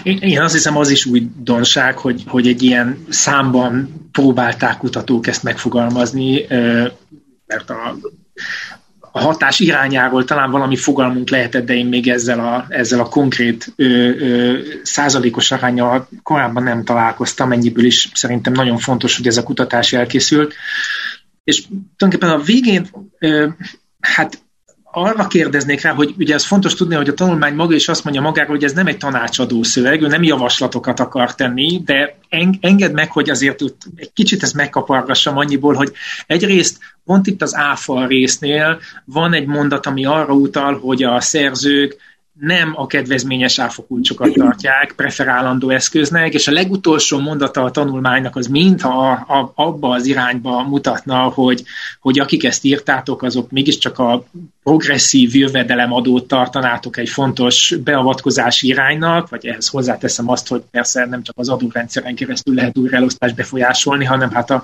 Én, 0.02 0.40
azt 0.40 0.54
hiszem, 0.54 0.76
az 0.76 0.90
is 0.90 1.06
újdonság, 1.06 1.98
hogy, 1.98 2.22
hogy 2.26 2.46
egy 2.46 2.62
ilyen 2.62 3.04
számban 3.08 4.08
próbálták 4.12 4.76
kutatók 4.76 5.26
ezt 5.26 5.42
megfogalmazni, 5.42 6.46
mert 7.46 7.70
a, 7.70 7.96
a 9.16 9.20
hatás 9.20 9.60
irányáról 9.60 10.24
talán 10.24 10.50
valami 10.50 10.76
fogalmunk 10.76 11.30
lehetett, 11.30 11.66
de 11.66 11.74
én 11.74 11.86
még 11.86 12.08
ezzel 12.08 12.40
a, 12.40 12.66
ezzel 12.68 13.00
a 13.00 13.08
konkrét 13.08 13.72
ö, 13.76 13.84
ö, 13.84 14.58
százalékos 14.82 15.52
arányal 15.52 16.08
korábban 16.22 16.62
nem 16.62 16.84
találkoztam, 16.84 17.52
ennyiből 17.52 17.84
is 17.84 18.10
szerintem 18.14 18.52
nagyon 18.52 18.78
fontos, 18.78 19.16
hogy 19.16 19.26
ez 19.26 19.36
a 19.36 19.42
kutatás 19.42 19.92
elkészült. 19.92 20.54
És 21.44 21.66
tulajdonképpen 21.96 22.40
a 22.40 22.44
végén, 22.44 22.88
ö, 23.18 23.48
hát 24.00 24.38
arra 24.98 25.26
kérdeznék 25.26 25.80
rá, 25.80 25.92
hogy 25.92 26.14
ugye 26.18 26.34
ez 26.34 26.44
fontos 26.44 26.74
tudni, 26.74 26.94
hogy 26.94 27.08
a 27.08 27.14
tanulmány 27.14 27.54
maga 27.54 27.74
is 27.74 27.88
azt 27.88 28.04
mondja 28.04 28.22
magáról, 28.22 28.54
hogy 28.54 28.64
ez 28.64 28.72
nem 28.72 28.86
egy 28.86 28.96
tanácsadó 28.96 29.62
szöveg, 29.62 30.02
ő 30.02 30.06
nem 30.06 30.22
javaslatokat 30.22 31.00
akar 31.00 31.34
tenni, 31.34 31.82
de 31.84 32.18
engedd 32.60 32.92
meg, 32.92 33.12
hogy 33.12 33.30
azért 33.30 33.62
egy 33.96 34.12
kicsit 34.12 34.42
ezt 34.42 34.54
megkapargassam 34.54 35.36
annyiból, 35.36 35.74
hogy 35.74 35.92
egyrészt 36.26 36.78
pont 37.04 37.26
itt 37.26 37.42
az 37.42 37.54
áfa 37.54 38.06
résznél 38.06 38.80
van 39.04 39.32
egy 39.34 39.46
mondat, 39.46 39.86
ami 39.86 40.04
arra 40.04 40.34
utal, 40.34 40.78
hogy 40.78 41.02
a 41.02 41.20
szerzők 41.20 41.96
nem 42.40 42.72
a 42.74 42.86
kedvezményes 42.86 43.58
áfakulcsokat 43.58 44.32
tartják 44.32 44.92
preferálandó 44.96 45.70
eszköznek, 45.70 46.34
és 46.34 46.48
a 46.48 46.52
legutolsó 46.52 47.18
mondata 47.18 47.62
a 47.62 47.70
tanulmánynak 47.70 48.36
az 48.36 48.46
mintha 48.46 49.10
a, 49.10 49.38
a, 49.38 49.52
abba 49.54 49.94
az 49.94 50.06
irányba 50.06 50.62
mutatna, 50.62 51.18
hogy, 51.18 51.62
hogy 52.00 52.18
akik 52.18 52.44
ezt 52.44 52.64
írtátok, 52.64 53.22
azok 53.22 53.50
mégiscsak 53.50 53.98
a 53.98 54.24
progresszív 54.66 55.34
jövedelemadót 55.34 56.28
tartanátok 56.28 56.96
egy 56.96 57.08
fontos 57.08 57.74
beavatkozási 57.84 58.66
iránynak, 58.66 59.28
vagy 59.28 59.46
ehhez 59.46 59.68
hozzáteszem 59.68 60.30
azt, 60.30 60.48
hogy 60.48 60.62
persze 60.70 61.04
nem 61.04 61.22
csak 61.22 61.38
az 61.38 61.48
adórendszeren 61.48 62.14
keresztül 62.14 62.54
lehet 62.54 62.78
újraelosztást 62.78 63.34
befolyásolni, 63.34 64.04
hanem 64.04 64.30
hát 64.30 64.50
a 64.50 64.62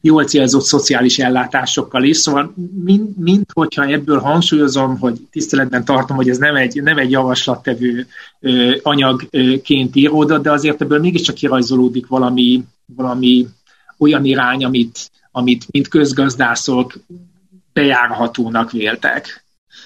jól 0.00 0.24
célzott 0.24 0.64
szociális 0.64 1.18
ellátásokkal 1.18 2.04
is. 2.04 2.16
Szóval 2.16 2.54
mind, 2.84 3.18
mind 3.18 3.44
hogyha 3.52 3.84
ebből 3.84 4.18
hangsúlyozom, 4.18 4.98
hogy 4.98 5.14
tiszteletben 5.30 5.84
tartom, 5.84 6.16
hogy 6.16 6.28
ez 6.28 6.38
nem 6.38 6.56
egy, 6.56 6.82
nem 6.82 6.98
egy 6.98 7.10
javaslattevő 7.10 8.06
ö, 8.40 8.76
anyagként 8.82 9.96
íródott, 9.96 10.42
de 10.42 10.52
azért 10.52 10.80
ebből 10.82 11.00
mégiscsak 11.00 11.34
kirajzolódik 11.34 12.06
valami, 12.06 12.64
valami 12.96 13.46
olyan 13.98 14.24
irány, 14.24 14.64
amit, 14.64 15.10
amit 15.30 15.66
mint 15.70 15.88
közgazdászok 15.88 16.98
bejárhatónak 17.72 18.70
véltek. 18.70 19.44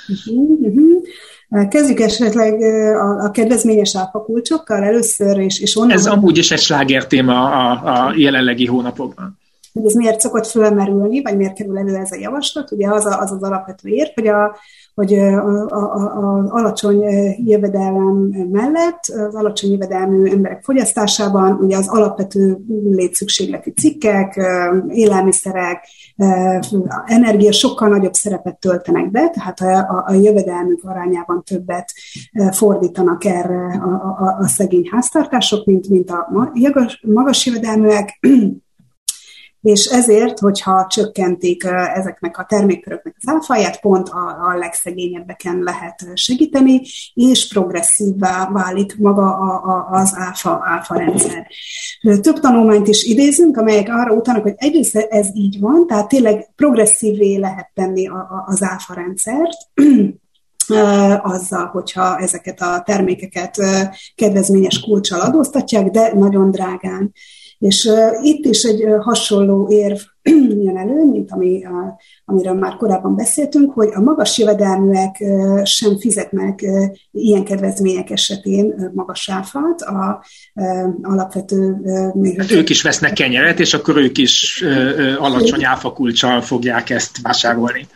Uh-huh. 0.09 1.69
Kezdjük 1.69 2.01
esetleg 2.01 2.61
a, 2.95 3.25
a 3.25 3.31
kedvezményes 3.31 3.97
áfakulcsokkal 3.97 4.83
először, 4.83 5.39
és, 5.39 5.61
és 5.61 5.77
onnan... 5.77 5.91
Ez 5.91 6.07
amúgy 6.07 6.39
is 6.39 6.51
egy 6.51 6.61
sláger 6.61 7.07
téma 7.07 7.51
a, 7.51 8.07
a 8.07 8.15
jelenlegi 8.17 8.67
hónapokban. 8.67 9.39
Hogy 9.73 9.87
ez 9.87 9.95
miért 9.95 10.21
szokott 10.21 10.47
fölmerülni, 10.47 11.23
vagy 11.23 11.37
miért 11.37 11.55
kerül 11.55 11.79
elő 11.79 11.97
ez 11.97 12.13
a 12.13 12.19
javaslat? 12.19 12.73
Ugye 12.73 12.89
az 12.89 13.07
az, 13.07 13.17
az, 13.19 13.33
az 13.33 13.43
alapvető 13.43 13.89
ér, 13.89 14.13
hogy 14.15 14.27
a, 14.27 14.57
hogy 14.95 15.13
az 15.69 16.51
alacsony 16.51 17.03
jövedelem 17.45 18.31
mellett, 18.51 19.01
az 19.05 19.35
alacsony 19.35 19.71
jövedelmű 19.71 20.31
emberek 20.31 20.63
fogyasztásában 20.63 21.53
ugye 21.53 21.77
az 21.77 21.89
alapvető 21.89 22.59
létszükségleti 22.91 23.71
cikkek, 23.71 24.41
élelmiszerek, 24.89 25.89
energia 27.07 27.53
sokkal 27.53 27.89
nagyobb 27.89 28.15
szerepet 28.15 28.59
töltenek 28.59 29.11
be, 29.11 29.31
tehát 29.31 29.61
a, 29.61 30.05
a 30.07 30.13
jövedelmük 30.13 30.85
arányában 30.85 31.43
többet 31.45 31.93
fordítanak 32.51 33.25
erre 33.25 33.81
a, 33.85 34.25
a, 34.25 34.37
a 34.39 34.47
szegény 34.47 34.89
háztartások, 34.91 35.67
mint, 35.67 35.89
mint 35.89 36.11
a 36.11 36.29
magas 37.03 37.47
jövedelműek 37.47 38.19
és 39.63 39.85
ezért, 39.85 40.39
hogyha 40.39 40.87
csökkentik 40.87 41.65
ezeknek 41.95 42.39
a 42.39 42.45
termékköröknek 42.49 43.15
az 43.21 43.35
áfáját, 43.35 43.81
pont 43.81 44.09
a, 44.09 44.49
a 44.51 44.59
legszegényebbeken 44.59 45.59
lehet 45.59 46.07
segíteni, 46.15 46.81
és 47.15 47.49
progresszívvá 47.49 48.49
válik 48.53 48.99
maga 48.99 49.37
a, 49.37 49.63
a, 49.71 49.89
az 49.91 50.13
áfa, 50.17 50.63
áfa 50.65 50.95
rendszer. 50.95 51.47
Több 52.21 52.41
tanulmányt 52.41 52.89
is 52.89 53.05
idézünk, 53.05 53.57
amelyek 53.57 53.89
arra 53.89 54.15
utalnak, 54.15 54.43
hogy 54.43 54.55
egyrészt 54.57 54.97
ez 54.97 55.29
így 55.35 55.61
van, 55.61 55.87
tehát 55.87 56.09
tényleg 56.09 56.51
progresszívvé 56.57 57.37
lehet 57.37 57.71
tenni 57.75 58.09
a, 58.09 58.15
a, 58.15 58.45
az 58.47 58.63
áfa 58.63 58.95
rendszert, 58.95 59.57
azzal, 61.23 61.67
hogyha 61.67 62.19
ezeket 62.19 62.61
a 62.61 62.83
termékeket 62.85 63.57
kedvezményes 64.15 64.81
kulcsal 64.81 65.21
adóztatják, 65.21 65.91
de 65.91 66.13
nagyon 66.15 66.51
drágán. 66.51 67.13
És 67.63 67.85
uh, 67.85 68.27
itt 68.27 68.45
is 68.45 68.63
egy 68.63 68.85
uh, 68.85 69.03
hasonló 69.03 69.69
érv 69.71 69.99
jön 70.65 70.77
elő, 70.77 71.05
mint 71.11 71.31
ami, 71.31 71.65
uh, 71.65 71.71
amiről 72.25 72.55
már 72.55 72.77
korábban 72.77 73.17
beszéltünk, 73.17 73.73
hogy 73.73 73.89
a 73.95 74.01
magas 74.01 74.39
jövedelműek 74.39 75.17
uh, 75.21 75.65
sem 75.65 75.99
fizetnek 75.99 76.65
ilyen 77.13 77.45
kedvezmények 77.45 78.11
esetén 78.11 78.91
magas 78.95 79.31
áfát, 79.31 79.81
a 79.81 80.25
alapvető... 81.03 81.77
Hát 82.39 82.51
ők 82.51 82.69
is 82.69 82.83
vesznek 82.83 83.13
kenyeret, 83.13 83.61
és 83.61 83.75
akkor 83.75 83.97
ők 83.97 84.19
is 84.19 84.65
alacsony 85.19 85.65
áfakulcsal 85.65 86.41
fogják 86.41 86.91
ezt 86.91 87.21
vásárolni. 87.23 87.87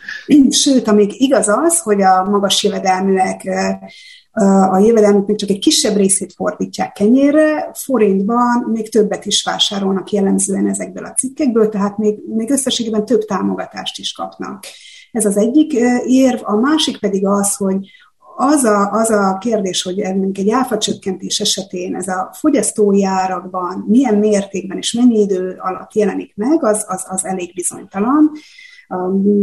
Sőt, 0.49 0.87
amíg 0.87 1.21
igaz 1.21 1.47
az, 1.47 1.79
hogy 1.79 2.01
a 2.01 2.23
magas 2.29 2.63
jövedelműek 2.63 3.43
a 4.45 4.77
jövedelmük 4.77 5.27
még 5.27 5.37
csak 5.37 5.49
egy 5.49 5.59
kisebb 5.59 5.95
részét 5.95 6.33
fordítják 6.33 6.91
kenyérre, 6.91 7.71
forintban 7.73 8.69
még 8.71 8.89
többet 8.89 9.25
is 9.25 9.43
vásárolnak 9.43 10.11
jellemzően 10.11 10.67
ezekből 10.67 11.05
a 11.05 11.13
cikkekből, 11.13 11.69
tehát 11.69 11.97
még, 11.97 12.19
még 12.35 12.49
összességében 12.49 13.05
több 13.05 13.25
támogatási 13.25 14.01
is 14.01 14.11
kapnak. 14.11 14.63
Ez 15.11 15.25
az 15.25 15.37
egyik 15.37 15.73
érv, 16.05 16.39
a 16.43 16.55
másik 16.55 16.99
pedig 16.99 17.25
az, 17.25 17.55
hogy 17.55 17.77
az 18.39 18.63
a, 18.63 18.91
az 18.91 19.09
a 19.09 19.37
kérdés, 19.37 19.81
hogy 19.81 19.99
egy 19.99 20.49
áfacsökkentés 20.49 21.39
esetén 21.39 21.95
ez 21.95 22.07
a 22.07 22.29
fogyasztói 22.33 23.05
árakban 23.05 23.85
milyen 23.87 24.15
mértékben 24.15 24.77
és 24.77 24.93
mennyi 24.93 25.19
idő 25.19 25.55
alatt 25.59 25.93
jelenik 25.93 26.35
meg, 26.35 26.63
az, 26.63 26.85
az, 26.87 27.05
az 27.07 27.25
elég 27.25 27.53
bizonytalan 27.53 28.31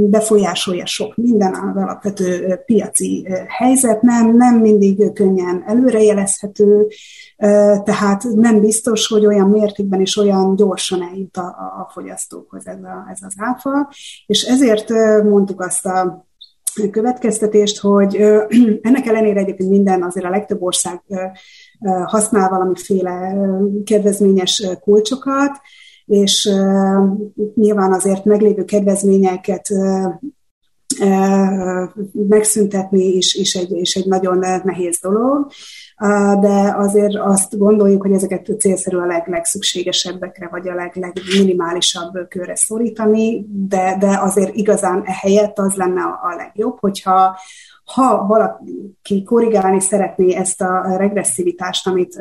befolyásolja 0.09 0.87
sok 0.87 1.17
minden 1.17 1.55
az 1.55 1.77
alapvető 1.77 2.61
piaci 2.67 3.29
helyzet, 3.49 4.03
nem, 4.03 4.37
nem 4.37 4.55
mindig 4.59 5.13
könnyen 5.13 5.65
előrejelezhető, 5.67 6.87
tehát 7.85 8.23
nem 8.23 8.61
biztos, 8.61 9.07
hogy 9.07 9.27
olyan 9.27 9.49
mértékben 9.49 10.01
és 10.01 10.17
olyan 10.17 10.57
gyorsan 10.57 11.03
eljut 11.03 11.37
a, 11.37 11.47
a 11.57 11.91
fogyasztókhoz 11.93 12.67
ez, 12.67 12.83
a, 12.83 13.07
ez 13.11 13.19
az 13.27 13.35
áfa, 13.37 13.93
és 14.27 14.43
ezért 14.43 14.89
mondtuk 15.23 15.61
azt 15.61 15.87
a 15.87 16.27
következtetést, 16.91 17.81
hogy 17.81 18.17
ennek 18.83 19.07
ellenére 19.07 19.41
egyébként 19.41 19.71
minden, 19.71 20.03
azért 20.03 20.27
a 20.27 20.31
legtöbb 20.31 20.63
ország 20.63 21.03
használ 22.05 22.49
valamiféle 22.49 23.37
kedvezményes 23.85 24.67
kulcsokat, 24.81 25.61
és 26.07 26.51
nyilván 27.55 27.93
azért 27.93 28.25
meglévő 28.25 28.65
kedvezményeket 28.65 29.69
megszüntetni 32.13 33.05
is, 33.05 33.35
is, 33.35 33.55
egy, 33.55 33.71
is 33.71 33.95
egy 33.95 34.07
nagyon 34.07 34.39
nehéz 34.65 34.99
dolog, 35.03 35.47
de 36.41 36.75
azért 36.77 37.15
azt 37.15 37.59
gondoljuk, 37.59 38.03
hogy 38.03 38.13
ezeket 38.13 38.51
célszerű 38.59 38.97
a 38.97 39.07
leg, 39.07 39.29
legszükségesebbekre, 39.29 40.49
vagy 40.49 40.69
a 40.69 40.75
leg, 40.75 40.93
legminimálisabb 40.95 42.29
körre 42.29 42.57
szorítani, 42.57 43.47
de, 43.49 43.97
de 43.99 44.19
azért 44.21 44.55
igazán 44.55 45.03
ehelyett 45.05 45.59
az 45.59 45.75
lenne 45.75 46.03
a, 46.03 46.35
legjobb, 46.37 46.77
hogyha 46.81 47.39
ha 47.85 48.27
valaki 48.27 49.23
korrigálni 49.25 49.81
szeretné 49.81 50.35
ezt 50.35 50.61
a 50.61 50.97
regresszivitást, 50.97 51.87
amit, 51.87 52.17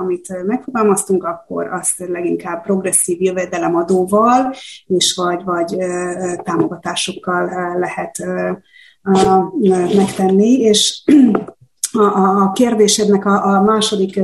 amit 0.00 0.44
megfogalmaztunk, 0.46 1.24
akkor 1.24 1.66
azt 1.66 1.98
leginkább 1.98 2.62
progresszív 2.62 3.20
jövedelemadóval 3.22 4.54
és 4.86 5.14
vagy, 5.16 5.44
vagy 5.44 5.76
támogatásokkal 6.42 7.78
lehet 7.78 8.24
megtenni, 9.96 10.50
és 10.50 11.02
a, 11.94 12.42
a 12.42 12.52
kérdésednek 12.52 13.26
a, 13.26 13.56
a 13.56 13.62
második 13.62 14.20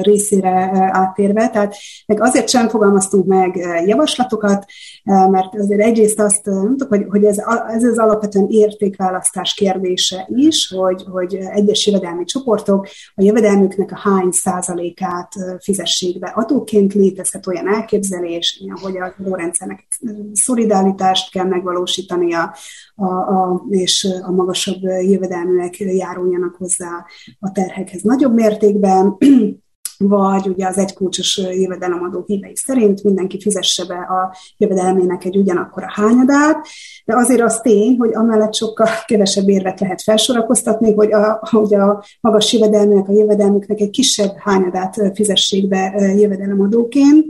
részére 0.00 0.70
áttérve, 0.92 1.48
tehát 1.48 1.74
meg 2.06 2.22
azért 2.22 2.48
sem 2.48 2.68
fogalmaztunk 2.68 3.26
meg 3.26 3.56
javaslatokat, 3.86 4.64
mert 5.04 5.54
azért 5.54 5.80
egyrészt 5.80 6.20
azt 6.20 6.46
mondtuk, 6.46 6.88
hogy, 6.88 7.04
hogy 7.08 7.24
ez, 7.24 7.38
ez 7.68 7.84
az 7.84 7.98
alapvetően 7.98 8.46
értékválasztás 8.48 9.54
kérdése 9.54 10.26
is, 10.28 10.68
hogy, 10.76 11.04
hogy 11.12 11.34
egyes 11.34 11.86
jövedelmi 11.86 12.24
csoportok 12.24 12.88
a 13.14 13.22
jövedelmüknek 13.22 13.92
a 13.92 13.98
hány 13.98 14.30
százalékát 14.30 15.32
fizessék 15.60 16.18
be. 16.18 16.32
Adóként, 16.34 16.94
létezhet 16.94 17.46
olyan 17.46 17.68
elképzelés, 17.68 18.62
hogy 18.82 18.98
a 18.98 19.14
adórendszernek 19.18 19.86
szolidáritást 20.32 21.30
kell 21.30 21.46
megvalósítania, 21.46 22.54
a, 22.96 23.06
a, 23.06 23.64
és 23.70 24.08
a 24.22 24.30
magasabb 24.30 24.82
jövedelműek 24.82 25.78
járuljanak 25.78 26.54
hozzá 26.54 27.06
a 27.40 27.52
terhekhez 27.52 28.02
nagyobb 28.02 28.34
mértékben, 28.34 29.16
vagy 29.98 30.48
ugye 30.48 30.66
az 30.66 30.78
egykulcsos 30.78 31.36
jövedelemadó 31.36 32.24
hívei 32.26 32.56
szerint 32.56 33.02
mindenki 33.02 33.40
fizesse 33.40 33.84
be 33.84 33.94
a 33.94 34.36
jövedelmének 34.56 35.24
egy 35.24 35.36
ugyanakkor 35.36 35.82
a 35.82 35.92
hányadát, 35.92 36.66
de 37.04 37.16
azért 37.16 37.40
az 37.40 37.60
tény, 37.60 37.96
hogy 37.98 38.14
amellett 38.14 38.54
sokkal 38.54 38.88
kevesebb 39.06 39.48
érvet 39.48 39.80
lehet 39.80 40.02
felsorakoztatni, 40.02 40.94
hogy 40.94 41.12
a, 41.12 41.40
hogy 41.50 41.74
a 41.74 42.04
magas 42.20 42.52
jövedelmének, 42.52 43.08
a 43.08 43.12
jövedelmüknek 43.12 43.80
egy 43.80 43.90
kisebb 43.90 44.34
hányadát 44.38 44.96
fizessék 45.14 45.68
be 45.68 46.12
jövedelemadóként, 46.16 47.26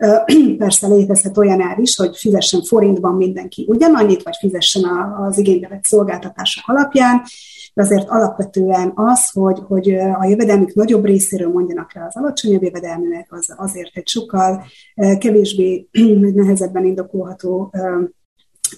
Persze 0.58 0.86
létezhet 0.86 1.38
olyan 1.38 1.60
ár 1.60 1.78
is, 1.78 1.96
hogy 1.96 2.16
fizessen 2.16 2.62
forintban 2.62 3.14
mindenki 3.14 3.64
ugyanannyit, 3.68 4.22
vagy 4.22 4.36
fizessen 4.38 4.84
az 5.28 5.38
igénybe 5.38 5.68
vett 5.68 5.84
szolgáltatások 5.84 6.64
alapján, 6.66 7.22
de 7.80 7.86
azért 7.86 8.08
alapvetően 8.08 8.92
az, 8.94 9.30
hogy, 9.30 9.58
hogy 9.66 9.94
a 9.94 10.26
jövedelmük 10.28 10.74
nagyobb 10.74 11.04
részéről 11.04 11.48
mondjanak 11.48 11.92
rá 11.92 12.06
az 12.06 12.16
alacsonyabb 12.16 12.62
jövedelműek, 12.62 13.26
az 13.30 13.54
azért 13.56 13.96
egy 13.96 14.08
sokkal 14.08 14.64
kevésbé 15.18 15.88
nehezebben 16.34 16.84
indokolható 16.84 17.72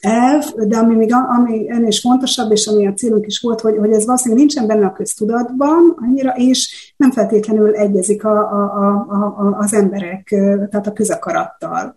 elv, 0.00 0.44
de 0.54 0.76
ami 0.76 0.94
még 0.94 1.12
ami 1.12 1.70
ennél 1.70 1.88
is 1.88 2.00
fontosabb, 2.00 2.52
és 2.52 2.66
ami 2.66 2.86
a 2.86 2.92
célunk 2.92 3.26
is 3.26 3.40
volt, 3.40 3.60
hogy, 3.60 3.76
hogy 3.76 3.92
ez 3.92 4.04
valószínűleg 4.04 4.38
nincsen 4.38 4.66
benne 4.66 4.86
a 4.86 4.92
köztudatban 4.92 5.96
annyira, 5.96 6.30
és 6.36 6.92
nem 6.96 7.12
feltétlenül 7.12 7.74
egyezik 7.74 8.24
a, 8.24 8.38
a, 8.38 8.62
a, 9.08 9.24
a, 9.24 9.56
az 9.58 9.74
emberek, 9.74 10.28
tehát 10.70 10.86
a 10.86 10.92
közakarattal. 10.92 11.96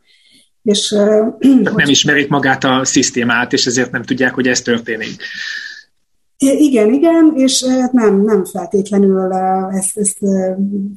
És, 0.62 0.90
nem 1.64 1.74
hogy... 1.74 1.90
ismerik 1.90 2.30
magát 2.30 2.64
a 2.64 2.86
szisztémát, 2.86 3.54
és 3.54 3.66
ezért 3.66 3.92
nem 3.92 4.04
tudják, 4.04 4.34
hogy 4.34 4.48
ez 4.48 4.62
történik. 4.62 5.16
Igen, 6.38 6.94
igen, 6.94 7.34
és 7.36 7.66
hát 7.66 7.92
nem, 7.92 8.22
nem 8.22 8.46
feltétlenül 8.46 9.34
ezt, 9.72 9.98
ezt 9.98 10.20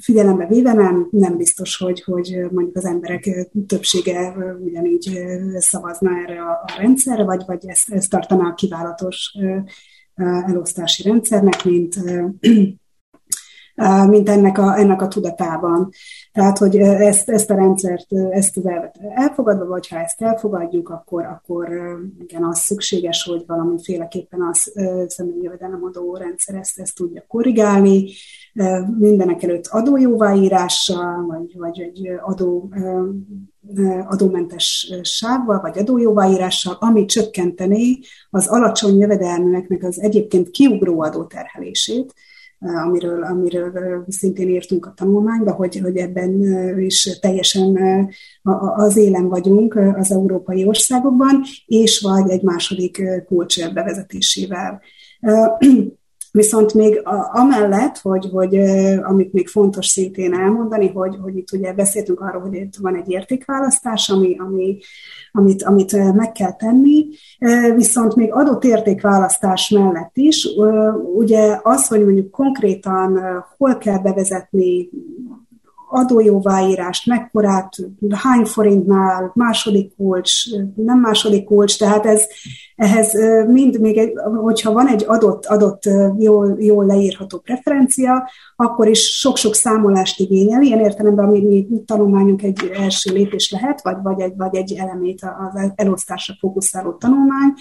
figyelembe 0.01 0.47
véve 0.47 0.73
nem, 0.73 1.09
nem 1.11 1.37
biztos, 1.37 1.77
hogy, 1.77 2.03
hogy 2.03 2.37
mondjuk 2.51 2.77
az 2.77 2.85
emberek 2.85 3.49
többsége 3.67 4.35
ugyanígy 4.65 5.11
szavazna 5.59 6.11
erre 6.27 6.41
a, 6.41 6.51
a 6.51 6.75
rendszerre, 6.79 7.25
vagy, 7.25 7.43
vagy 7.47 7.67
ezt, 7.67 7.93
ezt 7.93 8.11
tartaná 8.11 8.49
a 8.49 8.55
kiválatos 8.55 9.35
elosztási 10.47 11.03
rendszernek, 11.03 11.65
mint 11.65 11.95
mint 14.09 14.29
ennek 14.29 14.59
a, 14.59 14.79
ennek 14.79 15.03
a 15.03 15.09
tudatában. 15.09 15.89
Tehát, 16.33 16.59
hogy 16.59 16.77
ezt, 16.77 17.31
ezt 17.31 17.51
a 17.51 17.55
rendszert, 17.55 18.07
ezt 18.31 18.57
az 18.57 18.67
elvet 18.67 18.99
elfogadva, 19.15 19.67
vagy 19.67 19.89
ha 19.89 19.99
ezt 19.99 20.23
elfogadjuk, 20.23 20.89
akkor, 20.89 21.25
akkor 21.25 21.69
igen, 22.21 22.45
az 22.45 22.59
szükséges, 22.59 23.25
hogy 23.25 23.45
valamiféleképpen 23.47 24.43
az 24.43 24.73
személyi 25.07 25.43
jövedelemadó 25.43 26.17
rendszer 26.17 26.55
ezt, 26.55 26.79
ezt 26.79 26.95
tudja 26.95 27.25
korrigálni, 27.29 28.11
mindenek 28.99 29.43
előtt 29.43 29.67
adójóváírással, 29.67 31.27
vagy, 31.27 31.59
vagy 31.59 31.81
egy 31.81 32.09
adó 32.21 32.71
adómentes 34.07 34.95
sávval, 35.03 35.61
vagy 35.61 35.79
adójóváírással, 35.79 36.77
ami 36.81 37.05
csökkenteni 37.05 37.99
az 38.31 38.47
alacsony 38.47 38.99
jövedelműeknek 38.99 39.83
az 39.83 40.01
egyébként 40.01 40.51
kiugró 40.51 41.03
adóterhelését, 41.03 42.15
amiről, 42.61 43.23
amiről 43.23 44.05
szintén 44.09 44.49
írtunk 44.49 44.87
a 44.87 44.93
tanulmányba, 44.97 45.53
hogy, 45.53 45.81
hogy 45.83 45.97
ebben 45.97 46.43
is 46.81 47.19
teljesen 47.21 47.79
az 48.77 48.97
élen 48.97 49.29
vagyunk 49.29 49.75
az 49.97 50.13
európai 50.13 50.67
országokban, 50.67 51.43
és 51.67 52.01
vagy 52.01 52.31
egy 52.31 52.43
második 52.43 53.03
kulcs 53.27 53.73
bevezetésével. 53.73 54.81
Viszont 56.33 56.75
még 56.75 57.01
amellett, 57.33 57.99
hogy, 57.99 58.29
hogy 58.33 58.57
amit 59.03 59.33
még 59.33 59.49
fontos 59.49 59.87
szintén 59.87 60.35
elmondani, 60.35 60.89
hogy, 60.89 61.17
hogy 61.23 61.37
itt 61.37 61.53
ugye 61.53 61.73
beszéltünk 61.73 62.21
arról, 62.21 62.41
hogy 62.41 62.55
itt 62.55 62.77
van 62.81 62.97
egy 62.97 63.11
értékválasztás, 63.11 64.09
ami, 64.09 64.37
ami, 64.39 64.79
amit, 65.33 65.63
amit 65.63 66.15
meg 66.15 66.33
kell 66.33 66.53
tenni, 66.53 67.07
viszont 67.75 68.15
még 68.15 68.33
adott 68.33 68.65
értékválasztás 68.65 69.69
mellett 69.69 70.17
is, 70.17 70.49
ugye 71.15 71.59
az, 71.63 71.89
hogy 71.89 72.05
mondjuk 72.05 72.31
konkrétan 72.31 73.21
hol 73.57 73.79
kell 73.79 73.99
bevezetni 73.99 74.91
adójóváírást, 75.91 77.07
mekkorát, 77.07 77.77
hány 78.11 78.45
forintnál, 78.45 79.31
második 79.35 79.95
kulcs, 79.97 80.33
nem 80.75 80.99
második 80.99 81.45
kulcs, 81.45 81.79
tehát 81.79 82.07
ez, 82.07 82.23
ehhez 82.77 83.13
mind 83.47 83.81
még, 83.81 83.97
egy, 83.97 84.13
hogyha 84.43 84.73
van 84.73 84.89
egy 84.89 85.05
adott, 85.07 85.47
adott 85.47 85.83
jól, 86.19 86.57
jól 86.59 86.87
leírható 86.87 87.39
preferencia, 87.39 88.31
akkor 88.57 88.89
is 88.89 89.19
sok-sok 89.19 89.55
számolást 89.55 90.21
igényel, 90.21 90.63
ilyen 90.63 90.81
értelemben, 90.81 91.25
ami 91.25 91.41
mi 91.41 91.67
tanulmányunk 91.87 92.43
egy 92.43 92.71
első 92.75 93.13
lépés 93.13 93.51
lehet, 93.51 93.83
vagy, 93.83 93.97
vagy, 94.03 94.21
egy, 94.21 94.33
vagy 94.37 94.57
egy 94.57 94.73
elemét 94.73 95.21
az 95.53 95.73
elosztásra 95.75 96.35
fókuszáló 96.41 96.93
tanulmány. 96.93 97.53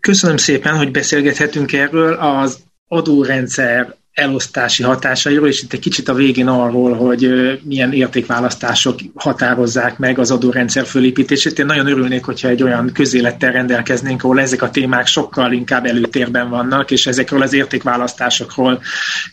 Köszönöm 0.00 0.36
szépen, 0.36 0.76
hogy 0.76 0.90
beszélgethetünk 0.90 1.72
erről. 1.72 2.12
Az 2.12 2.58
adórendszer 2.88 3.98
elosztási 4.20 4.82
hatásairól, 4.82 5.48
és 5.48 5.62
itt 5.62 5.72
egy 5.72 5.80
kicsit 5.80 6.08
a 6.08 6.14
végén 6.14 6.48
arról, 6.48 6.92
hogy 6.92 7.30
milyen 7.62 7.92
értékválasztások 7.92 8.98
határozzák 9.14 9.98
meg 9.98 10.18
az 10.18 10.30
adórendszer 10.30 10.86
fölépítését. 10.86 11.58
Én 11.58 11.66
nagyon 11.66 11.86
örülnék, 11.86 12.24
hogyha 12.24 12.48
egy 12.48 12.62
olyan 12.62 12.92
közélettel 12.92 13.52
rendelkeznénk, 13.52 14.24
ahol 14.24 14.40
ezek 14.40 14.62
a 14.62 14.70
témák 14.70 15.06
sokkal 15.06 15.52
inkább 15.52 15.86
előtérben 15.86 16.50
vannak, 16.50 16.90
és 16.90 17.06
ezekről 17.06 17.42
az 17.42 17.52
értékválasztásokról 17.52 18.82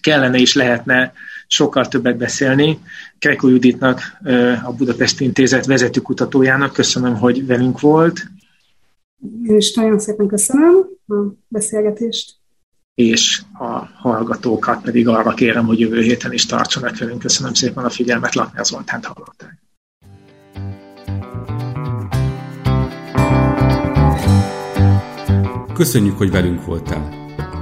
kellene 0.02 0.38
és 0.38 0.56
lehetne 0.56 1.14
sokkal 1.48 1.88
többet 1.88 2.18
beszélni. 2.18 2.80
Krekó 3.20 3.48
Juditnak, 3.48 4.02
a 4.64 4.74
Budapesti 4.74 5.24
Intézet 5.24 5.66
vezető 5.66 6.02
kutatójának 6.02 6.74
köszönöm, 6.74 7.16
hogy 7.16 7.46
velünk 7.46 7.80
volt. 7.80 8.28
Én 9.44 9.56
is 9.56 9.74
nagyon 9.74 10.00
szépen 10.00 10.28
köszönöm 10.28 10.76
a 11.08 11.14
beszélgetést 11.48 12.36
és 12.98 13.42
a 13.54 13.88
hallgatókat 13.96 14.82
pedig 14.82 15.08
arra 15.08 15.34
kérem, 15.34 15.66
hogy 15.66 15.80
jövő 15.80 16.02
héten 16.02 16.34
is 16.34 16.46
tartsanak 16.46 16.98
velünk. 16.98 17.20
Köszönöm 17.20 17.54
szépen 17.54 17.86
a 17.86 17.90
figyelmet, 17.90 18.36
Lakner 18.36 18.66
Zoltánt 18.66 19.06
hallották. 19.06 19.58
Köszönjük, 25.74 26.18
hogy 26.18 26.32
velünk 26.32 26.66
voltál! 26.66 27.14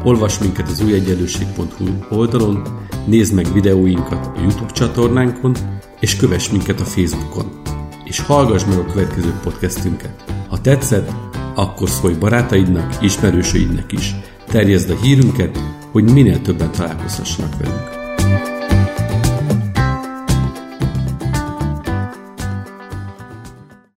Olvasd 0.03 0.41
minket 0.41 0.69
az 0.69 0.81
újegyenlőség.hu 0.81 2.15
oldalon, 2.17 2.87
nézd 3.07 3.33
meg 3.33 3.53
videóinkat 3.53 4.25
a 4.25 4.39
YouTube 4.39 4.71
csatornánkon, 4.71 5.55
és 5.99 6.15
kövess 6.15 6.49
minket 6.49 6.79
a 6.79 6.85
Facebookon. 6.85 7.61
És 8.03 8.19
hallgass 8.19 8.65
meg 8.65 8.77
a 8.77 8.85
következő 8.85 9.33
podcastünket. 9.43 10.23
Ha 10.49 10.61
tetszett, 10.61 11.11
akkor 11.55 11.89
szólj 11.89 12.13
barátaidnak, 12.13 13.03
ismerősöidnek 13.03 13.91
is– 13.91 14.15
terjeszd 14.55 14.89
a 14.89 14.95
hírünket, 14.95 15.59
hogy 15.91 16.13
minél 16.13 16.41
többen 16.41 16.71
találkozhassanak 16.71 17.57
velünk. 17.57 17.94